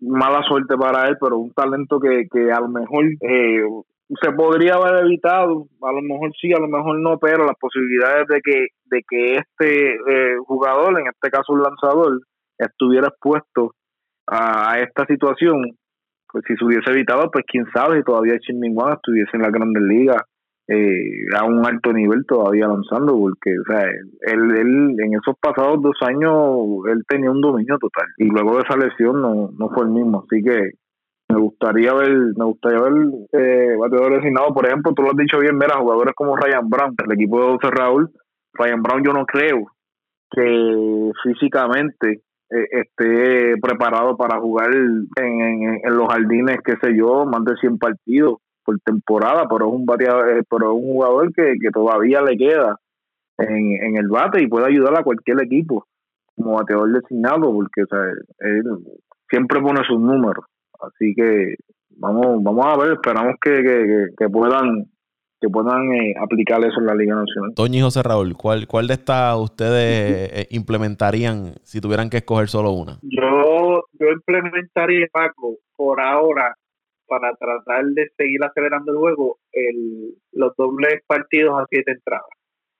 mala 0.03 0.43
suerte 0.43 0.75
para 0.77 1.07
él, 1.07 1.17
pero 1.19 1.37
un 1.37 1.53
talento 1.53 1.99
que, 1.99 2.27
que 2.31 2.51
a 2.51 2.59
lo 2.59 2.67
mejor 2.67 3.05
eh, 3.21 3.63
se 4.21 4.31
podría 4.31 4.75
haber 4.75 5.05
evitado, 5.05 5.67
a 5.81 5.91
lo 5.91 6.01
mejor 6.01 6.31
sí, 6.39 6.51
a 6.53 6.59
lo 6.59 6.67
mejor 6.67 6.99
no, 6.99 7.17
pero 7.17 7.45
las 7.45 7.57
posibilidades 7.57 8.27
de 8.27 8.41
que, 8.41 8.67
de 8.85 9.03
que 9.07 9.35
este 9.35 9.93
eh, 9.93 10.37
jugador, 10.45 10.99
en 10.99 11.07
este 11.07 11.29
caso 11.29 11.53
un 11.53 11.63
lanzador, 11.63 12.19
estuviera 12.57 13.07
expuesto 13.07 13.73
a, 14.27 14.79
esta 14.79 15.05
situación, 15.05 15.77
pues 16.31 16.43
si 16.47 16.55
se 16.55 16.65
hubiese 16.65 16.91
evitado, 16.91 17.29
pues 17.31 17.45
quién 17.47 17.65
sabe 17.73 17.97
si 17.97 18.03
todavía 18.03 18.39
Chin 18.39 18.61
estuviese 18.63 19.31
en 19.33 19.41
la 19.41 19.49
Grandes 19.49 19.83
Ligas 19.83 20.23
eh, 20.67 21.25
a 21.37 21.43
un 21.43 21.65
alto 21.65 21.91
nivel 21.91 22.25
todavía 22.25 22.67
lanzando, 22.67 23.17
porque 23.17 23.59
o 23.59 23.63
sea, 23.67 23.83
él, 23.83 24.57
él 24.57 24.95
en 24.97 25.13
esos 25.13 25.35
pasados 25.39 25.81
dos 25.81 25.97
años 26.01 26.33
él 26.89 27.03
tenía 27.07 27.31
un 27.31 27.41
dominio 27.41 27.77
total 27.77 28.07
y 28.17 28.25
luego 28.25 28.55
de 28.55 28.63
esa 28.63 28.77
lesión 28.77 29.21
no, 29.21 29.51
no 29.57 29.69
fue 29.69 29.83
el 29.83 29.91
mismo, 29.91 30.23
así 30.25 30.41
que 30.41 30.71
me 31.29 31.39
gustaría 31.39 31.93
ver, 31.93 32.11
me 32.37 32.45
gustaría 32.45 32.79
ver 32.79 32.93
eh, 33.33 33.75
bateadores 33.77 34.19
designados, 34.19 34.53
por 34.53 34.65
ejemplo, 34.65 34.93
tú 34.93 35.01
lo 35.01 35.09
has 35.11 35.17
dicho 35.17 35.39
bien, 35.39 35.57
mira, 35.57 35.77
jugadores 35.77 36.13
como 36.15 36.37
Ryan 36.37 36.69
Brown, 36.69 36.95
el 37.05 37.11
equipo 37.13 37.41
de 37.41 37.47
José 37.53 37.71
Raúl, 37.71 38.09
Ryan 38.53 38.81
Brown 38.83 39.03
yo 39.03 39.13
no 39.13 39.25
creo 39.25 39.65
que 40.31 41.11
físicamente 41.23 42.21
eh, 42.49 42.67
esté 42.71 43.57
preparado 43.61 44.15
para 44.15 44.39
jugar 44.39 44.73
en, 44.73 45.07
en, 45.19 45.81
en, 45.83 45.97
los 45.97 46.07
jardines, 46.07 46.59
qué 46.63 46.73
sé 46.81 46.95
yo, 46.95 47.25
más 47.25 47.43
de 47.43 47.55
100 47.57 47.77
partidos 47.77 48.37
por 48.63 48.79
temporada, 48.79 49.47
pero 49.49 49.67
es 49.67 49.73
un 49.73 49.85
bateador, 49.85 50.29
eh, 50.29 50.43
pero 50.49 50.71
es 50.71 50.83
un 50.83 50.93
jugador 50.93 51.33
que, 51.33 51.55
que 51.61 51.69
todavía 51.71 52.21
le 52.21 52.37
queda 52.37 52.77
en, 53.37 53.83
en 53.83 53.97
el 53.97 54.07
bate 54.07 54.41
y 54.41 54.47
puede 54.47 54.67
ayudar 54.67 54.97
a 54.97 55.03
cualquier 55.03 55.41
equipo 55.41 55.85
como 56.35 56.55
bateador 56.55 56.91
designado 56.91 57.53
porque 57.53 57.83
o 57.83 57.87
sea, 57.87 57.99
él 58.39 58.63
siempre 59.29 59.61
pone 59.61 59.81
sus 59.87 59.99
números. 59.99 60.45
Así 60.79 61.13
que 61.15 61.55
vamos 61.97 62.43
vamos 62.43 62.65
a 62.65 62.77
ver, 62.77 62.93
esperamos 62.93 63.35
que, 63.41 64.11
que, 64.17 64.29
puedan 64.29 64.85
que 65.39 65.49
puedan 65.49 65.91
eh, 65.93 66.15
aplicar 66.21 66.63
eso 66.63 66.79
en 66.79 66.85
la 66.85 66.95
Liga 66.95 67.15
Nacional. 67.15 67.53
Toño 67.55 67.79
y 67.79 67.81
José 67.81 68.01
Raúl, 68.03 68.35
¿cuál, 68.35 68.67
cuál 68.67 68.87
de 68.87 68.93
estas 68.93 69.37
ustedes 69.37 70.31
eh, 70.31 70.47
implementarían 70.51 71.53
si 71.63 71.81
tuvieran 71.81 72.09
que 72.09 72.17
escoger 72.17 72.47
solo 72.47 72.71
una? 72.71 72.99
Yo, 73.01 73.83
yo 73.99 74.07
implementaría, 74.11 75.07
Paco, 75.11 75.57
por 75.75 75.99
ahora, 75.99 76.55
para 77.07 77.33
tratar 77.35 77.85
de 77.85 78.09
seguir 78.17 78.43
acelerando 78.43 78.91
el 78.91 78.97
juego, 78.97 79.39
el, 79.51 80.15
los 80.31 80.55
dobles 80.55 81.01
partidos 81.07 81.61
a 81.61 81.65
siete 81.69 81.91
entradas. 81.91 82.29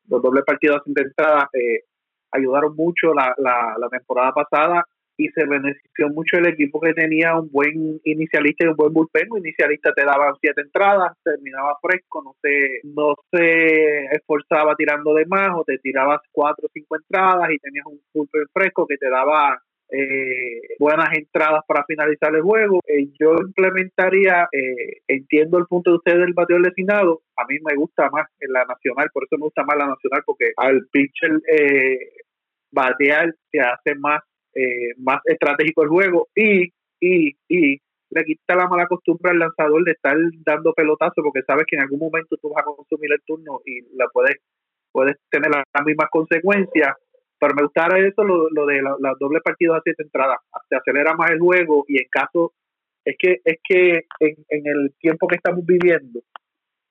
Los 0.07 0.21
dobles 0.21 0.43
partidos 0.45 0.77
a 0.77 0.83
siete 0.83 1.01
entradas 1.01 1.45
eh, 1.53 1.83
ayudaron 2.31 2.75
mucho 2.75 3.13
la, 3.13 3.33
la, 3.37 3.75
la 3.77 3.89
temporada 3.89 4.31
pasada 4.33 4.85
y 5.17 5.29
se 5.29 5.45
benefició 5.45 6.09
mucho 6.09 6.37
el 6.37 6.47
equipo 6.47 6.79
que 6.79 6.93
tenía 6.93 7.35
un 7.35 7.49
buen 7.51 7.99
inicialista 8.03 8.65
y 8.65 8.69
un 8.69 8.75
buen 8.75 8.93
bullpen. 8.93 9.31
Un 9.31 9.39
inicialista 9.39 9.93
te 9.93 10.03
daba 10.03 10.33
siete 10.41 10.61
entradas, 10.61 11.15
terminaba 11.23 11.77
fresco, 11.81 12.23
no 12.23 12.35
se, 12.41 12.81
no 12.83 13.15
se 13.31 14.05
esforzaba 14.05 14.75
tirando 14.75 15.13
de 15.13 15.25
más 15.25 15.51
o 15.55 15.63
te 15.63 15.77
tirabas 15.77 16.19
cuatro 16.31 16.65
o 16.65 16.71
cinco 16.73 16.95
entradas 16.95 17.49
y 17.51 17.59
tenías 17.59 17.85
un 17.85 18.01
bullpen 18.13 18.45
fresco 18.51 18.87
que 18.87 18.97
te 18.97 19.09
daba 19.09 19.61
eh, 19.93 20.75
buenas 20.79 21.09
entradas 21.13 21.61
para 21.67 21.85
finalizar 21.85 22.35
el 22.35 22.41
juego. 22.41 22.79
Eh, 22.87 23.07
yo 23.19 23.35
implementaría, 23.39 24.47
eh, 24.51 25.01
entiendo 25.07 25.57
el 25.57 25.65
punto 25.67 25.91
de 25.91 25.97
ustedes 25.97 26.19
del 26.19 26.33
bateador 26.33 26.65
designado, 26.65 27.21
a 27.37 27.45
mí 27.45 27.57
me 27.63 27.75
gusta 27.75 28.09
más 28.09 28.27
en 28.39 28.51
la 28.53 28.65
nacional, 28.65 29.09
por 29.13 29.23
eso 29.23 29.37
me 29.37 29.45
gusta 29.45 29.63
más 29.63 29.77
la 29.77 29.87
nacional, 29.87 30.23
porque 30.25 30.51
al 30.57 30.87
pitcher 30.91 31.31
eh, 31.51 31.99
batear 32.71 33.33
se 33.51 33.59
hace 33.59 33.95
más 33.95 34.21
eh, 34.55 34.93
más 34.97 35.19
estratégico 35.25 35.81
el 35.83 35.89
juego 35.89 36.27
y, 36.35 36.71
y, 36.99 37.35
y 37.47 37.81
le 38.11 38.23
quita 38.23 38.55
la 38.55 38.67
mala 38.67 38.85
costumbre 38.87 39.31
al 39.31 39.39
lanzador 39.39 39.83
de 39.83 39.93
estar 39.93 40.15
dando 40.45 40.73
pelotazo 40.73 41.23
porque 41.23 41.41
sabes 41.41 41.65
que 41.67 41.75
en 41.75 41.81
algún 41.81 41.99
momento 41.99 42.37
tú 42.37 42.49
vas 42.49 42.61
a 42.61 42.75
consumir 42.75 43.11
el 43.11 43.21
turno 43.25 43.61
y 43.65 43.81
la 43.97 44.07
puedes, 44.13 44.37
puedes 44.91 45.17
tener 45.29 45.49
las, 45.49 45.65
mismas 45.85 46.09
consecuencias. 46.11 46.95
Pero 47.43 47.55
me 47.55 47.63
gustaría 47.63 48.07
eso, 48.07 48.23
lo, 48.23 48.49
lo 48.51 48.65
de 48.65 48.81
los 48.81 49.01
la 49.01 49.13
doble 49.19 49.41
partidos 49.41 49.75
a 49.75 49.81
siete 49.83 50.03
entradas. 50.03 50.37
Se 50.69 50.77
acelera 50.77 51.13
más 51.13 51.29
el 51.29 51.39
juego 51.39 51.83
y 51.89 51.97
en 51.97 52.07
caso, 52.09 52.53
es 53.03 53.17
que, 53.19 53.41
es 53.43 53.57
que 53.67 54.05
en, 54.21 54.35
en 54.47 54.65
el 54.65 54.93
tiempo 54.97 55.27
que 55.27 55.35
estamos 55.35 55.65
viviendo, 55.65 56.21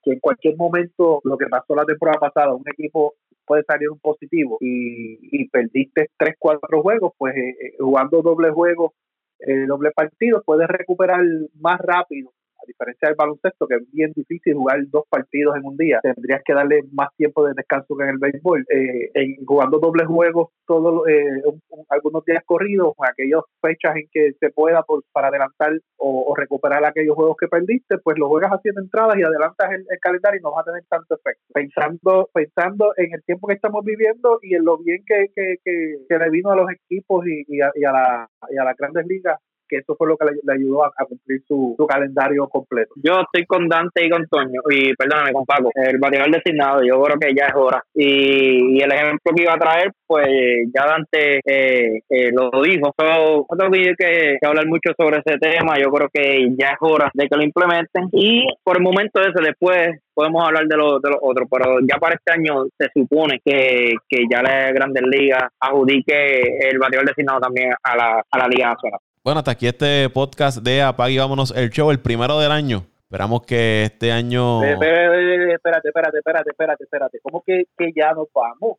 que 0.02 0.12
en 0.12 0.20
cualquier 0.20 0.54
momento 0.58 1.22
lo 1.24 1.38
que 1.38 1.46
pasó 1.46 1.74
la 1.74 1.86
temporada 1.86 2.20
pasada, 2.20 2.54
un 2.54 2.68
equipo 2.70 3.14
puede 3.46 3.62
salir 3.64 3.88
un 3.88 3.98
positivo 3.98 4.58
y, 4.60 5.20
y 5.22 5.48
perdiste 5.48 6.10
tres, 6.18 6.36
cuatro 6.38 6.82
juegos, 6.82 7.14
pues 7.16 7.34
eh, 7.34 7.48
eh, 7.48 7.74
jugando 7.78 8.20
doble 8.20 8.50
juego, 8.50 8.92
eh, 9.38 9.64
doble 9.66 9.90
partido, 9.92 10.42
puedes 10.44 10.68
recuperar 10.68 11.24
más 11.60 11.80
rápido 11.80 12.30
a 12.62 12.66
diferencia 12.66 13.08
del 13.08 13.16
baloncesto, 13.16 13.66
que 13.66 13.76
es 13.76 13.92
bien 13.92 14.12
difícil 14.14 14.54
jugar 14.54 14.80
dos 14.88 15.04
partidos 15.08 15.56
en 15.56 15.64
un 15.64 15.76
día, 15.76 16.00
tendrías 16.02 16.42
que 16.44 16.54
darle 16.54 16.82
más 16.92 17.08
tiempo 17.16 17.44
de 17.44 17.54
descanso 17.54 17.96
que 17.96 18.04
en 18.04 18.10
el 18.10 18.18
béisbol. 18.18 18.64
Eh, 18.68 19.10
en, 19.14 19.44
jugando 19.44 19.78
dobles 19.78 20.06
juegos 20.06 20.50
todos 20.66 21.06
eh, 21.08 21.42
algunos 21.90 22.24
días 22.24 22.42
corridos, 22.46 22.94
aquellas 22.98 23.42
fechas 23.60 23.96
en 23.96 24.08
que 24.10 24.32
se 24.38 24.50
pueda 24.50 24.82
por, 24.82 25.02
para 25.12 25.28
adelantar 25.28 25.72
o, 25.96 26.34
recuperar 26.36 26.84
aquellos 26.84 27.14
juegos 27.14 27.36
que 27.38 27.48
perdiste, 27.48 27.98
pues 27.98 28.18
lo 28.18 28.28
juegas 28.28 28.50
haciendo 28.50 28.80
entradas 28.80 29.16
y 29.18 29.22
adelantas 29.22 29.70
el, 29.72 29.84
calendario 30.00 30.40
y 30.40 30.42
no 30.42 30.52
va 30.52 30.62
a 30.62 30.64
tener 30.64 30.82
tanto 30.88 31.14
efecto. 31.14 31.42
Pensando, 31.52 32.28
pensando 32.32 32.92
en 32.96 33.12
el 33.12 33.22
tiempo 33.24 33.46
que 33.46 33.54
estamos 33.54 33.84
viviendo 33.84 34.38
y 34.42 34.54
en 34.54 34.64
lo 34.64 34.78
bien 34.78 35.02
que, 35.06 35.26
que, 35.34 35.56
que, 35.64 36.18
le 36.18 36.30
vino 36.30 36.50
a 36.50 36.56
los 36.56 36.70
equipos 36.70 37.26
y, 37.26 37.44
y, 37.48 37.60
a, 37.60 37.70
y 37.74 37.84
a, 37.84 37.92
la, 37.92 38.30
y 38.50 38.56
a 38.56 38.64
las 38.64 38.76
grandes 38.76 39.06
ligas 39.06 39.38
que 39.72 39.78
eso 39.78 39.96
fue 39.96 40.06
lo 40.06 40.16
que 40.18 40.26
le, 40.26 40.52
ayudó 40.52 40.84
a, 40.84 40.92
cumplir 41.08 41.42
su, 41.48 41.74
calendario 41.88 42.46
completo. 42.48 42.92
Yo 42.96 43.22
estoy 43.22 43.46
con 43.46 43.68
Dante 43.68 44.04
y 44.04 44.10
con 44.10 44.26
Toño, 44.28 44.60
y 44.70 44.94
perdóname, 44.94 45.32
con 45.32 45.46
Paco, 45.46 45.70
el 45.74 45.98
bateador 45.98 46.30
designado, 46.30 46.82
yo 46.82 47.02
creo 47.02 47.18
que 47.18 47.34
ya 47.34 47.46
es 47.46 47.54
hora. 47.54 47.82
Y, 47.94 48.82
el 48.82 48.92
ejemplo 48.92 49.32
que 49.34 49.42
iba 49.42 49.54
a 49.54 49.58
traer, 49.58 49.92
pues 50.06 50.28
ya 50.74 50.86
Dante 50.86 51.40
eh, 51.46 52.00
eh, 52.10 52.30
lo 52.32 52.50
dijo. 52.62 52.92
So, 52.98 53.46
no 53.48 53.70
que, 53.70 54.38
hablar 54.42 54.66
mucho 54.66 54.90
sobre 54.96 55.22
ese 55.24 55.38
tema, 55.38 55.78
yo 55.78 55.90
creo 55.90 56.08
que 56.12 56.48
ya 56.58 56.70
es 56.70 56.78
hora 56.80 57.10
de 57.14 57.28
que 57.28 57.36
lo 57.36 57.42
implementen. 57.42 58.08
Y 58.12 58.44
por 58.62 58.76
el 58.76 58.82
momento 58.82 59.20
ese, 59.20 59.40
después 59.42 60.00
podemos 60.14 60.44
hablar 60.46 60.66
de 60.66 60.76
los 60.76 61.00
de 61.00 61.10
los 61.10 61.18
otros, 61.22 61.48
pero 61.50 61.78
ya 61.80 61.96
para 61.98 62.16
este 62.16 62.32
año 62.32 62.66
se 62.76 62.88
supone 62.92 63.40
que, 63.44 63.94
que 64.08 64.24
ya 64.30 64.42
la 64.42 64.72
Grandes 64.72 65.04
Ligas 65.04 65.44
adjudique 65.60 66.68
el 66.68 66.78
bateador 66.78 67.08
designado 67.08 67.40
también 67.40 67.72
a 67.82 67.96
la, 67.96 68.22
a 68.30 68.38
la 68.38 68.48
Liga 68.48 68.70
Nacional. 68.70 69.00
Bueno, 69.24 69.38
hasta 69.38 69.52
aquí 69.52 69.68
este 69.68 70.10
podcast 70.10 70.58
de 70.64 70.82
Apague 70.82 71.14
y 71.14 71.18
Vámonos 71.18 71.52
el 71.56 71.70
Show, 71.70 71.92
el 71.92 72.00
primero 72.00 72.40
del 72.40 72.50
año. 72.50 72.86
Esperamos 73.04 73.42
que 73.42 73.84
este 73.84 74.10
año. 74.10 74.64
Espérate, 74.64 75.88
espérate, 75.88 76.18
espérate, 76.18 76.50
espérate, 76.50 76.82
espérate. 76.82 77.18
¿Cómo 77.22 77.40
que, 77.46 77.66
que 77.78 77.92
ya 77.94 78.14
nos 78.14 78.26
vamos? 78.34 78.78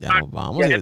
Ya 0.00 0.18
nos 0.18 0.30
vamos. 0.30 0.58
Ya, 0.60 0.68
que. 0.68 0.74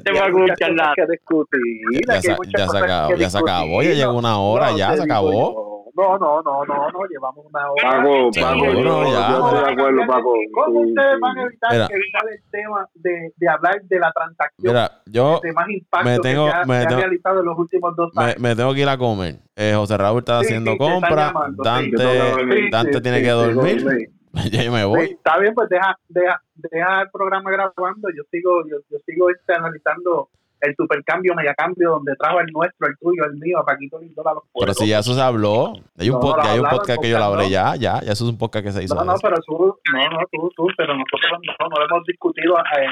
Ya, 2.06 2.22
se, 2.22 2.36
ya, 2.56 2.68
se 2.68 2.78
acabó, 2.78 3.14
ya 3.16 3.30
se 3.30 3.38
acabó, 3.38 3.82
ya 3.82 3.92
llegó 3.92 4.12
una 4.12 4.38
hora, 4.38 4.70
ya 4.76 4.94
se 4.94 5.02
acabó. 5.02 5.68
No, 5.96 6.16
no, 6.16 6.40
no, 6.42 6.64
no, 6.64 6.90
no, 6.92 7.00
llevamos 7.10 7.44
una 7.44 7.72
hora. 7.72 7.90
Paco, 7.90 8.30
Paco, 8.40 8.64
yo, 8.66 9.02
ya, 9.10 9.30
yo 9.30 9.48
estoy 9.48 9.64
de 9.64 9.72
acuerdo, 9.72 10.06
Paco. 10.06 10.32
¿Cómo 10.54 10.80
ustedes 10.82 11.20
van 11.20 11.38
a 11.38 11.42
evitar, 11.42 11.72
evitar 11.74 12.22
el 12.30 12.42
tema 12.52 12.88
de, 12.94 13.32
de, 13.36 13.48
hablar 13.48 13.82
de 13.82 13.98
la 13.98 14.12
transacción? 14.12 14.72
Mira, 14.72 14.92
yo 15.06 15.40
de 15.42 15.52
más 15.52 15.68
impacto 15.68 16.08
me 16.08 16.18
tengo, 16.20 16.44
que 16.44 16.52
se 16.52 16.56
ha, 16.56 16.64
me 16.66 16.86
tengo, 16.86 17.00
realizado 17.00 17.40
en 17.40 17.46
los 17.46 17.58
últimos 17.58 17.96
dos 17.96 18.12
años. 18.16 18.36
Me, 18.38 18.50
me 18.50 18.54
tengo 18.54 18.72
que 18.74 18.80
ir 18.82 18.88
a 18.88 18.96
comer. 18.96 19.40
Eh, 19.56 19.72
José 19.74 19.96
Raúl 19.96 20.20
está 20.20 20.38
sí, 20.38 20.46
haciendo 20.46 20.70
sí, 20.70 20.78
compras. 20.78 21.32
Dante, 21.64 21.96
sí, 21.96 22.70
Dante 22.70 23.00
tiene 23.00 23.20
que 23.20 23.30
dormir. 23.30 24.12
ya 24.52 24.62
yo 24.62 24.72
me 24.72 24.84
voy. 24.84 25.04
está 25.10 25.38
bien, 25.38 25.54
pues 25.54 25.68
deja, 25.68 25.98
deja, 26.08 26.42
deja 26.54 27.02
el 27.02 27.10
programa 27.10 27.50
grabando. 27.50 28.08
Yo 28.16 28.22
sigo, 28.30 28.66
yo, 28.68 28.76
yo 28.90 28.98
sigo 29.06 29.30
este, 29.30 29.54
analizando 29.54 30.28
el 30.60 30.74
supercambio, 30.76 31.34
cambio 31.56 31.90
donde 31.90 32.14
trajo 32.16 32.40
el 32.40 32.46
nuestro, 32.52 32.88
el 32.88 32.98
tuyo, 32.98 33.24
el 33.24 33.34
mío, 33.34 33.58
a 33.58 33.64
Paquito 33.64 33.98
Lindola. 33.98 34.34
Los 34.34 34.44
pero 34.58 34.74
si 34.74 34.88
ya 34.88 34.98
eso 34.98 35.14
se 35.14 35.20
habló, 35.20 35.74
hay 35.96 36.10
un, 36.10 36.16
no, 36.16 36.20
podcast, 36.20 36.48
hay 36.48 36.58
un 36.58 36.68
podcast 36.68 37.00
que 37.00 37.10
yo 37.10 37.18
lo 37.18 37.24
hablé 37.24 37.50
ya, 37.50 37.76
ya, 37.76 38.00
ya 38.00 38.12
eso 38.12 38.24
es 38.24 38.30
un 38.30 38.38
podcast 38.38 38.64
que 38.64 38.72
se 38.72 38.84
hizo. 38.84 38.94
No, 38.94 39.04
no, 39.04 39.14
pero 39.22 39.36
tú, 39.46 39.78
no, 39.92 40.10
no, 40.10 40.18
tú, 40.32 40.50
tú, 40.56 40.66
pero 40.76 40.94
nosotros 40.94 41.40
no, 41.60 41.68
no 41.68 41.84
hemos 41.84 42.04
discutido 42.06 42.56
en, 42.76 42.90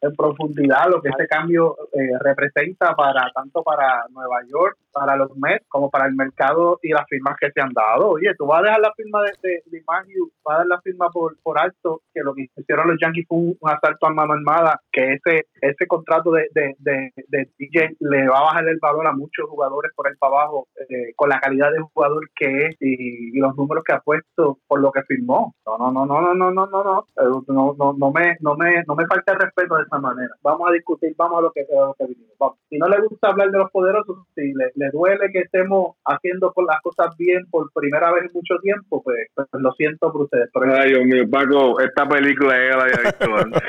en, 0.00 0.16
profundidad 0.16 0.88
lo 0.88 1.00
que 1.00 1.08
ese 1.08 1.26
cambio 1.26 1.76
eh, 1.92 2.18
representa 2.20 2.94
para 2.94 3.30
tanto 3.34 3.62
para 3.62 4.06
Nueva 4.10 4.40
York, 4.48 4.76
para 4.94 5.16
los 5.16 5.36
Mets, 5.36 5.66
como 5.68 5.90
para 5.90 6.06
el 6.06 6.14
mercado 6.14 6.78
y 6.82 6.90
las 6.90 7.06
firmas 7.08 7.36
que 7.38 7.50
se 7.50 7.60
han 7.60 7.72
dado. 7.72 8.10
Oye, 8.10 8.34
tú 8.38 8.46
vas 8.46 8.60
a 8.60 8.64
dejar 8.64 8.80
la 8.80 8.92
firma 8.94 9.22
de, 9.22 9.32
de, 9.42 9.62
de 9.66 9.82
vas 9.86 10.06
a 10.46 10.58
dar 10.58 10.66
la 10.66 10.80
firma 10.80 11.10
por, 11.10 11.36
por 11.42 11.58
alto, 11.58 12.02
que 12.14 12.20
lo 12.22 12.34
que 12.34 12.46
hicieron 12.56 12.88
los 12.88 12.98
Yankees 13.00 13.26
fue 13.28 13.38
un, 13.38 13.58
asalto 13.62 14.06
a 14.06 14.10
mano 14.10 14.34
armada, 14.34 14.80
que 14.92 15.14
ese, 15.14 15.46
ese 15.60 15.86
contrato 15.86 16.30
de, 16.30 16.48
de, 16.54 16.74
de 16.78 17.12
de, 17.28 17.48
DJ 17.58 17.96
le 18.00 18.28
va 18.28 18.38
a 18.38 18.42
bajar 18.42 18.68
el 18.68 18.78
valor 18.80 19.06
a 19.06 19.12
muchos 19.12 19.48
jugadores 19.48 19.92
por 19.94 20.06
ahí 20.06 20.14
para 20.18 20.34
abajo 20.34 20.68
eh, 20.88 21.12
con 21.16 21.28
la 21.28 21.40
calidad 21.40 21.72
de 21.72 21.80
jugador 21.80 22.28
que 22.34 22.66
es 22.66 22.76
y, 22.80 23.38
los 23.38 23.56
números 23.56 23.84
que 23.84 23.92
ha 23.92 24.00
puesto 24.00 24.58
por 24.66 24.80
lo 24.80 24.92
que 24.92 25.02
firmó. 25.02 25.54
No, 25.66 25.78
no, 25.78 25.90
no, 25.92 26.06
no, 26.06 26.34
no, 26.34 26.50
no, 26.50 26.50
no, 26.50 26.66
no, 26.66 27.06
no, 27.16 27.44
no, 27.48 27.74
no, 27.78 27.92
no 27.98 28.12
me, 28.12 28.36
no 28.40 28.56
me, 28.56 28.82
no 28.86 28.94
me 28.94 29.06
falta 29.06 29.34
respeto 29.34 29.76
de 29.76 29.82
esa 29.82 29.98
manera. 29.98 30.30
Vamos 30.42 30.68
a 30.68 30.72
discutir, 30.72 31.14
vamos 31.16 31.38
a 31.38 31.42
lo 31.42 31.52
que, 31.52 31.62
a 31.62 31.86
lo 31.86 31.94
que 31.94 32.06
vinimos. 32.06 32.36
Vamos. 32.38 32.58
Si 32.68 32.78
no 32.78 32.88
le 32.88 33.00
gusta 33.00 33.28
hablar 33.28 33.50
de 33.50 33.58
los 33.58 33.70
poderosos, 33.70 34.18
si 34.34 34.52
le, 34.54 34.70
le 34.74 34.83
duele 34.92 35.30
que 35.32 35.40
estemos 35.40 35.96
haciendo 36.04 36.52
las 36.66 36.80
cosas 36.82 37.16
bien 37.16 37.46
por 37.50 37.70
primera 37.72 38.12
vez 38.12 38.24
en 38.24 38.30
mucho 38.32 38.54
tiempo, 38.62 39.02
pues, 39.02 39.28
pues 39.34 39.48
lo 39.52 39.72
siento 39.72 40.12
por 40.12 40.22
ustedes. 40.22 40.48
Pero 40.52 40.74
Ay, 40.74 40.90
Dios 40.90 41.04
mío, 41.04 41.24
Paco, 41.30 41.80
esta 41.80 42.08
película 42.08 42.54
ya 42.54 42.76
la 42.76 42.82
había 42.84 42.98
visto 43.04 43.36
antes. 43.36 43.62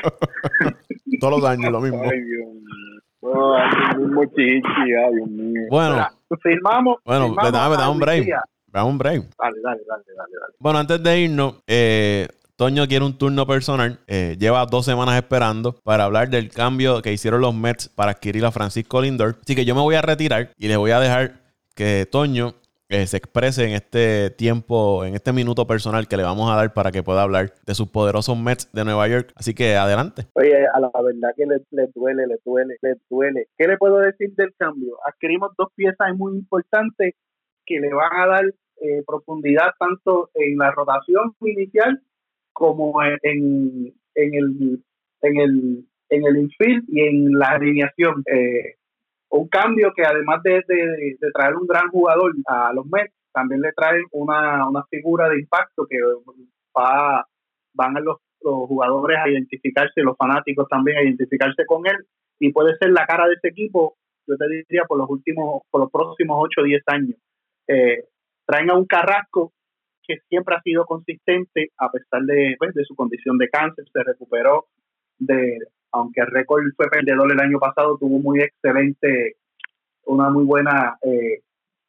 Todos 1.20 1.40
los 1.40 1.50
años 1.50 1.72
lo 1.72 1.80
mismo. 1.80 2.02
Ay, 2.02 2.20
Dios 2.20 2.46
mío. 2.46 3.00
Oh, 3.20 3.58
mismo 3.98 4.24
chichi, 4.26 4.94
ay, 4.94 5.14
Dios 5.14 5.28
mío. 5.28 5.62
Bueno, 5.70 6.06
firmamos. 6.42 6.98
Bueno, 7.04 7.28
firmamos 7.28 7.52
dame, 7.52 7.76
dame 7.76 7.92
un 7.92 7.98
break. 7.98 8.28
Dame 8.66 8.88
un 8.88 8.98
break. 8.98 9.22
Dale, 9.38 9.60
dale, 9.62 9.80
dale, 9.88 10.04
dale, 10.06 10.32
dale. 10.40 10.54
Bueno, 10.58 10.78
antes 10.78 11.02
de 11.02 11.20
irnos, 11.20 11.62
eh, 11.66 12.28
Toño 12.56 12.86
quiere 12.88 13.04
un 13.04 13.18
turno 13.18 13.46
personal. 13.46 14.00
Eh, 14.06 14.36
lleva 14.38 14.64
dos 14.64 14.86
semanas 14.86 15.16
esperando 15.16 15.74
para 15.84 16.04
hablar 16.04 16.30
del 16.30 16.48
cambio 16.48 17.02
que 17.02 17.12
hicieron 17.12 17.42
los 17.42 17.54
Mets 17.54 17.90
para 17.90 18.12
adquirir 18.12 18.46
a 18.46 18.50
Francisco 18.50 19.02
Lindor. 19.02 19.36
Así 19.42 19.54
que 19.54 19.66
yo 19.66 19.74
me 19.74 19.82
voy 19.82 19.94
a 19.94 20.00
retirar 20.00 20.48
y 20.56 20.68
les 20.68 20.78
voy 20.78 20.92
a 20.92 21.00
dejar 21.00 21.34
que 21.74 22.08
Toño 22.10 22.54
eh, 22.88 23.06
se 23.06 23.18
exprese 23.18 23.66
en 23.66 23.72
este 23.72 24.30
tiempo, 24.30 25.04
en 25.04 25.14
este 25.14 25.34
minuto 25.34 25.66
personal 25.66 26.08
que 26.08 26.16
le 26.16 26.22
vamos 26.22 26.50
a 26.50 26.56
dar 26.56 26.72
para 26.72 26.90
que 26.90 27.02
pueda 27.02 27.22
hablar 27.22 27.52
de 27.66 27.74
sus 27.74 27.88
poderosos 27.90 28.38
Mets 28.38 28.72
de 28.72 28.86
Nueva 28.86 29.06
York. 29.06 29.32
Así 29.36 29.52
que 29.52 29.76
adelante. 29.76 30.22
Oye, 30.32 30.66
a 30.66 30.80
la 30.80 30.90
verdad 30.94 31.34
que 31.36 31.44
le, 31.44 31.88
duele, 31.94 32.26
le 32.26 32.38
duele, 32.42 32.76
le 32.80 32.94
duele. 33.10 33.48
¿Qué 33.58 33.68
le 33.68 33.76
puedo 33.76 33.98
decir 33.98 34.34
del 34.34 34.54
cambio? 34.56 34.96
Adquirimos 35.06 35.50
dos 35.58 35.68
piezas 35.74 36.16
muy 36.16 36.32
importantes 36.32 37.16
que 37.66 37.80
le 37.80 37.92
van 37.92 38.18
a 38.18 38.26
dar 38.28 38.44
eh, 38.80 39.02
profundidad 39.06 39.72
tanto 39.78 40.30
en 40.32 40.56
la 40.56 40.70
rotación 40.70 41.34
inicial 41.42 42.00
como 42.56 43.02
en, 43.02 43.92
en 44.14 44.34
el 44.34 44.82
en 45.20 45.36
el 45.40 45.84
en 46.08 46.24
el 46.24 46.36
infield 46.38 46.84
y 46.88 47.02
en 47.02 47.38
la 47.38 47.48
alineación. 47.50 48.22
Eh, 48.26 48.76
un 49.28 49.48
cambio 49.48 49.92
que 49.94 50.04
además 50.04 50.42
de, 50.42 50.62
traer 51.34 51.56
un 51.56 51.66
gran 51.66 51.88
jugador 51.90 52.32
a 52.46 52.72
los 52.72 52.86
Mets, 52.86 53.12
también 53.32 53.60
le 53.60 53.72
trae 53.72 54.02
una, 54.12 54.66
una 54.68 54.84
figura 54.84 55.28
de 55.28 55.40
impacto 55.40 55.86
que 55.86 55.98
va, 56.76 57.26
van 57.74 57.96
a 57.96 58.00
los, 58.00 58.16
jugadores 58.40 59.18
a 59.18 59.28
identificarse, 59.28 60.02
los 60.02 60.16
fanáticos 60.16 60.68
también 60.68 60.98
a 60.98 61.02
identificarse 61.02 61.66
con 61.66 61.84
él 61.86 61.96
y 62.38 62.52
puede 62.52 62.76
ser 62.76 62.90
la 62.90 63.04
cara 63.04 63.26
de 63.26 63.34
ese 63.34 63.48
equipo, 63.48 63.96
yo 64.26 64.36
te 64.36 64.48
diría, 64.48 64.84
por 64.86 64.98
los 64.98 65.10
últimos, 65.10 65.62
por 65.70 65.80
los 65.80 65.90
próximos 65.90 66.36
8 66.40 66.60
o 66.60 66.64
10 66.64 66.82
años. 66.86 67.16
Eh, 67.66 68.04
traen 68.46 68.70
a 68.70 68.74
un 68.74 68.86
Carrasco 68.86 69.52
que 70.06 70.18
siempre 70.28 70.54
ha 70.54 70.62
sido 70.62 70.84
consistente 70.84 71.70
a 71.78 71.90
pesar 71.90 72.22
de, 72.22 72.56
pues, 72.58 72.74
de 72.74 72.84
su 72.84 72.94
condición 72.94 73.38
de 73.38 73.48
cáncer, 73.48 73.84
se 73.92 74.02
recuperó 74.02 74.66
de, 75.18 75.58
aunque 75.92 76.20
el 76.20 76.28
récord 76.28 76.62
fue 76.76 76.88
perdedor 76.88 77.32
el 77.32 77.40
año 77.40 77.58
pasado, 77.58 77.96
tuvo 77.98 78.18
muy 78.18 78.40
excelente, 78.40 79.36
una 80.04 80.30
muy 80.30 80.44
buena 80.44 80.96
eh, 81.02 81.40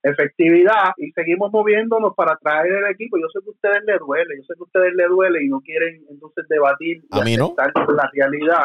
efectividad 0.04 0.92
y 0.98 1.12
seguimos 1.12 1.52
moviéndonos 1.52 2.14
para 2.16 2.38
traer 2.38 2.74
el 2.74 2.92
equipo. 2.92 3.18
Yo 3.18 3.28
sé 3.34 3.40
que 3.42 3.50
a 3.50 3.52
ustedes 3.52 3.84
les 3.86 4.00
duele, 4.00 4.38
yo 4.38 4.44
sé 4.44 4.54
que 4.56 4.62
a 4.62 4.64
ustedes 4.64 4.94
les 4.96 5.10
duele 5.10 5.44
y 5.44 5.50
no 5.50 5.62
quieren 5.62 6.04
entonces 6.10 6.46
debatir 6.48 7.04
a 7.12 7.22
mí 7.22 7.38
no. 7.38 7.56
la 7.58 8.10
realidad. 8.14 8.64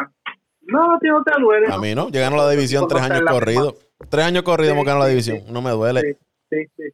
No, 0.61 0.97
tío, 0.99 1.13
no 1.13 1.23
te 1.23 1.41
duele. 1.41 1.67
A 1.69 1.77
mí 1.77 1.93
no, 1.93 2.09
llegaron 2.09 2.39
a 2.39 2.43
la 2.43 2.51
división 2.51 2.87
tres 2.87 3.01
años 3.01 3.21
corridos. 3.29 3.75
Tres 4.09 4.25
años 4.25 4.43
corridos 4.43 4.73
hemos 4.73 4.85
ganado 4.85 5.03
la 5.03 5.09
división, 5.09 5.41
no 5.49 5.61
me 5.61 5.71
duele. 5.71 6.17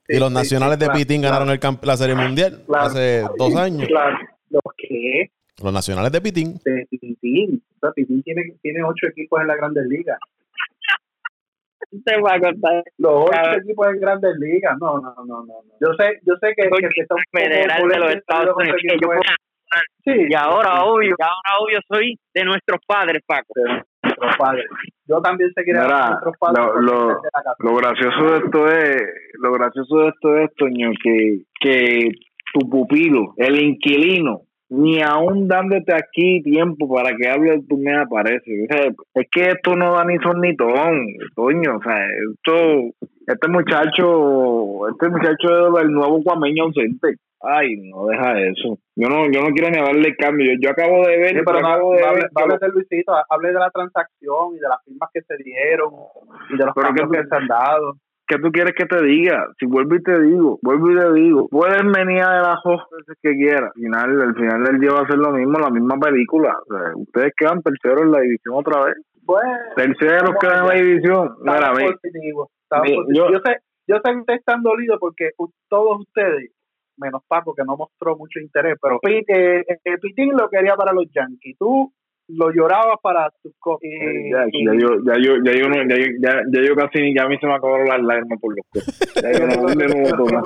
Y 0.08 0.20
los 0.20 0.32
nacionales 0.32 0.80
de 0.80 0.90
Pitín 0.90 1.22
ganaron 1.22 1.50
el 1.50 1.60
la 1.82 1.98
Serie 1.98 2.16
Mundial 2.16 2.64
hace 2.74 3.24
dos 3.38 3.56
años. 3.56 3.88
¿Los 4.50 4.62
qué? 4.78 5.32
Los 5.64 5.74
nacionales 5.74 6.12
de 6.12 6.22
Pitín. 6.22 6.60
De 6.64 6.88
Pitín. 6.90 7.62
O 7.76 7.80
sea, 7.80 7.92
Pitín 7.92 8.24
tiene, 8.24 8.54
tiene 8.62 8.84
ocho 8.84 9.08
equipos 9.08 9.42
en 9.42 9.48
la 9.48 9.56
Grandes 9.56 9.86
Ligas. 9.88 10.20
Se 11.92 12.22
va 12.22 12.36
a 12.36 12.40
contar. 12.40 12.84
Los 12.98 13.26
ocho 13.26 13.58
equipos 13.64 13.88
en 13.88 14.00
Grandes 14.00 14.36
Ligas. 14.40 14.78
No, 14.80 15.00
no, 15.00 15.14
no, 15.26 15.46
no. 15.46 15.64
Yo 15.82 15.94
sé, 15.98 16.20
yo 16.26 16.36
sé 16.42 16.54
que, 16.56 16.70
que, 16.70 17.02
está 17.02 17.16
un 17.16 17.24
federal 17.32 17.88
de 17.88 18.00
los 18.00 18.14
Estados 18.14 18.56
Unidos. 18.56 18.78
Sí. 20.04 20.14
Y 20.30 20.36
ahora, 20.36 20.84
obvio, 20.84 21.10
y 21.10 21.22
ahora, 21.22 21.60
obvio, 21.62 21.80
soy 21.88 22.18
de 22.34 22.44
nuestros 22.44 22.80
padres, 22.88 23.22
Paco. 23.26 23.54
De 23.56 23.84
nuestros 24.04 24.36
padres. 24.38 24.66
Yo 25.08 25.22
también 25.22 25.52
sé 25.54 25.64
que 25.64 25.72
era 25.72 25.84
de 25.84 26.10
nuestros 26.12 26.38
padres. 26.40 26.66
Lo, 26.76 26.82
lo, 26.82 27.22
lo, 27.60 27.76
gracioso 27.76 28.24
de 28.32 28.38
esto 28.38 28.68
es, 28.68 29.04
lo 29.40 29.52
gracioso 29.54 29.98
de 30.00 30.08
esto 30.10 30.38
es, 30.38 30.54
Toño, 30.56 30.92
que, 31.04 31.42
que 31.60 32.12
tu 32.54 32.70
pupilo, 32.70 33.34
el 33.38 33.60
inquilino, 33.60 34.42
ni 34.70 35.02
aún 35.02 35.48
dándote 35.48 35.94
aquí 35.94 36.42
tiempo 36.44 36.94
para 36.94 37.16
que 37.16 37.28
hable 37.28 37.62
tu 37.68 37.78
me 37.78 37.96
aparece. 37.96 38.68
es 39.14 39.28
que 39.32 39.50
esto 39.50 39.76
no 39.76 39.94
da 39.94 40.06
ni 40.06 40.18
son 40.20 40.40
ni 40.42 40.56
ton, 40.56 41.08
Toño. 41.36 41.78
O 41.78 41.82
sea, 41.82 42.06
esto, 42.06 42.94
este 43.26 43.48
muchacho, 43.48 44.59
este 44.92 45.10
muchacho 45.10 45.78
es 45.78 45.84
el 45.84 45.92
nuevo 45.92 46.22
cuameño 46.24 46.66
ausente. 46.66 47.16
Ay, 47.42 47.76
no 47.90 48.08
deja 48.08 48.40
eso. 48.42 48.78
Yo 48.96 49.08
no, 49.08 49.32
yo 49.32 49.42
no 49.42 49.52
quiero 49.52 49.70
ni 49.70 49.78
darle 49.78 50.16
cambio. 50.18 50.52
Yo, 50.60 50.72
acabo 50.72 51.08
de 51.08 51.18
ver. 51.18 51.44
pero 51.46 51.62
no, 51.62 51.70
hable, 51.70 52.58
de 52.60 52.68
Luisito, 52.70 53.14
hable 53.30 53.48
de 53.48 53.60
la 53.60 53.70
transacción 53.70 54.56
y 54.56 54.60
de 54.60 54.68
las 54.68 54.84
firmas 54.84 55.10
que 55.14 55.22
se 55.22 55.38
dieron 55.44 55.90
y 56.50 56.58
de 56.58 56.66
los 56.66 56.76
cambios 56.76 57.10
que, 57.10 57.24
se 57.24 57.36
han 57.36 57.48
dado. 57.48 57.94
¿Qué 58.28 58.38
tú 58.38 58.52
quieres 58.52 58.74
que 58.78 58.86
te 58.86 59.02
diga? 59.02 59.48
Si 59.58 59.66
vuelvo 59.66 59.96
y 59.96 60.04
te 60.04 60.22
digo, 60.22 60.60
vuelvo 60.62 60.92
y 60.92 60.96
te 60.98 61.14
digo, 61.14 61.48
pueden 61.48 61.92
venir 61.92 62.22
a 62.22 62.42
las 62.42 62.60
veces 62.64 63.18
que 63.24 63.32
quieras. 63.32 63.72
Al 63.74 63.82
final, 63.82 64.22
al 64.22 64.36
final 64.36 64.64
del 64.66 64.80
día 64.80 64.92
va 64.92 65.02
a 65.02 65.08
ser 65.08 65.18
lo 65.18 65.32
mismo, 65.32 65.58
la 65.58 65.72
misma 65.72 65.98
película. 65.98 66.56
ustedes 66.96 67.34
quedan 67.36 67.64
terceros 67.64 68.02
en 68.04 68.12
la 68.12 68.20
división 68.20 68.56
otra 68.56 68.84
vez. 68.84 68.98
Pues, 69.26 69.46
terceros 69.76 70.36
quedan 70.42 70.60
en 70.60 70.68
la 70.68 70.74
división. 70.76 71.36
Mira, 71.42 71.74
yo, 73.14 73.32
yo, 73.32 73.40
sé, 73.44 73.58
yo 73.90 73.96
sé 73.96 74.12
que 74.12 74.20
ustedes 74.20 74.40
están 74.40 74.62
dolidos 74.62 75.00
porque 75.00 75.32
todos 75.68 76.02
ustedes 76.02 76.52
menos 77.00 77.24
Paco, 77.28 77.56
que 77.56 77.64
no 77.64 77.78
mostró 77.78 78.16
mucho 78.18 78.40
interés, 78.40 78.76
pero 78.82 79.00
eh, 79.08 79.64
eh, 79.68 79.98
Pitín 80.02 80.34
lo 80.38 80.50
quería 80.50 80.76
para 80.76 80.94
los 80.94 81.06
Yankees. 81.12 81.58
Tú 81.58 81.92
lo 82.28 82.52
llorabas 82.52 82.98
para 83.02 83.32
tus 83.42 83.54
cosas. 83.58 83.84
Eh, 83.84 84.30
ya, 84.32 84.46
ya, 84.46 84.74
yo, 84.78 84.88
ya, 85.04 85.14
yo, 85.18 85.34
ya, 85.44 85.52
yo 85.58 85.70
no, 85.70 85.76
ya, 85.76 85.98
ya, 85.98 86.42
ya, 86.52 86.62
yo 86.62 86.76
casi, 86.76 87.14
ya 87.16 87.24
a 87.24 87.30
mí 87.30 87.38
se 87.40 87.48
me 87.48 87.54
acabaron 87.54 87.88
las 87.88 88.04
lágrimas 88.04 88.40
por 88.40 88.56
los 88.56 88.66
Ya 89.24 89.32
yo 89.32 89.48
no, 89.48 89.74
yo 89.74 89.88
no 89.88 90.10
voto 90.10 90.36
más. 90.36 90.44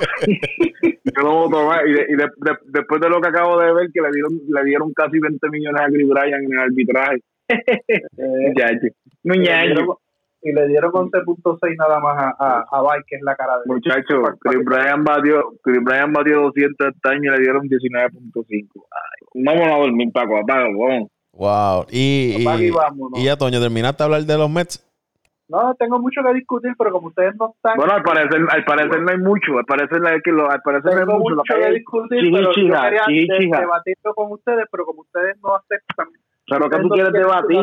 yo 0.86 1.22
no 1.22 1.34
voto 1.34 1.66
más. 1.66 1.80
Y, 1.86 1.92
de, 1.92 2.06
y 2.08 2.16
de, 2.16 2.28
después 2.66 3.00
de 3.00 3.08
lo 3.08 3.20
que 3.20 3.28
acabo 3.28 3.58
de 3.60 3.74
ver, 3.74 3.90
que 3.92 4.00
le 4.00 4.10
dieron, 4.12 4.32
le 4.48 4.64
dieron 4.64 4.92
casi 4.94 5.18
20 5.18 5.50
millones 5.50 5.80
a 5.82 5.86
Chris 5.88 6.08
Bryan 6.08 6.44
en 6.44 6.52
el 6.52 6.58
arbitraje. 6.58 7.20
ya, 8.56 8.70
ya 8.72 9.86
y 10.44 10.52
le 10.52 10.68
dieron 10.68 10.92
11.6 10.92 11.76
nada 11.78 11.98
más 12.00 12.22
a, 12.22 12.36
a, 12.38 12.78
a 12.78 13.02
que 13.06 13.16
es 13.16 13.22
la 13.22 13.34
cara 13.34 13.54
de 13.58 13.64
Muchacho, 13.66 14.22
Chris 14.40 14.62
Bryan 14.62 15.02
batió, 15.02 15.54
Chris 15.62 15.82
Bryan 15.82 16.12
batió 16.12 16.42
200 16.42 16.88
este 16.94 17.08
año 17.08 17.32
y 17.32 17.36
le 17.36 17.42
dieron 17.42 17.62
19.5. 17.62 18.68
Vámonos 19.34 19.68
a 19.68 19.78
dormir, 19.78 20.12
Paco, 20.12 20.36
apágalo, 20.36 20.78
vamos. 20.78 21.10
Wow. 21.32 21.86
Y, 21.90 22.36
y, 22.38 22.72
y, 23.16 23.24
ya, 23.24 23.36
Toño, 23.36 23.58
¿terminaste 23.58 24.02
de 24.02 24.04
hablar 24.04 24.22
de 24.22 24.38
los 24.38 24.50
Mets? 24.50 24.84
No, 25.48 25.74
tengo 25.74 25.98
mucho 25.98 26.22
que 26.22 26.34
discutir, 26.34 26.72
pero 26.78 26.92
como 26.92 27.08
ustedes 27.08 27.34
no 27.36 27.52
están... 27.54 27.76
Bueno, 27.76 27.94
al 27.94 28.02
parecer, 28.02 28.40
al 28.48 28.64
parecer 28.64 29.02
no 29.02 29.10
hay 29.10 29.18
mucho, 29.18 29.58
al 29.58 29.64
parecer, 29.64 30.00
no 30.00 30.08
hay, 30.08 30.20
que 30.20 30.30
lo, 30.30 30.50
al 30.50 30.60
parecer 30.62 30.94
no 30.94 31.00
hay 31.00 31.18
mucho. 31.18 31.36
mucho 31.36 31.54
que 31.54 31.70
discutir, 31.70 32.32
pero 32.32 32.52
yo 32.52 32.52
quería 32.52 33.60
debatirlo 33.60 34.14
con 34.14 34.32
ustedes, 34.32 34.66
pero 34.70 34.84
como 34.84 35.02
ustedes 35.02 35.36
no 35.42 35.54
aceptan 35.56 36.08
pero 36.46 36.68
que 36.68 36.78
tú 36.78 36.88
quieres 36.90 37.12
debatir, 37.12 37.58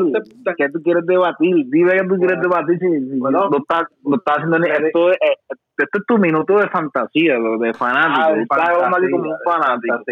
que 0.58 0.70
tú 0.70 0.82
quieres 0.82 1.06
debatir, 1.06 1.56
dime 1.68 1.92
que 1.92 2.04
tú 2.04 2.16
quieres 2.18 2.42
debatir 2.42 2.80
si, 2.80 3.20
bueno, 3.20 3.50
no 3.50 3.58
estás 3.58 3.84
no 4.04 4.16
está 4.16 4.34
haciendo 4.34 4.58
esto, 4.58 5.12
es, 5.12 5.18
eh, 5.22 5.38
esto 5.78 6.00
es 6.00 6.06
tu 6.08 6.18
minuto 6.18 6.58
de 6.58 6.68
fantasía, 6.70 7.36
de 7.36 7.74
fanático, 7.76 8.22
ah, 8.22 8.34
de 8.34 8.46
fantasía, 8.48 9.10
como 9.12 9.30
un 9.30 9.38
fanático. 9.46 10.04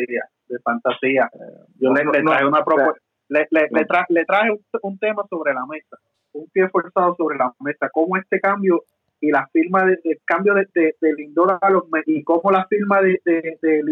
De 0.48 0.60
fantasía, 0.64 1.30
Yo 1.80 1.94
le, 1.94 2.24
traje 2.24 2.46
una 2.46 2.64
propuesta, 2.64 3.02
le, 3.30 3.48
le, 3.52 3.68
le, 4.10 4.26
traje 4.26 4.50
un, 4.82 4.98
tema 5.00 5.24
sobre 5.30 5.54
la 5.54 5.66
mesa, 5.66 5.98
un 6.34 6.48
pie 6.52 6.70
forzado 6.70 7.16
sobre 7.16 7.38
la 7.38 7.52
mesa, 7.60 7.90
cómo 7.92 8.18
este 8.18 8.40
cambio 8.40 8.84
y 9.22 9.32
la 9.32 9.48
firma 9.52 9.84
de, 9.86 10.00
el 10.04 10.20
cambio 10.26 10.54
de, 10.54 10.68
de, 10.74 11.14
Lindor 11.14 11.58
a 11.60 11.70
los 11.70 11.84
y 12.06 12.24
cómo 12.24 12.52
la 12.52 12.66
firma 12.66 13.02
de, 13.02 13.20
de, 13.26 13.58
de 13.62 13.84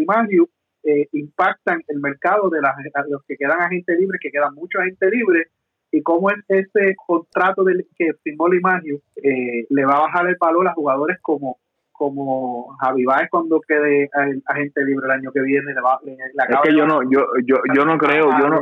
eh, 0.84 1.08
impactan 1.12 1.82
el 1.88 2.00
mercado 2.00 2.50
de, 2.50 2.60
los 3.08 3.22
que 3.24 3.36
quedan 3.36 3.60
agentes 3.60 3.98
libres, 3.98 4.20
que 4.22 4.30
quedan 4.30 4.54
muchos 4.54 4.80
agentes 4.80 5.10
libres, 5.10 5.48
y 5.90 6.02
cómo 6.02 6.30
es 6.30 6.36
ese 6.48 6.94
contrato 7.06 7.64
del, 7.64 7.86
que 7.96 8.12
firmó 8.22 8.48
Limagio 8.48 9.00
eh, 9.16 9.66
le 9.70 9.84
va 9.86 9.96
a 9.96 10.00
bajar 10.00 10.26
el 10.26 10.36
valor 10.38 10.68
a 10.68 10.74
jugadores 10.74 11.18
como 11.22 11.58
como 11.92 12.76
Javi 12.78 13.04
Baez 13.04 13.28
cuando 13.28 13.60
quede 13.60 14.08
agente 14.46 14.84
libre 14.84 15.06
el 15.06 15.12
año 15.12 15.32
que 15.32 15.40
viene 15.40 15.74
le 15.74 15.80
va, 15.80 15.98
es 16.04 16.60
que 16.62 16.76
yo 16.76 16.86
no 16.86 17.02
yo 17.10 17.26
yo 17.44 17.56
yo 17.74 17.84
no 17.84 17.98
creo 17.98 18.30
yo 18.38 18.48
no 18.48 18.60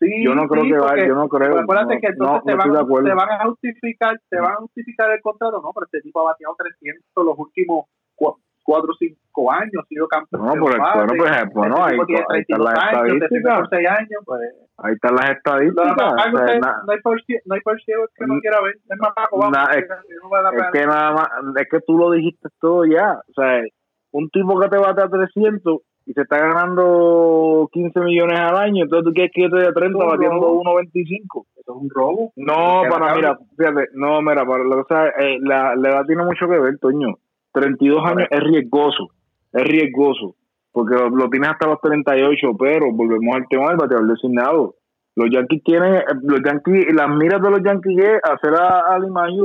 yo 0.00 0.34
no 0.34 0.48
creo 0.48 0.64
que 0.64 0.78
vaya, 0.78 1.06
yo 1.06 1.14
no 1.14 1.28
creo. 1.28 1.58
Acuérdate 1.58 2.00
que 2.00 2.06
entonces 2.06 2.42
te, 2.46 2.54
van, 2.54 2.72
te, 2.72 3.14
van, 3.14 3.32
a 3.32 3.44
justificar, 3.44 4.18
te 4.30 4.40
van 4.40 4.52
a 4.52 4.56
justificar 4.56 5.10
el 5.10 5.20
contrato, 5.20 5.60
no, 5.60 5.72
pero 5.74 5.84
este 5.86 6.00
tipo 6.00 6.20
ha 6.20 6.32
bateado 6.32 6.56
300 6.56 7.02
los 7.16 7.38
últimos 7.38 7.86
cuatro 8.62 8.90
o 8.92 8.96
cinco 8.98 9.52
años, 9.52 9.82
ha 9.82 9.86
sido 9.86 10.08
campeón. 10.08 10.46
No, 10.46 10.54
por 10.54 10.72
el, 10.72 10.80
bueno, 10.80 11.14
pues, 11.16 11.54
bueno, 11.54 11.84
ahí, 11.84 11.98
ahí 12.30 12.40
están 12.40 12.64
las 12.64 12.74
estadísticas. 12.74 13.72
Años, 13.72 14.22
pues, 14.24 14.40
ahí 14.78 14.94
están 14.94 15.14
las 15.14 15.30
estadísticas. 15.30 15.96
No, 15.96 16.06
no, 16.06 16.14
o 16.14 16.46
sea, 16.46 16.58
na, 16.58 16.82
no 16.86 16.92
hay 16.92 17.00
por 17.00 17.20
no 17.44 17.54
hay 17.54 17.60
por 17.60 17.76
que 17.78 18.26
no 18.26 18.40
quiera 18.40 18.60
ver. 18.62 18.76
Es 18.88 18.98
más, 18.98 19.12
vamos, 19.30 19.50
na, 19.50 19.64
es, 19.74 19.84
es 19.84 20.70
que 20.72 20.86
nada 20.86 21.12
más, 21.12 21.28
es 21.56 21.68
que 21.70 21.80
tú 21.80 21.98
lo 21.98 22.10
dijiste 22.12 22.48
todo 22.60 22.84
ya. 22.84 23.20
O 23.28 23.32
sea, 23.32 23.62
un 24.12 24.28
tipo 24.30 24.58
que 24.60 24.68
te 24.68 24.78
bate 24.78 25.02
a 25.02 25.08
300 25.08 25.80
y 26.06 26.12
se 26.12 26.22
está 26.22 26.38
ganando 26.38 27.68
15 27.72 28.00
millones 28.00 28.38
al 28.38 28.56
año, 28.56 28.84
entonces 28.84 29.04
tú 29.04 29.12
quieres 29.12 29.30
que 29.34 29.42
yo 29.42 29.50
te 29.50 29.58
dé 29.58 29.72
30 29.72 30.04
batiendo 30.04 30.54
1.25. 30.54 31.46
Eso 31.56 31.56
es 31.56 31.68
un 31.68 31.88
robo. 31.90 32.32
No, 32.36 32.82
para, 32.90 33.14
mira, 33.14 33.38
fíjate, 33.56 33.88
no, 33.94 34.20
mira, 34.22 34.44
para, 34.44 34.64
o 34.64 34.86
sea, 34.88 35.06
eh, 35.08 35.38
la, 35.40 35.76
la 35.76 35.88
edad 35.90 36.06
tiene 36.06 36.24
mucho 36.24 36.48
que 36.48 36.58
ver, 36.58 36.78
Toño. 36.78 37.14
32 37.52 38.04
años 38.04 38.28
es 38.30 38.40
riesgoso, 38.40 39.08
es 39.52 39.64
riesgoso, 39.64 40.36
porque 40.72 40.94
lo, 40.94 41.28
tienes 41.28 41.50
hasta 41.50 41.68
los 41.68 41.80
38, 41.80 42.48
pero 42.58 42.92
volvemos 42.92 43.36
al 43.36 43.48
tema 43.48 43.68
del 43.68 43.76
bateador 43.76 44.06
designado. 44.08 44.74
Los 45.16 45.28
Yankees 45.30 45.62
tienen, 45.64 46.02
los 46.22 46.40
Yankees, 46.44 46.94
las 46.94 47.08
miras 47.10 47.42
de 47.42 47.50
los 47.50 47.60
Yankees 47.62 47.98
es 47.98 48.20
hacer 48.22 48.54
a, 48.54 48.94
a 48.94 48.98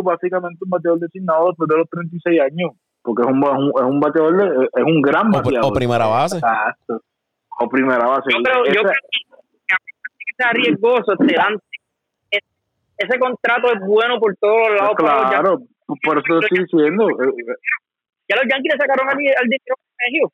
básicamente 0.04 0.60
un 0.64 0.70
bateador 0.70 1.00
designado 1.00 1.48
después 1.48 1.68
de 1.68 1.78
los 1.78 1.90
36 1.90 2.42
años, 2.42 2.72
porque 3.02 3.24
es 3.24 3.28
un, 3.28 3.44
es 3.44 3.84
un, 3.84 4.00
bateador, 4.00 4.70
es 4.72 4.84
un 4.84 5.02
gran 5.02 5.32
bateador. 5.32 5.72
O, 5.72 5.74
primera 5.74 6.06
base. 6.06 6.38
Exacto. 6.38 7.02
O 7.60 7.70
primera 7.70 8.06
base. 8.06 8.30
Yo 8.30 8.44
creo, 8.44 8.66
yo 8.66 8.82
creo 8.82 8.94
que 9.68 10.34
sea 10.38 10.52
riesgoso, 10.52 11.16
te 11.18 11.34
dan, 11.34 11.58
ese 12.98 13.20
contrato 13.20 13.74
es 13.74 13.80
bueno 13.86 14.20
por 14.20 14.36
todos 14.38 14.70
los 14.70 14.80
lados. 14.80 14.96
claro, 14.98 15.60
por 16.04 16.18
eso 16.18 16.40
estoy 16.40 16.64
diciendo. 16.64 17.08
Ya 18.28 18.36
los 18.38 18.46
Yankees 18.50 18.74
le 18.74 18.80
sacaron 18.80 19.08
al, 19.10 19.16
al 19.16 19.48
dinero 19.50 19.76
colegio. 19.98 20.32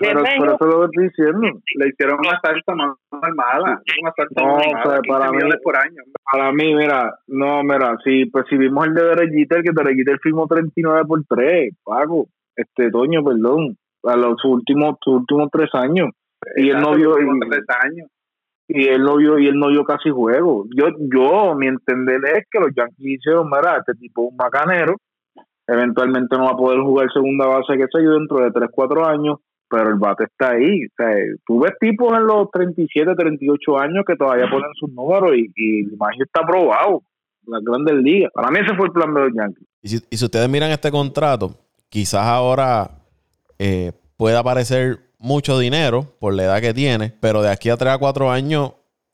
Pero, 0.00 0.20
pero 0.22 0.54
eso 0.54 0.64
lo 0.66 0.84
estoy 0.84 1.08
diciendo. 1.08 1.60
Le 1.76 1.88
hicieron 1.88 2.18
una 2.20 2.38
salsa 2.40 2.74
más 2.74 2.96
mala. 3.34 3.82
Una 4.00 4.12
salsa 4.16 4.40
No, 4.40 4.54
más 4.54 4.86
o 4.86 4.90
sea, 4.90 5.00
15 5.00 5.08
para 5.08 5.32
mí- 5.32 5.38
por 5.64 5.76
año. 5.76 6.02
Para 6.30 6.52
mí, 6.52 6.74
mira, 6.74 7.18
no, 7.26 7.62
mira, 7.64 7.96
si 8.04 8.26
pues 8.26 8.44
si 8.48 8.56
vimos 8.56 8.86
el 8.86 8.94
de 8.94 9.02
Derejiter, 9.04 9.62
que 9.62 9.72
Derejiter 9.74 10.18
firmó 10.22 10.46
39 10.46 11.02
por 11.04 11.24
3, 11.28 11.74
Paco, 11.84 12.28
este 12.54 12.90
Toño, 12.90 13.24
perdón, 13.24 13.76
a 14.04 14.16
los 14.16 14.44
últimos, 14.44 14.96
sus 15.02 15.14
últimos 15.20 15.48
tres 15.50 15.70
años. 15.74 16.10
Y 16.56 16.70
él 16.70 16.78
no 16.80 16.94
vio, 16.94 17.18
y, 17.18 17.40
tres 17.50 17.64
años. 17.82 18.08
y 18.68 18.86
él 18.86 19.02
no 19.02 19.16
vio, 19.16 19.38
y 19.40 19.48
él 19.48 19.58
no 19.58 19.68
vio 19.68 19.82
casi 19.84 20.10
juego. 20.10 20.66
Yo, 20.76 20.90
yo, 21.12 21.56
mi 21.56 21.66
entender 21.66 22.20
es 22.36 22.46
que 22.48 22.60
los 22.60 22.70
Yankees 22.76 23.18
hicieron, 23.18 23.46
mira, 23.50 23.78
este 23.78 23.94
tipo 23.94 24.22
es 24.26 24.30
un 24.30 24.36
macanero, 24.36 24.94
eventualmente 25.68 26.36
no 26.36 26.46
va 26.46 26.52
a 26.52 26.56
poder 26.56 26.80
jugar 26.80 27.12
segunda 27.12 27.46
base, 27.46 27.76
que 27.76 27.86
sé 27.92 28.02
yo, 28.02 28.14
dentro 28.14 28.38
de 28.38 28.50
3, 28.50 28.70
4 28.72 29.06
años, 29.06 29.38
pero 29.68 29.90
el 29.90 29.96
bate 29.96 30.24
está 30.24 30.52
ahí. 30.52 30.86
O 30.86 30.90
sea, 30.96 31.14
tú 31.46 31.60
ves 31.60 31.72
tipos 31.78 32.16
en 32.16 32.26
los 32.26 32.50
37, 32.50 33.14
38 33.14 33.78
años 33.78 34.04
que 34.06 34.16
todavía 34.16 34.50
ponen 34.50 34.70
sus 34.74 34.90
números 34.90 35.32
y, 35.36 35.52
y 35.54 35.96
Maggio 35.96 36.24
está 36.24 36.40
aprobado. 36.42 37.02
Las 37.46 37.62
grandes 37.62 37.94
ligas. 37.96 38.30
Para 38.34 38.50
mí 38.50 38.58
ese 38.60 38.74
fue 38.76 38.86
el 38.86 38.92
plan 38.92 39.14
de 39.14 39.20
los 39.20 39.30
Yankees. 39.34 39.66
Y 39.82 39.88
si, 39.88 39.98
y 40.10 40.16
si 40.16 40.24
ustedes 40.24 40.48
miran 40.48 40.70
este 40.70 40.90
contrato, 40.90 41.54
quizás 41.88 42.26
ahora 42.26 42.90
eh, 43.58 43.92
pueda 44.16 44.42
parecer 44.42 44.98
mucho 45.18 45.58
dinero 45.58 46.06
por 46.18 46.34
la 46.34 46.44
edad 46.44 46.60
que 46.60 46.74
tiene, 46.74 47.12
pero 47.20 47.42
de 47.42 47.50
aquí 47.50 47.70
a 47.70 47.76
3 47.76 47.94
a 47.94 47.98
4 47.98 48.30
años, 48.30 48.72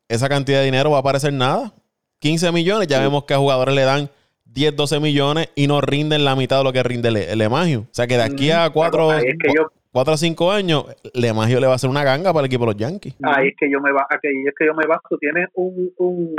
esa 0.09 0.29
cantidad 0.29 0.59
de 0.59 0.67
dinero 0.67 0.91
va 0.91 0.99
a 0.99 1.03
parecer 1.03 1.33
nada. 1.33 1.73
15 2.21 2.53
millones, 2.53 2.89
ya 2.89 3.01
vemos 3.01 3.25
que 3.25 3.35
a 3.35 3.39
jugadores 3.39 3.75
le 3.75 3.83
dan 3.83 4.11
10, 4.55 4.77
12 4.77 5.01
millones 5.01 5.51
y 5.57 5.67
no 5.67 5.81
rinden 5.81 6.25
la 6.25 6.37
mitad 6.37 6.59
de 6.59 6.65
lo 6.65 6.73
que 6.73 6.83
rinde 6.83 7.09
el, 7.09 7.17
el 7.17 7.41
Emagio. 7.41 7.81
O 7.81 7.95
sea 7.95 8.07
que 8.07 8.17
de 8.17 8.23
aquí 8.23 8.51
a 8.51 8.71
4, 8.71 9.11
Ahí 9.11 9.25
es 9.27 9.37
que 9.39 9.53
yo, 9.55 9.71
a 9.93 10.17
5 10.17 10.53
años, 10.53 10.85
el 11.13 11.25
Emagio 11.25 11.61
le 11.61 11.67
va 11.67 11.73
a 11.73 11.77
hacer 11.77 11.91
una 11.91 12.05
ganga 12.05 12.33
para 12.33 12.41
el 12.41 12.47
equipo 12.47 12.65
de 12.65 12.73
los 12.73 12.77
Yankees. 12.77 13.17
ahí 13.23 13.49
es 13.49 13.55
que 13.59 13.69
yo 13.71 13.81
me 13.81 13.93
va, 13.93 14.07
ahí 14.09 14.19
es 14.47 14.55
que 14.57 14.67
yo 14.67 14.75
me 14.75 14.87
baso. 14.87 15.19
Tienes 15.21 15.49
un, 15.55 15.93
un, 15.99 16.35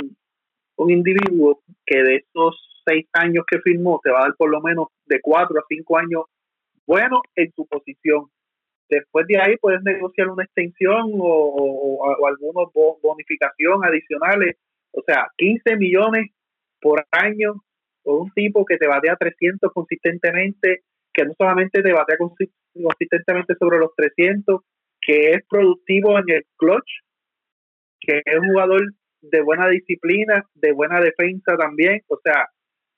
un 0.78 0.91
individuo 0.91 1.59
que 1.86 2.01
de 2.01 2.16
esos 2.18 2.55
seis 2.88 3.05
años 3.13 3.43
que 3.49 3.59
firmó 3.59 3.99
te 4.03 4.11
va 4.11 4.20
a 4.20 4.24
dar 4.24 4.36
por 4.38 4.49
lo 4.49 4.61
menos 4.61 4.88
de 5.07 5.20
cuatro 5.22 5.59
a 5.59 5.63
cinco 5.68 5.97
años 5.97 6.24
bueno 6.88 7.22
en 7.36 7.51
tu 7.51 7.66
posición. 7.66 8.28
Después 8.88 9.26
de 9.28 9.41
ahí 9.41 9.57
puedes 9.59 9.82
negociar 9.82 10.30
una 10.30 10.43
extensión 10.43 11.11
o, 11.16 11.26
o, 11.26 12.13
o, 12.13 12.72
bo- 12.74 12.99
bonificación 13.01 13.84
adicionales. 13.84 14.55
O 14.91 15.01
sea, 15.05 15.28
15 15.38 15.76
millones 15.78 16.30
por 16.80 17.03
año 17.11 17.63
por 18.06 18.22
un 18.22 18.32
tipo 18.32 18.66
que 18.66 18.78
te 18.78 18.88
batea 18.88 19.18
300 19.18 19.74
consistentemente, 19.74 20.84
que 21.14 21.26
no 21.26 21.34
solamente 21.38 21.82
te 21.82 21.91
batea 21.91 22.18
consi- 22.18 22.51
consistentemente 22.74 23.56
sobre 23.60 23.80
los 23.80 23.89
300, 23.97 24.62
que 25.01 25.32
es 25.32 25.41
productivo 25.49 26.18
en 26.20 26.30
el 26.30 26.43
clutch, 26.58 26.89
que 27.99 28.22
es 28.24 28.39
un 28.39 28.49
jugador 28.49 28.82
de 29.22 29.41
buena 29.41 29.68
disciplina, 29.70 30.45
de 30.53 30.72
buena 30.72 31.01
defensa 31.01 31.58
también. 31.58 32.01
O 32.08 32.20
sea, 32.24 32.47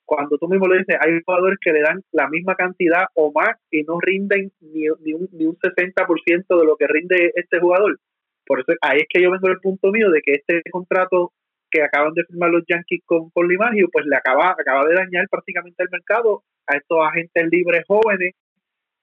cuando 0.04 0.36
tú 0.38 0.48
mismo 0.48 0.66
lo 0.66 0.76
dices, 0.76 0.96
hay 1.00 1.20
jugadores 1.24 1.58
que 1.60 1.72
le 1.72 1.80
dan 1.80 2.02
la 2.12 2.28
misma 2.28 2.54
cantidad 2.54 3.06
o 3.14 3.32
más 3.32 3.56
y 3.70 3.82
no 3.84 3.98
rinden 4.00 4.52
ni, 4.60 4.82
ni 5.00 5.14
un, 5.14 5.28
ni 5.32 5.46
un 5.46 5.56
60% 5.58 6.58
de 6.60 6.66
lo 6.66 6.76
que 6.76 6.86
rinde 6.86 7.32
este 7.34 7.60
jugador. 7.60 7.98
Por 8.46 8.60
eso 8.60 8.72
ahí 8.82 9.00
es 9.00 9.06
que 9.08 9.22
yo 9.22 9.30
vengo 9.30 9.48
del 9.48 9.60
punto 9.60 9.90
mío 9.90 10.10
de 10.10 10.22
que 10.22 10.34
este 10.34 10.62
contrato 10.70 11.32
que 11.70 11.82
acaban 11.82 12.14
de 12.14 12.24
firmar 12.24 12.50
los 12.50 12.64
Yankees 12.66 13.02
con, 13.04 13.30
con 13.30 13.46
Limagio, 13.46 13.88
pues 13.92 14.06
le 14.06 14.16
acaba, 14.16 14.50
acaba 14.50 14.84
de 14.86 14.94
dañar 14.94 15.26
prácticamente 15.30 15.82
el 15.82 15.90
mercado 15.90 16.42
a 16.66 16.76
estos 16.76 16.98
agentes 17.06 17.48
libres 17.50 17.84
jóvenes 17.86 18.34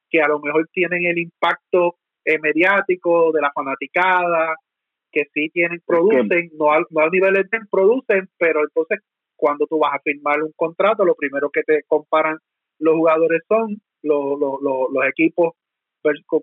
que 0.10 0.22
a 0.22 0.28
lo 0.28 0.40
mejor 0.40 0.68
tienen 0.72 1.06
el 1.06 1.18
impacto 1.18 1.96
eh, 2.24 2.40
mediático 2.40 3.32
de 3.32 3.42
la 3.42 3.52
fanaticada, 3.54 4.56
que 5.12 5.26
sí 5.34 5.50
tienen, 5.50 5.82
producen, 5.86 6.52
no 6.58 6.72
a, 6.72 6.84
no 6.90 7.02
a 7.02 7.10
niveles 7.10 7.50
de 7.50 7.60
producen, 7.70 8.30
pero 8.38 8.62
entonces 8.62 9.00
cuando 9.36 9.66
tú 9.68 9.80
vas 9.80 9.94
a 9.94 10.00
firmar 10.00 10.42
un 10.42 10.52
contrato, 10.56 11.06
lo 11.06 11.16
primero 11.16 11.50
que 11.50 11.64
te 11.64 11.84
comparan 11.88 12.38
los 12.80 12.96
jugadores 12.96 13.42
son, 13.48 13.78
los, 14.04 14.40
los, 14.40 14.62
los, 14.62 14.92
los 14.92 15.06
equipos 15.08 15.54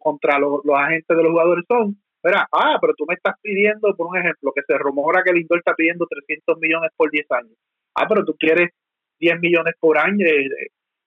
contra 0.01 0.39
los, 0.39 0.61
los 0.65 0.77
agentes 0.77 1.17
de 1.17 1.23
los 1.23 1.33
jugadores 1.33 1.65
son, 1.69 2.02
Mira, 2.25 2.49
ah, 2.53 2.79
pero 2.81 2.95
tú 2.95 3.05
me 3.09 3.15
estás 3.15 3.35
pidiendo, 3.43 3.95
por 3.97 4.07
un 4.07 4.17
ejemplo, 4.17 4.53
que 4.55 4.63
se 4.63 4.79
rumora 4.79 5.23
que 5.25 5.33
Lindor 5.33 5.59
está 5.59 5.75
pidiendo 5.75 6.07
300 6.07 6.59
millones 6.59 6.91
por 6.97 7.11
10 7.11 7.27
años. 7.33 7.57
Ah, 7.95 8.07
pero 8.09 8.25
tú 8.25 8.37
quieres 8.39 8.71
10 9.19 9.41
millones 9.41 9.75
por 9.81 9.99
año, 9.99 10.25
eh, 10.27 10.47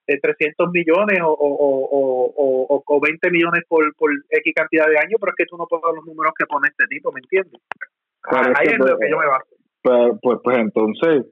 eh, 0.06 0.20
300 0.20 0.70
millones 0.70 1.20
o, 1.22 1.32
o, 1.32 1.48
o, 1.50 2.76
o, 2.76 2.82
o 2.86 3.00
20 3.00 3.30
millones 3.30 3.64
por, 3.66 3.94
por 3.96 4.10
X 4.30 4.52
cantidad 4.54 4.86
de 4.86 4.98
años, 4.98 5.18
pero 5.18 5.32
es 5.32 5.36
que 5.36 5.46
tú 5.46 5.56
no 5.56 5.66
pones 5.66 5.96
los 5.96 6.04
números 6.04 6.32
que 6.38 6.46
pone 6.46 6.68
este 6.68 6.86
tipo, 6.86 7.10
¿me 7.12 7.20
entiendes? 7.20 7.60
Pero 8.28 8.42
Ah, 8.42 8.50
es 8.52 8.58
ahí 8.60 8.66
que, 8.66 8.72
es 8.74 8.78
lo 8.78 8.86
pues, 8.86 8.98
que 9.00 9.10
yo 9.10 9.18
me 9.18 9.26
baso. 9.26 9.56
Pues, 9.82 10.18
pues, 10.22 10.38
pues 10.44 10.58
entonces, 10.58 11.26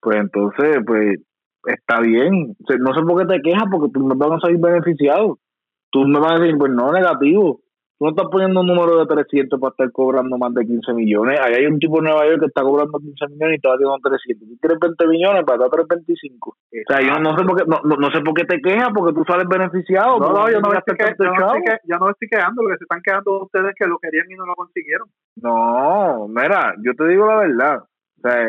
pues 0.00 0.16
entonces, 0.16 0.78
pues 0.86 1.18
está 1.66 2.00
bien. 2.00 2.54
No 2.78 2.94
sé 2.94 3.02
por 3.02 3.20
qué 3.20 3.34
te 3.34 3.42
quejas, 3.42 3.64
porque 3.70 3.92
tú 3.92 4.00
me 4.00 4.14
vas 4.14 4.32
a 4.32 4.46
salir 4.46 4.60
beneficiado. 4.60 5.38
Tú 5.90 6.02
me 6.06 6.20
vas 6.20 6.32
a 6.32 6.42
decir, 6.42 6.56
pues 6.58 6.72
no, 6.72 6.92
negativo. 6.92 7.60
Tú 7.96 8.06
no 8.06 8.10
estás 8.10 8.26
poniendo 8.30 8.60
un 8.60 8.66
número 8.66 8.98
de 8.98 9.06
300 9.06 9.60
para 9.60 9.70
estar 9.70 9.92
cobrando 9.92 10.36
más 10.36 10.52
de 10.52 10.66
15 10.66 10.92
millones. 10.94 11.38
Ahí 11.40 11.54
hay 11.54 11.66
un 11.66 11.78
tipo 11.78 11.98
en 11.98 12.04
Nueva 12.04 12.26
York 12.26 12.40
que 12.40 12.46
está 12.46 12.62
cobrando 12.62 12.98
15 12.98 13.28
millones 13.30 13.58
y 13.58 13.60
te 13.60 13.68
va 13.68 13.74
haciendo 13.74 13.96
300. 14.02 14.48
Tú 14.48 14.56
quieres 14.60 14.78
20 14.80 15.06
millones 15.06 15.44
para 15.46 15.58
dar 15.58 15.70
325. 15.70 16.50
O 16.50 16.56
sea, 16.90 17.00
yo 17.00 17.14
no 17.22 17.38
sé 17.38 17.44
por 17.44 17.56
qué, 17.56 17.64
no, 17.70 17.78
no, 17.84 17.94
no 17.96 18.10
sé 18.10 18.20
por 18.20 18.34
qué 18.34 18.44
te 18.44 18.60
quejas, 18.60 18.88
porque 18.92 19.14
tú 19.14 19.22
sales 19.24 19.46
beneficiado. 19.48 20.18
No, 20.18 20.50
yo 20.50 20.60
no, 20.60 20.70
me 20.70 20.78
estoy, 20.78 20.96
que- 20.96 21.14
yo, 21.18 21.30
no 21.30 21.46
estoy 21.46 21.62
que- 21.62 21.78
yo 21.86 21.96
no 21.98 22.10
estoy 22.10 22.28
quedando, 22.28 22.62
lo 22.62 22.68
que 22.70 22.78
se 22.78 22.84
están 22.84 23.00
quedando 23.02 23.42
ustedes 23.44 23.72
que 23.78 23.86
lo 23.86 23.98
querían 23.98 24.26
y 24.28 24.34
no 24.34 24.44
lo 24.46 24.54
consiguieron. 24.56 25.06
No, 25.36 26.26
mira, 26.28 26.74
yo 26.82 26.94
te 26.94 27.06
digo 27.08 27.26
la 27.26 27.36
verdad. 27.36 27.78
O 27.78 28.20
sea, 28.28 28.42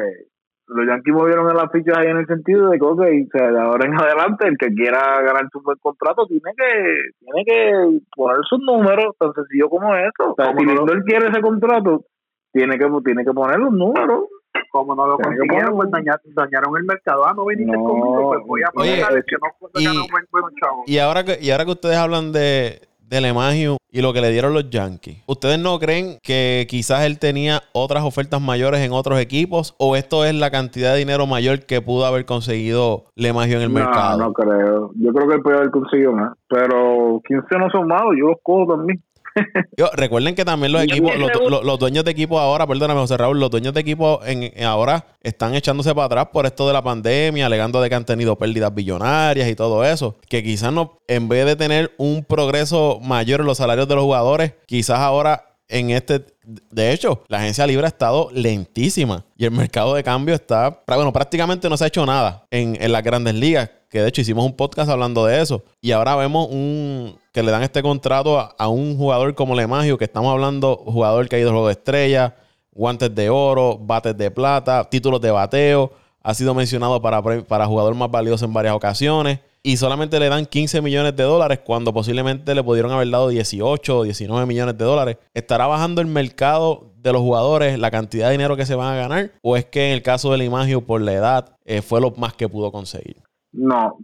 los 0.67 0.87
Yankees 0.87 1.13
movieron 1.13 1.49
en 1.49 1.57
las 1.57 1.71
fichas 1.71 1.97
ahí 1.97 2.07
en 2.07 2.17
el 2.17 2.25
sentido 2.27 2.69
de 2.69 2.79
que, 2.79 2.85
ok, 2.85 2.99
o 2.99 3.37
sea, 3.37 3.51
de 3.51 3.59
ahora 3.59 3.85
en 3.85 3.93
adelante, 3.99 4.47
el 4.47 4.57
que 4.57 4.73
quiera 4.73 5.21
ganar 5.21 5.47
su 5.51 5.61
buen 5.61 5.77
contrato 5.77 6.25
tiene 6.27 6.51
que 6.57 6.95
tiene 7.19 7.45
que 7.45 7.99
poner 8.15 8.37
sus 8.49 8.59
números, 8.59 9.15
tan 9.19 9.31
sencillo 9.33 9.69
como 9.69 9.93
eso. 9.95 10.31
O 10.31 10.35
sea, 10.35 10.47
Como 10.47 10.59
si 10.59 10.65
no 10.65 10.73
lo- 10.73 10.85
Lindor 10.85 11.03
quiere 11.05 11.27
ese 11.29 11.41
contrato, 11.41 12.05
tiene 12.51 12.77
que 12.79 12.87
tiene 13.03 13.23
que 13.23 13.31
poner 13.33 13.59
los 13.59 13.71
números. 13.73 14.25
Como 14.71 14.95
no 14.95 15.05
lo 15.07 15.17
Tiene 15.17 15.35
que 15.35 15.39
consiguieron, 15.39 15.75
pues 15.77 15.89
dañaron 16.35 16.77
el 16.77 16.83
mercado. 16.85 17.25
Ah, 17.25 17.33
no 17.35 17.45
viniste 17.45 17.75
No. 17.77 17.83
conmigo, 17.83 18.29
pues 18.33 18.39
voy 18.47 18.61
a 18.61 18.69
Oye, 18.75 19.03
poner 19.05 19.23
que 19.25 19.35
no 19.35 19.47
puedo 19.59 19.71
y- 19.79 19.85
ganar 19.85 20.01
un 20.01 20.07
buen, 20.11 20.25
buen 20.31 20.55
chavo. 20.61 20.83
Y 20.85 20.97
ahora 20.97 21.23
que, 21.23 21.37
y 21.41 21.51
ahora 21.51 21.65
que 21.65 21.71
ustedes 21.71 21.97
hablan 21.97 22.31
de, 22.31 22.79
de 23.07 23.21
Lemagio 23.21 23.77
y 23.91 24.01
lo 24.01 24.13
que 24.13 24.21
le 24.21 24.29
dieron 24.31 24.53
los 24.53 24.69
Yankees, 24.69 25.23
¿ustedes 25.25 25.59
no 25.59 25.79
creen 25.79 26.17
que 26.21 26.67
quizás 26.69 27.05
él 27.05 27.19
tenía 27.19 27.61
otras 27.73 28.03
ofertas 28.03 28.41
mayores 28.41 28.81
en 28.81 28.91
otros 28.91 29.19
equipos? 29.19 29.75
¿O 29.77 29.95
esto 29.95 30.25
es 30.25 30.35
la 30.35 30.51
cantidad 30.51 30.93
de 30.93 30.99
dinero 30.99 31.25
mayor 31.27 31.65
que 31.65 31.81
pudo 31.81 32.05
haber 32.05 32.25
conseguido 32.25 33.05
Lemagio 33.15 33.57
en 33.57 33.63
el 33.63 33.73
no, 33.73 33.79
mercado? 33.79 34.17
no 34.17 34.33
creo. 34.33 34.91
Yo 34.95 35.13
creo 35.13 35.27
que 35.29 35.35
él 35.35 35.41
puede 35.41 35.57
haber 35.57 35.71
conseguido 35.71 36.11
más. 36.13 36.33
Pero 36.49 37.21
15 37.27 37.57
no 37.57 37.69
son 37.69 37.87
malos, 37.87 38.15
yo 38.19 38.27
los 38.27 38.37
cojo 38.43 38.75
también. 38.75 39.01
Yo, 39.77 39.89
recuerden 39.93 40.33
que 40.35 40.45
también 40.45 40.71
los 40.71 40.83
equipos, 40.83 41.15
los, 41.17 41.29
seguro- 41.31 41.49
los- 41.49 41.63
los 41.65 41.79
dueños 41.79 42.05
de 42.05 42.11
equipo 42.11 42.39
ahora, 42.39 42.65
perdóname 42.65 42.99
José 43.01 43.17
Raúl, 43.17 43.39
los 43.39 43.49
dueños 43.51 43.73
de 43.73 43.81
equipo 43.81 44.21
en, 44.25 44.43
en 44.55 44.63
ahora 44.63 45.05
están 45.21 45.55
echándose 45.55 45.93
para 45.93 46.05
atrás 46.05 46.27
por 46.31 46.45
esto 46.45 46.65
de 46.67 46.73
la 46.73 46.81
pandemia, 46.83 47.45
alegando 47.45 47.81
de 47.81 47.89
que 47.89 47.95
han 47.95 48.05
tenido 48.05 48.37
pérdidas 48.37 48.73
billonarias 48.73 49.49
y 49.49 49.55
todo 49.55 49.83
eso. 49.83 50.17
Que 50.29 50.43
quizás 50.43 50.71
no, 50.71 50.99
en 51.07 51.27
vez 51.27 51.45
de 51.45 51.55
tener 51.55 51.93
un 51.97 52.23
progreso 52.23 52.99
mayor 53.03 53.41
en 53.41 53.47
los 53.47 53.57
salarios 53.57 53.87
de 53.87 53.95
los 53.95 54.03
jugadores, 54.05 54.53
quizás 54.65 54.99
ahora 54.99 55.45
en 55.67 55.89
este, 55.89 56.23
de 56.43 56.91
hecho, 56.93 57.23
la 57.27 57.39
agencia 57.39 57.65
libre 57.65 57.85
ha 57.85 57.89
estado 57.89 58.29
lentísima 58.31 59.25
y 59.35 59.45
el 59.45 59.51
mercado 59.51 59.95
de 59.95 60.03
cambio 60.03 60.35
está, 60.35 60.83
bueno, 60.87 61.11
prácticamente 61.11 61.67
no 61.69 61.75
se 61.75 61.85
ha 61.85 61.87
hecho 61.87 62.05
nada 62.05 62.45
en, 62.51 62.77
en 62.79 62.91
las 62.91 63.03
grandes 63.03 63.33
ligas, 63.33 63.71
que 63.95 64.01
de 64.01 64.09
hecho 64.09 64.19
hicimos 64.19 64.45
un 64.45 64.51
podcast 64.51 64.89
hablando 64.89 65.25
de 65.25 65.41
eso. 65.41 65.63
Y 65.79 65.93
ahora 65.93 66.17
vemos 66.17 66.49
un 66.51 67.17
que 67.31 67.41
le 67.41 67.49
dan 67.49 67.63
este 67.63 67.81
contrato 67.81 68.37
a, 68.37 68.67
un 68.67 68.97
jugador 68.97 69.35
como 69.35 69.55
Lemagio, 69.55 69.97
que 69.97 70.03
estamos 70.03 70.33
hablando, 70.33 70.75
jugador 70.75 71.29
que 71.29 71.37
ha 71.37 71.39
ido 71.39 71.51
juego 71.51 71.67
de 71.67 71.73
estrella, 71.75 72.35
guantes 72.73 73.15
de 73.15 73.29
oro, 73.29 73.77
bates 73.79 74.17
de 74.17 74.31
plata, 74.31 74.83
títulos 74.83 75.21
de 75.21 75.31
bateo, 75.31 75.93
ha 76.21 76.33
sido 76.33 76.53
mencionado 76.53 77.01
para, 77.01 77.23
para 77.45 77.67
jugador 77.67 77.95
más 77.95 78.11
valioso 78.11 78.43
en 78.43 78.51
varias 78.51 78.75
ocasiones. 78.75 79.39
Y 79.63 79.77
solamente 79.77 80.19
le 80.19 80.27
dan 80.27 80.45
15 80.45 80.81
millones 80.81 81.15
de 81.15 81.23
dólares 81.23 81.59
cuando 81.63 81.93
posiblemente 81.93 82.53
le 82.53 82.63
pudieron 82.63 82.91
haber 82.91 83.09
dado 83.09 83.29
18 83.29 83.97
o 83.97 84.03
19 84.03 84.45
millones 84.45 84.77
de 84.77 84.83
dólares. 84.83 85.17
¿Estará 85.33 85.67
bajando 85.67 86.01
el 86.01 86.07
mercado 86.07 86.91
de 86.97 87.13
los 87.13 87.21
jugadores 87.21 87.79
la 87.79 87.91
cantidad 87.91 88.25
de 88.25 88.33
dinero 88.33 88.57
que 88.57 88.65
se 88.65 88.75
van 88.75 88.93
a 88.93 88.97
ganar? 88.97 89.31
¿O 89.41 89.55
es 89.55 89.63
que 89.63 89.87
en 89.87 89.93
el 89.93 90.01
caso 90.01 90.33
del 90.33 90.41
Imagio, 90.41 90.81
por 90.81 90.99
la 90.99 91.13
edad, 91.13 91.57
eh, 91.63 91.81
fue 91.81 92.01
lo 92.01 92.11
más 92.11 92.33
que 92.33 92.49
pudo 92.49 92.73
conseguir? 92.73 93.24
No, 93.57 93.97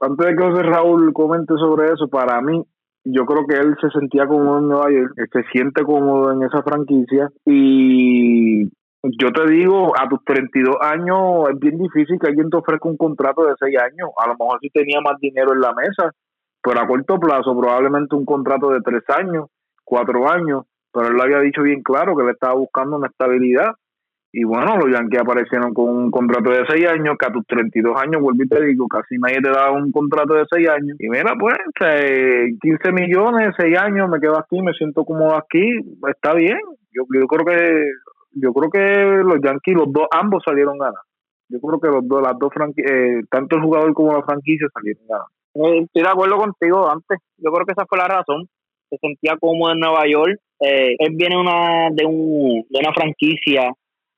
antes 0.00 0.26
de 0.26 0.36
que 0.36 0.42
José 0.42 0.62
Raúl 0.62 1.12
comente 1.12 1.54
sobre 1.56 1.92
eso, 1.92 2.08
para 2.08 2.40
mí, 2.40 2.62
yo 3.04 3.24
creo 3.26 3.46
que 3.46 3.56
él 3.56 3.76
se 3.80 3.90
sentía 3.90 4.26
cómodo 4.26 4.58
en 4.58 4.68
Nueva 4.68 4.90
York, 4.90 5.14
se 5.32 5.42
siente 5.52 5.82
cómodo 5.82 6.32
en 6.32 6.42
esa 6.42 6.62
franquicia. 6.62 7.30
Y 7.44 8.64
yo 9.02 9.32
te 9.34 9.50
digo, 9.50 9.92
a 9.98 10.08
tus 10.08 10.24
32 10.24 10.76
años 10.80 11.50
es 11.50 11.58
bien 11.58 11.78
difícil 11.78 12.18
que 12.20 12.28
alguien 12.28 12.50
te 12.50 12.58
ofrezca 12.58 12.88
un 12.88 12.96
contrato 12.96 13.44
de 13.44 13.54
6 13.58 13.76
años, 13.78 14.10
a 14.16 14.28
lo 14.28 14.34
mejor 14.38 14.58
si 14.60 14.70
tenía 14.70 15.00
más 15.00 15.18
dinero 15.20 15.52
en 15.52 15.60
la 15.60 15.74
mesa, 15.74 16.12
pero 16.62 16.80
a 16.80 16.86
corto 16.86 17.18
plazo 17.18 17.58
probablemente 17.58 18.14
un 18.14 18.24
contrato 18.24 18.70
de 18.70 18.80
3 18.80 19.02
años 19.18 19.46
cuatro 19.84 20.26
años, 20.30 20.64
pero 20.92 21.08
él 21.08 21.14
lo 21.14 21.22
había 21.22 21.40
dicho 21.40 21.62
bien 21.62 21.82
claro 21.82 22.16
que 22.16 22.22
él 22.22 22.30
estaba 22.30 22.54
buscando 22.54 22.96
una 22.96 23.08
estabilidad. 23.08 23.72
Y 24.34 24.44
bueno, 24.44 24.78
los 24.78 24.90
Yankees 24.90 25.20
aparecieron 25.20 25.74
con 25.74 25.90
un 25.90 26.10
contrato 26.10 26.50
de 26.50 26.64
seis 26.66 26.86
años, 26.86 27.16
que 27.18 27.26
a 27.26 27.32
tus 27.32 27.46
32 27.46 27.94
años, 28.00 28.22
vuelvo 28.22 28.42
y 28.42 28.48
te 28.48 28.64
digo, 28.64 28.88
casi 28.88 29.18
nadie 29.18 29.42
te 29.42 29.50
da 29.50 29.70
un 29.70 29.92
contrato 29.92 30.32
de 30.32 30.46
seis 30.50 30.68
años. 30.70 30.96
Y 30.98 31.08
mira, 31.10 31.34
pues, 31.38 31.54
15 32.60 32.92
millones, 32.92 33.54
seis 33.58 33.76
años, 33.76 34.08
me 34.08 34.20
quedo 34.20 34.38
aquí, 34.38 34.62
me 34.62 34.72
siento 34.72 35.04
cómodo 35.04 35.36
aquí, 35.36 35.62
está 36.08 36.32
bien. 36.32 36.58
Yo, 36.92 37.04
yo 37.12 37.26
creo 37.26 37.44
que 37.44 37.84
yo 38.34 38.52
creo 38.52 38.70
que 38.70 39.22
los 39.22 39.40
Yankees, 39.42 39.76
los 39.76 39.92
dos, 39.92 40.06
ambos 40.10 40.42
salieron 40.44 40.78
ganar. 40.78 41.04
Yo 41.48 41.60
creo 41.60 41.78
que 41.78 41.88
los 41.88 42.08
dos, 42.08 42.22
las 42.22 42.38
dos 42.38 42.50
eh, 42.78 43.20
tanto 43.30 43.56
el 43.56 43.62
jugador 43.62 43.92
como 43.92 44.14
la 44.14 44.22
franquicia 44.22 44.66
salieron 44.72 45.04
ganar. 45.06 45.26
Eh, 45.54 45.84
estoy 45.84 46.02
de 46.02 46.08
acuerdo 46.08 46.36
contigo 46.36 46.90
antes. 46.90 47.18
Yo 47.36 47.52
creo 47.52 47.66
que 47.66 47.72
esa 47.72 47.84
fue 47.86 47.98
la 47.98 48.08
razón. 48.08 48.48
Se 48.88 48.96
sentía 48.96 49.36
cómodo 49.38 49.72
en 49.72 49.80
Nueva 49.80 50.04
York. 50.08 50.40
Eh, 50.60 50.96
él 50.98 51.14
viene 51.16 51.38
una, 51.38 51.90
de, 51.92 52.06
un, 52.06 52.64
de 52.70 52.78
una 52.78 52.94
franquicia 52.94 53.70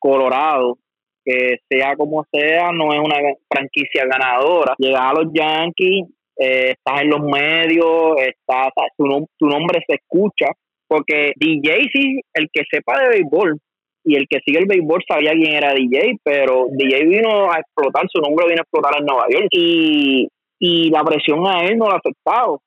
Colorado 0.05 0.77
que 1.25 1.57
sea 1.71 1.97
como 1.97 2.27
sea, 2.31 2.71
no 2.73 2.93
es 2.93 3.01
una 3.01 3.17
franquicia 3.49 4.05
ganadora. 4.05 4.75
Llegar 4.77 5.05
a 5.07 5.23
los 5.23 5.33
Yankees, 5.33 6.07
eh, 6.37 6.75
estás 6.77 7.03
en 7.03 7.09
los 7.09 7.21
medios, 7.21 8.17
estás, 8.19 8.69
tu, 8.97 9.27
tu 9.39 9.47
nombre 9.47 9.81
se 9.87 9.95
escucha, 9.95 10.47
porque 10.87 11.33
DJ 11.37 11.89
sí, 11.93 12.21
el 12.35 12.49
que 12.53 12.63
sepa 12.71 13.01
de 13.01 13.09
béisbol 13.09 13.59
y 14.05 14.17
el 14.17 14.27
que 14.29 14.41
sigue 14.45 14.59
el 14.59 14.67
béisbol 14.67 15.03
sabía 15.09 15.33
quién 15.33 15.55
era 15.55 15.73
DJ, 15.73 16.19
pero 16.23 16.67
DJ 16.71 17.07
vino 17.07 17.51
a 17.51 17.59
explotar, 17.61 18.05
su 18.13 18.21
nombre 18.21 18.47
vino 18.47 18.61
a 18.61 18.65
explotar 18.65 19.01
en 19.01 19.07
Nueva 19.07 19.25
York 19.31 19.49
y, 19.51 20.29
y 20.59 20.91
la 20.91 21.03
presión 21.05 21.47
a 21.47 21.65
él 21.65 21.79
no 21.79 21.87
lo 21.87 21.93
ha 21.93 22.01
afectado. 22.05 22.61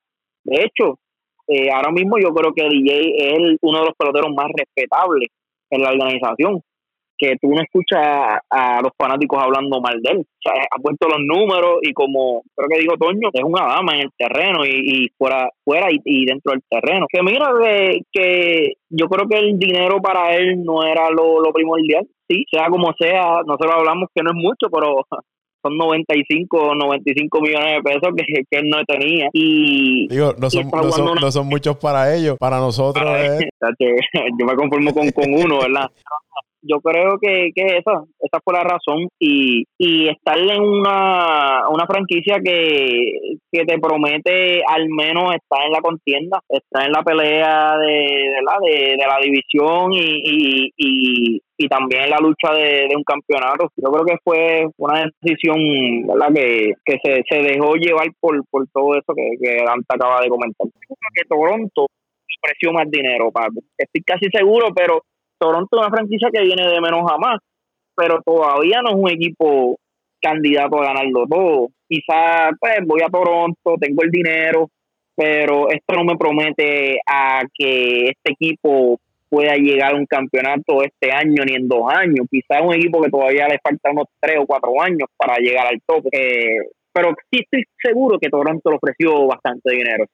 De 0.44 0.64
hecho, 0.64 0.98
eh, 1.48 1.70
ahora 1.72 1.92
mismo 1.92 2.18
yo 2.18 2.34
creo 2.34 2.54
que 2.54 2.68
DJ 2.68 3.12
es 3.18 3.58
uno 3.62 3.80
de 3.80 3.86
los 3.86 3.96
peloteros 3.96 4.34
más 4.36 4.48
respetables 4.58 5.30
en 5.70 5.82
la 5.84 5.90
organización 5.90 6.62
que 7.18 7.36
tú 7.41 7.49
no 7.49 7.61
escuchas 7.61 8.39
a, 8.49 8.82
los 8.82 8.91
fanáticos 8.97 9.41
hablando 9.41 9.82
mal 9.82 9.99
de 10.01 10.11
él. 10.11 10.20
O 10.20 10.41
sea, 10.41 10.63
ha 10.63 10.82
puesto 10.82 11.07
los 11.07 11.20
números 11.20 11.80
y 11.82 11.93
como 11.93 12.43
creo 12.55 12.70
que 12.70 12.80
dijo 12.80 12.97
Toño, 12.97 13.30
es 13.34 13.43
una 13.43 13.68
dama 13.68 13.95
en 13.95 14.01
el 14.01 14.11
terreno 14.18 14.65
y, 14.65 15.09
fuera 15.18 15.49
fuera 15.63 15.88
y, 15.91 16.26
dentro 16.26 16.51
del 16.53 16.61
terreno. 16.70 17.05
Que 17.11 17.22
mira, 17.24 17.51
que, 17.61 18.01
que 18.11 18.74
yo 18.89 19.07
creo 19.07 19.28
que 19.28 19.38
el 19.38 19.59
dinero 19.59 20.01
para 20.01 20.36
él 20.36 20.63
no 20.63 20.84
era 20.84 21.09
lo, 21.09 21.41
lo 21.41 21.51
primordial. 21.51 22.07
Sí, 22.30 22.43
sea 22.51 22.68
como 22.70 22.93
sea, 22.99 23.41
nosotros 23.45 23.74
hablamos 23.74 24.09
que 24.13 24.22
no 24.22 24.32
es 24.32 24.36
mucho, 24.36 24.68
pero 24.72 25.05
son 25.63 25.78
95 25.78 26.76
95 26.76 27.41
millones 27.41 27.76
de 27.76 27.82
pesos 27.82 28.09
que, 28.15 28.24
que 28.49 28.59
él 28.59 28.70
no 28.70 28.84
tenía. 28.86 29.30
Y, 29.34 30.07
Digo, 30.07 30.34
no 30.38 30.49
son, 30.49 30.70
no 31.22 31.32
son, 31.32 31.47
muchos 31.47 31.78
para 31.78 32.15
ellos, 32.15 32.38
para 32.38 32.59
nosotros. 32.59 33.05
yo 33.80 34.45
me 34.45 34.55
conformo 34.55 34.93
con, 34.93 35.09
con 35.11 35.34
uno, 35.34 35.59
¿verdad? 35.59 35.89
yo 36.68 36.80
creo 36.82 37.18
que, 37.20 37.49
que 37.55 37.78
esa, 37.78 38.03
esa 38.20 38.39
fue 38.43 38.53
la 38.53 38.63
razón 38.63 39.07
y, 39.20 39.63
y 39.78 40.09
estar 40.09 40.38
en 40.38 40.61
una, 40.61 41.68
una 41.70 41.86
franquicia 41.86 42.39
que, 42.43 43.38
que 43.51 43.65
te 43.65 43.80
promete 43.80 44.61
al 44.68 44.88
menos 44.89 45.36
estar 45.36 45.65
en 45.65 45.72
la 45.72 45.82
contienda, 45.82 46.39
estar 46.49 46.86
en 46.86 46.91
la 46.91 47.03
pelea 47.03 47.78
de, 47.78 47.88
de, 47.88 48.41
la, 48.43 48.57
de, 48.61 48.97
la 48.97 49.20
división 49.22 49.93
y, 49.93 50.72
y, 50.78 51.41
y, 51.57 51.68
también 51.68 52.09
la 52.09 52.18
lucha 52.18 52.53
de, 52.53 52.88
un 52.95 53.03
campeonato. 53.03 53.70
Yo 53.76 53.91
creo 53.91 54.05
que 54.05 54.18
fue 54.24 54.68
una 54.78 55.05
decisión 55.22 55.57
¿verdad? 56.07 56.34
Que, 56.34 56.74
que 56.86 56.97
se, 57.03 57.24
se 57.30 57.41
dejó 57.41 57.76
llevar 57.76 58.07
por, 58.20 58.41
por 58.49 58.68
todo 58.74 58.93
eso 58.93 59.13
que, 59.15 59.32
que 59.41 59.63
Dante 59.63 59.86
acaba 59.89 60.22
de 60.22 60.30
comentar. 60.30 60.68
Que 61.13 61.28
Toronto 61.28 61.88
ofreció 62.43 62.72
más 62.72 62.89
dinero, 62.89 63.32
Pablo. 63.32 63.61
Estoy 63.78 64.01
casi 64.03 64.30
seguro, 64.32 64.68
pero 64.76 65.01
Toronto 65.40 65.78
es 65.78 65.88
una 65.88 65.96
franquicia 65.96 66.30
que 66.32 66.42
viene 66.42 66.68
de 66.68 66.82
menos 66.82 67.10
a 67.12 67.18
más, 67.18 67.40
pero 67.96 68.22
todavía 68.24 68.82
no 68.82 68.90
es 68.90 68.96
un 68.96 69.10
equipo 69.10 69.78
candidato 70.22 70.82
a 70.82 70.86
ganarlo 70.86 71.26
todo. 71.28 71.68
Quizás 71.88 72.52
pues 72.60 72.80
voy 72.86 73.02
a 73.02 73.10
Toronto, 73.10 73.76
tengo 73.80 74.04
el 74.04 74.12
dinero, 74.12 74.70
pero 75.16 75.70
esto 75.70 75.96
no 75.96 76.04
me 76.04 76.18
promete 76.18 77.00
a 77.08 77.42
que 77.54 78.10
este 78.10 78.34
equipo 78.34 79.00
pueda 79.30 79.56
llegar 79.56 79.94
a 79.94 79.98
un 79.98 80.06
campeonato 80.06 80.84
este 80.84 81.12
año 81.12 81.44
ni 81.46 81.56
en 81.56 81.68
dos 81.68 81.84
años. 81.92 82.28
Quizás 82.30 82.62
un 82.62 82.76
equipo 82.76 83.02
que 83.02 83.10
todavía 83.10 83.48
le 83.48 83.60
falta 83.60 83.92
unos 83.92 84.08
tres 84.20 84.38
o 84.40 84.46
cuatro 84.46 84.72
años 84.82 85.10
para 85.18 85.38
llegar 85.38 85.68
al 85.68 85.82
tope. 85.86 86.10
Eh, 86.12 86.70
pero 86.94 87.14
sí 87.30 87.42
estoy 87.42 87.64
seguro 87.82 88.18
que 88.20 88.30
Toronto 88.30 88.70
le 88.70 88.78
ofreció 88.78 89.28
bastante 89.28 89.72
dinero. 89.72 90.06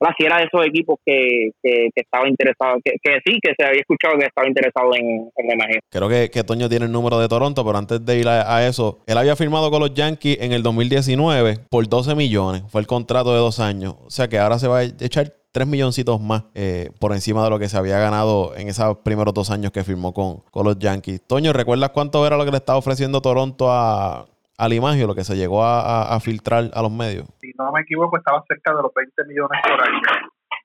Sí, 0.00 0.06
si 0.18 0.24
era 0.26 0.38
de 0.38 0.44
esos 0.44 0.64
equipos 0.66 0.98
que, 1.04 1.50
que, 1.62 1.88
estaba 1.94 2.28
interesado, 2.28 2.76
que, 2.84 2.92
sí, 3.24 3.38
que 3.42 3.52
se 3.56 3.64
había 3.64 3.80
escuchado 3.80 4.18
que 4.18 4.26
estaba 4.26 4.46
interesado 4.46 4.94
en, 4.94 5.30
en 5.36 5.52
imagen. 5.52 5.80
Creo 5.90 6.08
que, 6.08 6.30
que, 6.30 6.44
Toño 6.44 6.68
tiene 6.68 6.86
el 6.86 6.92
número 6.92 7.18
de 7.18 7.28
Toronto, 7.28 7.64
pero 7.64 7.78
antes 7.78 8.04
de 8.04 8.18
ir 8.18 8.28
a, 8.28 8.66
eso, 8.66 9.00
él 9.06 9.18
había 9.18 9.36
firmado 9.36 9.70
con 9.70 9.80
los 9.80 9.94
Yankees 9.94 10.38
en 10.40 10.52
el 10.52 10.62
2019 10.62 11.58
por 11.70 11.88
12 11.88 12.14
millones. 12.14 12.62
Fue 12.68 12.80
el 12.80 12.86
contrato 12.86 13.32
de 13.32 13.38
dos 13.38 13.60
años. 13.60 13.96
O 14.04 14.10
sea 14.10 14.28
que 14.28 14.38
ahora 14.38 14.58
se 14.58 14.68
va 14.68 14.78
a 14.78 14.82
echar 14.84 15.34
3 15.52 15.66
milloncitos 15.66 16.20
más 16.20 16.44
eh, 16.54 16.90
por 17.00 17.12
encima 17.12 17.42
de 17.44 17.50
lo 17.50 17.58
que 17.58 17.68
se 17.68 17.76
había 17.76 17.98
ganado 17.98 18.54
en 18.56 18.68
esos 18.68 18.98
primeros 18.98 19.34
dos 19.34 19.50
años 19.50 19.72
que 19.72 19.84
firmó 19.84 20.12
con, 20.12 20.42
con 20.50 20.64
los 20.64 20.78
Yankees. 20.78 21.22
Toño, 21.26 21.52
¿recuerdas 21.52 21.90
cuánto 21.90 22.26
era 22.26 22.36
lo 22.36 22.44
que 22.44 22.50
le 22.50 22.58
estaba 22.58 22.78
ofreciendo 22.78 23.20
Toronto 23.20 23.70
a, 23.70 24.26
al 24.58 24.72
Imagio, 24.72 25.06
lo 25.06 25.14
que 25.14 25.24
se 25.24 25.36
llegó 25.36 25.62
a, 25.64 26.18
filtrar 26.20 26.64
a 26.74 26.82
los 26.82 26.90
medios. 26.90 27.26
Si 27.40 27.52
no 27.56 27.70
me 27.70 27.80
equivoco, 27.80 28.18
estaba 28.18 28.42
cerca 28.48 28.74
de 28.74 28.82
los 28.82 28.92
20 28.92 29.24
millones 29.24 29.60
por 29.62 29.80
año. 29.80 30.00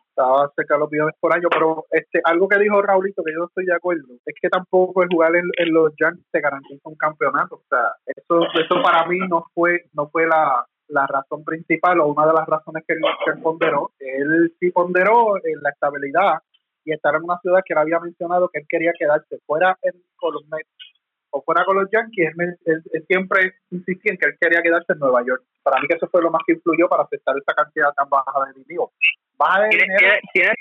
Estaba 0.10 0.52
cerca 0.56 0.74
de 0.74 0.80
los 0.80 0.92
millones 0.92 1.16
por 1.20 1.34
año, 1.34 1.48
pero 1.50 1.86
este 1.92 2.20
algo 2.26 2.48
que 2.48 2.60
dijo 2.60 2.82
Raulito, 2.82 3.24
que 3.24 3.34
yo 3.34 3.46
estoy 3.46 3.66
de 3.66 3.76
acuerdo, 3.76 4.14
es 4.26 4.36
que 4.42 4.50
tampoco 4.50 5.04
el 5.04 5.10
jugar 5.10 5.36
en, 5.36 5.74
los 5.74 5.94
Yankees 6.00 6.26
te 6.32 6.42
garantiza 6.42 6.90
un 6.90 6.96
campeonato. 6.96 7.56
O 7.56 7.64
sea, 7.70 7.94
eso, 8.06 8.42
eso 8.60 8.82
para 8.82 9.06
mí 9.06 9.20
no 9.30 9.46
fue, 9.54 9.86
no 9.94 10.10
fue 10.10 10.26
la, 10.28 10.66
razón 11.08 11.44
principal 11.44 12.00
o 12.02 12.08
una 12.08 12.28
de 12.28 12.34
las 12.34 12.48
razones 12.48 12.84
que 12.88 12.94
él, 12.94 13.02
ponderó. 13.42 13.92
Él 14.00 14.54
sí 14.60 14.72
ponderó 14.72 15.38
en 15.38 15.62
la 15.62 15.70
estabilidad 15.70 16.40
y 16.86 16.94
estar 16.94 17.16
en 17.16 17.24
una 17.24 17.40
ciudad 17.40 17.62
que 17.66 17.74
él 17.74 17.80
había 17.80 18.00
mencionado 18.00 18.50
que 18.50 18.60
él 18.60 18.66
quería 18.68 18.92
quedarse 18.98 19.40
fuera 19.46 19.78
en, 19.82 19.94
con 20.18 20.34
los 20.34 20.44
Mets 20.50 20.93
o 21.34 21.42
fuera 21.42 21.66
con 21.66 21.76
los 21.76 21.90
Yankees, 21.92 22.30
él, 22.66 22.84
siempre 23.08 23.54
insistía 23.72 24.14
en 24.14 24.18
que 24.18 24.28
él 24.28 24.38
quería 24.40 24.62
quedarse 24.62 24.94
en 24.94 25.00
Nueva 25.00 25.26
York. 25.26 25.42
Para 25.64 25.82
mí 25.82 25.88
que 25.88 25.98
eso 25.98 26.08
fue 26.08 26.22
lo 26.22 26.30
más 26.30 26.42
que 26.46 26.54
influyó 26.54 26.88
para 26.88 27.04
aceptar 27.04 27.36
esta 27.38 27.54
cantidad 27.56 27.92
tan 27.94 28.08
baja 28.08 28.32
de 28.46 28.62
dinero. 28.62 28.92
Baja 29.36 29.64
de 29.64 29.70
dinero 29.70 30.54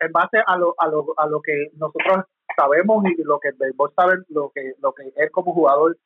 en, 0.00 0.12
base 0.12 0.42
a 0.44 0.56
lo, 0.56 0.74
a, 0.78 0.88
lo, 0.88 1.06
a 1.16 1.26
lo 1.26 1.40
que 1.42 1.68
nosotros 1.76 2.24
sabemos 2.56 3.04
y 3.04 3.22
lo 3.22 3.38
que 3.38 3.50
vos 3.76 3.92
sabes, 3.94 4.20
lo 4.30 4.50
que, 4.54 4.72
lo 4.80 4.92
que 4.94 5.12
él 5.14 5.30
como 5.30 5.52
jugador 5.52 5.96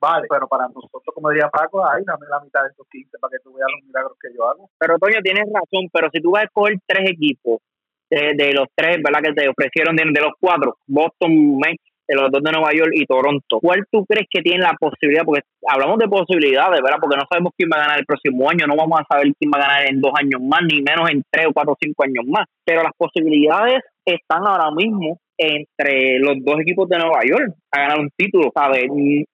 vale, 0.00 0.26
pero 0.28 0.46
para 0.48 0.66
nosotros, 0.68 1.14
como 1.14 1.30
diría 1.30 1.48
Paco, 1.48 1.84
ahí 1.86 2.02
dame 2.04 2.26
la 2.28 2.40
mitad 2.40 2.62
de 2.64 2.70
esos 2.70 2.86
15 2.88 3.18
para 3.20 3.30
que 3.30 3.42
tú 3.42 3.54
veas 3.54 3.68
los 3.70 3.86
milagros 3.86 4.18
que 4.20 4.34
yo 4.34 4.48
hago. 4.48 4.68
Pero 4.78 4.98
Toño, 4.98 5.20
tienes 5.22 5.46
razón, 5.46 5.88
pero 5.92 6.10
si 6.12 6.20
tú 6.20 6.32
vas 6.32 6.42
a 6.42 6.46
escoger 6.46 6.74
tres 6.86 7.10
equipos 7.10 7.62
de, 8.10 8.52
los 8.52 8.66
tres, 8.74 8.98
¿verdad? 9.02 9.20
Que 9.22 9.32
te 9.32 9.48
ofrecieron 9.48 9.94
de, 9.94 10.04
de 10.12 10.20
los 10.20 10.32
cuatro, 10.40 10.76
Boston, 10.86 11.58
Mets 11.58 11.87
los 12.14 12.30
dos 12.30 12.42
de 12.42 12.52
Nueva 12.52 12.72
York 12.72 12.90
y 12.94 13.06
Toronto. 13.06 13.58
¿Cuál 13.60 13.84
tú 13.90 14.04
crees 14.06 14.26
que 14.30 14.42
tiene 14.42 14.62
la 14.62 14.76
posibilidad? 14.78 15.24
Porque 15.24 15.42
hablamos 15.66 15.98
de 15.98 16.08
posibilidades, 16.08 16.80
¿verdad? 16.82 16.98
Porque 17.00 17.16
no 17.16 17.26
sabemos 17.28 17.52
quién 17.56 17.70
va 17.72 17.76
a 17.76 17.84
ganar 17.84 17.98
el 17.98 18.06
próximo 18.06 18.48
año, 18.48 18.66
no 18.66 18.76
vamos 18.76 19.00
a 19.00 19.14
saber 19.14 19.32
quién 19.38 19.50
va 19.52 19.58
a 19.58 19.68
ganar 19.68 19.86
en 19.88 20.00
dos 20.00 20.12
años 20.18 20.40
más, 20.40 20.60
ni 20.62 20.82
menos 20.82 21.10
en 21.10 21.22
tres 21.30 21.46
o 21.46 21.52
cuatro 21.52 21.72
o 21.72 21.78
cinco 21.80 22.04
años 22.04 22.24
más. 22.26 22.46
Pero 22.64 22.82
las 22.82 22.92
posibilidades 22.96 23.82
están 24.04 24.46
ahora 24.46 24.70
mismo 24.70 25.18
entre 25.36 26.18
los 26.18 26.36
dos 26.44 26.60
equipos 26.60 26.88
de 26.88 26.98
Nueva 26.98 27.20
York 27.24 27.54
a 27.70 27.80
ganar 27.80 28.00
un 28.00 28.10
título, 28.16 28.50
¿sabes? 28.54 28.86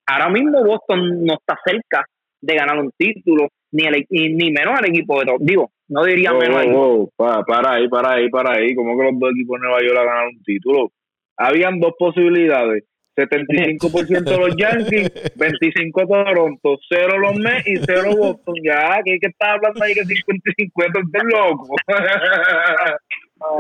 Ahora 0.07 0.29
mismo 0.29 0.65
Boston 0.65 1.25
no 1.25 1.35
está 1.35 1.59
cerca 1.65 2.05
de 2.43 2.55
ganar 2.55 2.79
un 2.79 2.91
título, 2.97 3.49
ni 3.73 3.87
el, 3.87 4.05
ni 4.11 4.51
menos 4.51 4.79
el 4.81 4.91
equipo 4.91 5.19
de 5.21 5.33
Digo, 5.41 5.71
no 5.89 6.05
diría 6.05 6.33
menos. 6.33 6.67
Oh, 6.75 7.11
para, 7.17 7.75
ahí, 7.75 7.89
para 7.89 8.13
ahí, 8.13 8.29
para 8.29 8.57
ahí. 8.57 8.75
¿Cómo 8.75 8.97
que 8.99 9.05
los 9.05 9.19
dos 9.19 9.31
equipos 9.31 9.61
de 9.61 9.67
Nueva 9.67 9.83
York 9.83 9.99
a 9.99 10.05
ganar 10.05 10.27
un 10.29 10.43
título? 10.43 10.89
Habían 11.37 11.81
dos 11.81 11.93
posibilidades. 11.99 12.85
75% 13.17 14.39
los 14.39 14.57
Yankees, 14.57 15.11
25 15.37 16.07
Toronto, 16.07 16.79
0 16.89 17.19
los 17.19 17.37
Mets 17.37 17.67
y 17.67 17.77
0 17.77 18.17
Boston. 18.17 18.55
Ya, 18.65 19.01
que 19.05 19.19
que 19.21 19.29
estar 19.29 19.51
hablando 19.51 19.85
ahí 19.85 19.95
que 19.95 20.05
50 20.05 20.51
y 20.51 20.65
50 20.65 21.01
es 21.01 21.25
loco. 21.25 21.77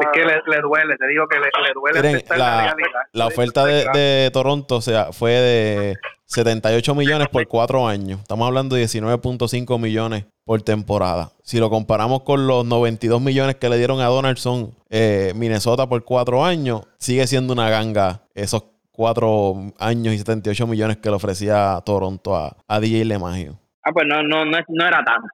Es 0.00 0.06
que 0.12 0.24
le, 0.24 0.60
duele, 0.60 0.96
te 0.96 1.06
digo 1.08 1.26
que 1.28 1.38
le, 1.38 1.50
duele 1.74 2.24
la, 2.36 2.76
la, 3.12 3.26
oferta 3.26 3.64
de, 3.64 3.84
de, 3.92 4.30
Toronto 4.32 4.76
o 4.76 4.80
sea, 4.80 5.12
fue 5.12 5.32
de 5.32 5.96
78 6.26 6.94
millones 6.94 7.28
por 7.28 7.46
4 7.46 7.86
años. 7.86 8.20
Estamos 8.20 8.46
hablando 8.46 8.76
de 8.76 8.84
19.5 8.84 9.78
millones 9.80 10.26
por 10.44 10.62
temporada. 10.62 11.30
Si 11.42 11.58
lo 11.58 11.70
comparamos 11.70 12.22
con 12.22 12.46
los 12.46 12.64
92 12.64 13.20
millones 13.20 13.56
que 13.56 13.68
le 13.68 13.78
dieron 13.78 14.00
a 14.00 14.06
Donaldson 14.06 14.74
eh, 14.90 15.32
Minnesota 15.34 15.88
por 15.88 16.04
4 16.04 16.44
años, 16.44 16.82
sigue 16.98 17.26
siendo 17.26 17.52
una 17.52 17.68
ganga 17.68 18.22
esos 18.34 18.64
4 18.92 19.72
años 19.78 20.14
y 20.14 20.18
78 20.18 20.66
millones 20.66 20.96
que 20.98 21.10
le 21.10 21.16
ofrecía 21.16 21.80
Toronto 21.84 22.36
a, 22.36 22.56
a 22.68 22.80
DJ 22.80 23.04
LeMagio. 23.04 23.58
Ah, 23.82 23.90
pues 23.92 24.06
no, 24.06 24.22
no, 24.22 24.44
no, 24.44 24.58
no 24.68 24.86
era 24.86 25.02
tanto. 25.04 25.28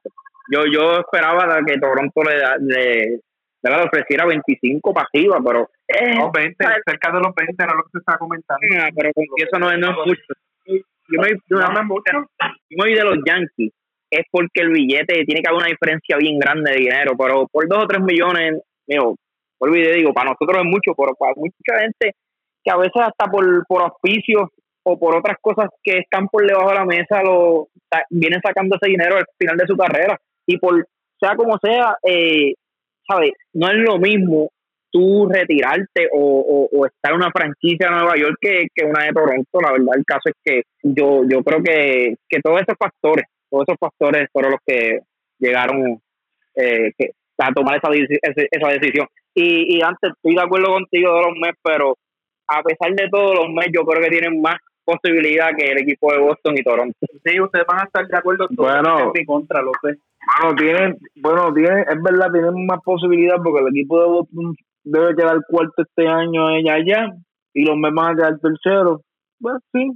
Yo, 0.51 0.65
yo 0.65 0.99
esperaba 0.99 1.59
que 1.65 1.79
Toronto 1.79 2.21
le, 2.23 2.35
le 2.59 3.21
le 3.69 3.83
ofreciera 3.83 4.25
25 4.25 4.93
pasivas, 4.93 5.39
pero... 5.45 5.69
Eh, 5.87 6.15
no, 6.15 6.31
20, 6.31 6.55
cerca 6.85 7.11
de 7.11 7.19
los 7.19 7.35
20 7.35 7.63
era 7.63 7.75
lo 7.75 7.83
que 7.83 7.89
se 7.91 7.97
estaba 7.99 8.17
comentando. 8.17 8.61
Ah, 8.79 8.89
pero 8.95 9.11
eso 9.37 9.59
no, 9.59 9.77
no 9.77 9.89
es 9.89 9.97
mucho. 10.05 10.33
Yo 10.65 11.19
me, 11.19 11.27
voy 12.77 12.93
de 12.93 13.03
los 13.03 13.17
Yankees 13.25 13.73
es 14.11 14.25
porque 14.29 14.61
el 14.61 14.71
billete 14.71 15.23
tiene 15.25 15.41
que 15.41 15.47
haber 15.47 15.61
una 15.61 15.69
diferencia 15.69 16.17
bien 16.17 16.37
grande 16.37 16.71
de 16.71 16.79
dinero, 16.79 17.13
pero 17.17 17.47
por 17.47 17.67
2 17.67 17.83
o 17.83 17.87
3 17.87 18.01
millones, 18.01 18.61
digo, 18.85 19.15
olvide, 19.57 19.95
digo, 19.95 20.13
para 20.13 20.31
nosotros 20.31 20.61
es 20.61 20.65
mucho, 20.65 20.93
pero 20.95 21.15
para 21.17 21.33
mucha 21.35 21.79
gente 21.79 22.15
que 22.63 22.71
a 22.71 22.77
veces 22.77 23.01
hasta 23.01 23.31
por, 23.31 23.65
por 23.67 23.83
auspicios 23.83 24.49
o 24.83 24.99
por 24.99 25.15
otras 25.15 25.37
cosas 25.41 25.69
que 25.81 25.99
están 25.99 26.27
por 26.27 26.45
debajo 26.45 26.69
de 26.69 26.75
la 26.75 26.85
mesa, 26.85 27.23
lo 27.23 27.69
vienen 28.09 28.41
sacando 28.41 28.75
ese 28.75 28.91
dinero 28.91 29.15
al 29.15 29.25
final 29.37 29.57
de 29.57 29.67
su 29.67 29.77
carrera. 29.77 30.19
Y 30.45 30.57
por 30.57 30.85
sea 31.19 31.35
como 31.35 31.57
sea, 31.59 31.95
eh, 32.03 32.53
¿sabes? 33.11 33.31
No 33.53 33.69
es 33.69 33.77
lo 33.77 33.97
mismo 33.97 34.49
tú 34.91 35.27
retirarte 35.27 36.09
o, 36.13 36.69
o, 36.71 36.85
estar 36.85 37.11
en 37.11 37.17
una 37.17 37.31
franquicia 37.31 37.87
de 37.87 37.95
Nueva 37.95 38.17
York 38.17 38.35
que, 38.41 38.67
que, 38.73 38.85
una 38.85 39.05
de 39.05 39.13
Toronto. 39.13 39.61
La 39.61 39.71
verdad, 39.71 39.95
el 39.95 40.05
caso 40.05 40.21
es 40.25 40.35
que 40.43 40.63
yo, 40.83 41.23
yo 41.29 41.43
creo 41.43 41.63
que, 41.63 42.15
que 42.27 42.41
todos 42.41 42.61
esos 42.61 42.75
factores, 42.77 43.25
todos 43.49 43.65
esos 43.67 43.77
factores 43.79 44.27
fueron 44.33 44.51
los 44.51 44.59
que 44.65 44.99
llegaron 45.39 46.01
eh, 46.55 46.91
a 47.37 47.53
tomar 47.53 47.77
esa, 47.77 47.89
esa 48.51 48.67
decisión. 48.67 49.07
Y, 49.33 49.77
y 49.77 49.81
antes 49.81 50.11
estoy 50.11 50.35
de 50.35 50.43
acuerdo 50.43 50.73
contigo 50.73 51.13
de 51.13 51.21
los 51.21 51.37
Mets, 51.39 51.59
pero 51.63 51.95
a 52.47 52.61
pesar 52.61 52.93
de 52.93 53.07
todos 53.09 53.33
los 53.35 53.49
Mets, 53.49 53.71
yo 53.73 53.85
creo 53.85 54.03
que 54.03 54.09
tienen 54.09 54.41
más 54.41 54.57
posibilidad 54.83 55.51
que 55.57 55.71
el 55.71 55.79
equipo 55.79 56.11
de 56.11 56.19
Boston 56.19 56.57
y 56.57 56.63
Toronto. 56.63 56.97
Sí, 57.23 57.39
ustedes 57.39 57.65
van 57.65 57.79
a 57.79 57.83
estar 57.83 58.05
de 58.05 58.17
acuerdo 58.17 58.47
bueno, 58.51 59.13
en 59.15 59.25
contra, 59.25 59.61
lo 59.61 59.71
sé. 59.81 59.97
Bueno, 60.39 60.55
tienen, 60.55 60.97
bueno, 61.21 61.53
tienen, 61.53 61.79
es 61.79 62.01
verdad, 62.01 62.31
tienen 62.31 62.65
más 62.65 62.79
posibilidad 62.83 63.35
porque 63.43 63.61
el 63.61 63.69
equipo 63.69 63.99
de 63.99 64.07
Boston 64.07 64.55
debe 64.83 65.15
quedar 65.15 65.39
cuarto 65.47 65.81
este 65.81 66.07
año 66.07 66.49
ella 66.49 66.75
allá 66.75 67.13
y 67.53 67.65
los 67.65 67.77
Mets 67.77 67.95
van 67.95 68.11
a 68.11 68.15
quedar 68.15 68.39
tercero. 68.39 69.01
Pues 69.39 69.55
sí, 69.71 69.91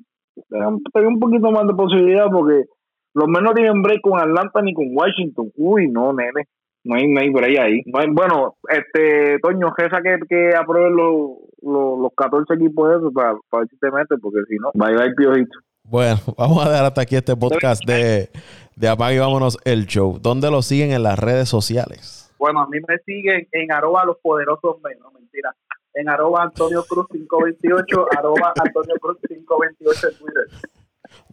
tengo 0.49 1.07
un 1.07 1.19
poquito 1.19 1.51
más 1.51 1.67
de 1.67 1.73
posibilidad 1.73 2.25
porque 2.31 2.65
los 3.13 3.27
Mets 3.27 3.43
no 3.43 3.53
tienen 3.53 3.81
break 3.81 4.01
con 4.01 4.19
Atlanta 4.19 4.61
ni 4.61 4.73
con 4.73 4.87
Washington. 4.91 5.51
Uy, 5.55 5.87
no, 5.87 6.13
nene. 6.13 6.47
No 6.83 6.95
hay, 6.95 7.07
no 7.07 7.19
hay 7.19 7.29
break 7.31 7.57
ahí. 7.57 7.81
bueno, 8.11 8.57
este, 8.69 9.39
Toño, 9.39 9.71
Gesa 9.71 10.01
que, 10.03 10.19
que 10.29 10.55
apruebe 10.55 10.91
los, 10.91 11.39
los, 11.63 11.99
los 11.99 12.11
14 12.15 12.53
equipos 12.53 12.89
de 12.89 12.97
eso 12.97 13.11
para, 13.11 13.33
para 13.49 13.61
ver 13.61 13.69
si 13.69 13.77
te 13.79 13.89
metes, 13.89 14.19
porque 14.21 14.41
si 14.47 14.57
no, 14.57 14.69
va 14.79 14.89
a 14.89 15.05
ir 15.07 15.15
piojito. 15.15 15.57
Bueno, 15.83 16.15
vamos 16.37 16.63
a 16.63 16.69
dejar 16.69 16.85
hasta 16.85 17.01
aquí 17.01 17.15
este 17.15 17.35
podcast 17.35 17.83
de, 17.85 18.29
de 18.75 18.87
Apague 18.87 19.15
y 19.15 19.19
Vámonos 19.19 19.57
el 19.63 19.85
Show. 19.87 20.19
¿Dónde 20.21 20.51
lo 20.51 20.61
siguen 20.61 20.91
en 20.91 21.03
las 21.03 21.17
redes 21.17 21.49
sociales? 21.49 22.33
Bueno, 22.37 22.61
a 22.61 22.67
mí 22.67 22.77
me 22.87 22.97
siguen 23.05 23.47
en 23.51 23.71
arroba 23.71 24.05
los 24.05 24.17
poderosos 24.17 24.81
menos, 24.83 25.13
mentira. 25.13 25.55
En 25.93 26.09
arroba 26.09 26.43
Antonio 26.43 26.83
Cruz 26.87 27.07
528, 27.11 28.05
arroba 28.17 28.53
Antonio 28.61 28.95
Cruz 28.99 29.17
528 29.27 30.07
en 30.07 30.17
Twitter. 30.17 30.47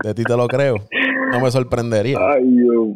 De 0.04 0.14
ti 0.14 0.22
te 0.22 0.36
lo 0.36 0.46
creo. 0.46 0.76
No 1.32 1.40
me 1.40 1.50
sorprendería. 1.50 2.18
Ay, 2.20 2.44
Dios, 2.44 2.88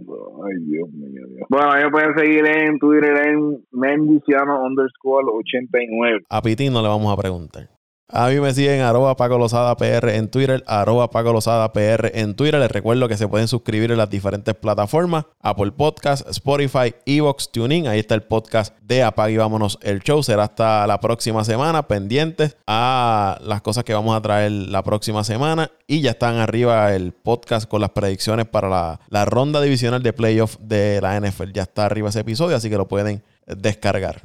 ay, 0.44 0.64
Dios 0.66 0.88
mío. 0.90 1.22
Bueno, 1.48 1.76
ellos 1.76 1.90
pueden 1.90 2.14
seguir 2.14 2.46
en 2.46 2.78
Twitter 2.78 3.26
en 3.26 3.64
Mendiciano 3.72 4.62
underscore 4.64 5.26
89. 5.32 6.24
A 6.28 6.42
Pitín 6.42 6.72
no 6.72 6.82
le 6.82 6.88
vamos 6.88 7.12
a 7.12 7.20
preguntar. 7.20 7.68
A 8.08 8.28
mí 8.28 8.38
me 8.38 8.54
siguen 8.54 8.82
arroba 8.82 9.16
Paco 9.16 9.36
PR 9.76 10.14
en 10.14 10.28
Twitter, 10.28 10.62
arroba 10.68 11.10
Paco 11.10 11.40
PR 11.72 12.12
en 12.14 12.36
Twitter. 12.36 12.60
Les 12.60 12.70
recuerdo 12.70 13.08
que 13.08 13.16
se 13.16 13.26
pueden 13.26 13.48
suscribir 13.48 13.90
en 13.90 13.98
las 13.98 14.08
diferentes 14.08 14.54
plataformas, 14.54 15.24
Apple 15.40 15.72
Podcast, 15.72 16.24
Spotify, 16.28 16.94
Evox, 17.04 17.50
TuneIn. 17.50 17.88
Ahí 17.88 17.98
está 17.98 18.14
el 18.14 18.22
podcast 18.22 18.78
de 18.80 19.02
Apague 19.02 19.34
y 19.34 19.36
Vámonos 19.38 19.80
el 19.82 20.02
Show. 20.02 20.22
Será 20.22 20.44
hasta 20.44 20.86
la 20.86 21.00
próxima 21.00 21.42
semana, 21.42 21.88
pendientes 21.88 22.56
a 22.68 23.38
las 23.42 23.60
cosas 23.62 23.82
que 23.82 23.92
vamos 23.92 24.16
a 24.16 24.22
traer 24.22 24.52
la 24.52 24.84
próxima 24.84 25.24
semana. 25.24 25.72
Y 25.88 26.00
ya 26.00 26.12
están 26.12 26.36
arriba 26.36 26.94
el 26.94 27.12
podcast 27.12 27.68
con 27.68 27.80
las 27.80 27.90
predicciones 27.90 28.46
para 28.46 28.68
la, 28.68 29.00
la 29.08 29.24
ronda 29.24 29.60
divisional 29.60 30.04
de 30.04 30.12
playoff 30.12 30.58
de 30.60 31.00
la 31.00 31.20
NFL. 31.20 31.50
Ya 31.52 31.62
está 31.62 31.86
arriba 31.86 32.10
ese 32.10 32.20
episodio, 32.20 32.54
así 32.54 32.70
que 32.70 32.76
lo 32.76 32.86
pueden 32.86 33.24
descargar. 33.46 34.22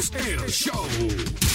Vámonos 0.00 0.12
el 0.14 0.50
show. 0.50 1.49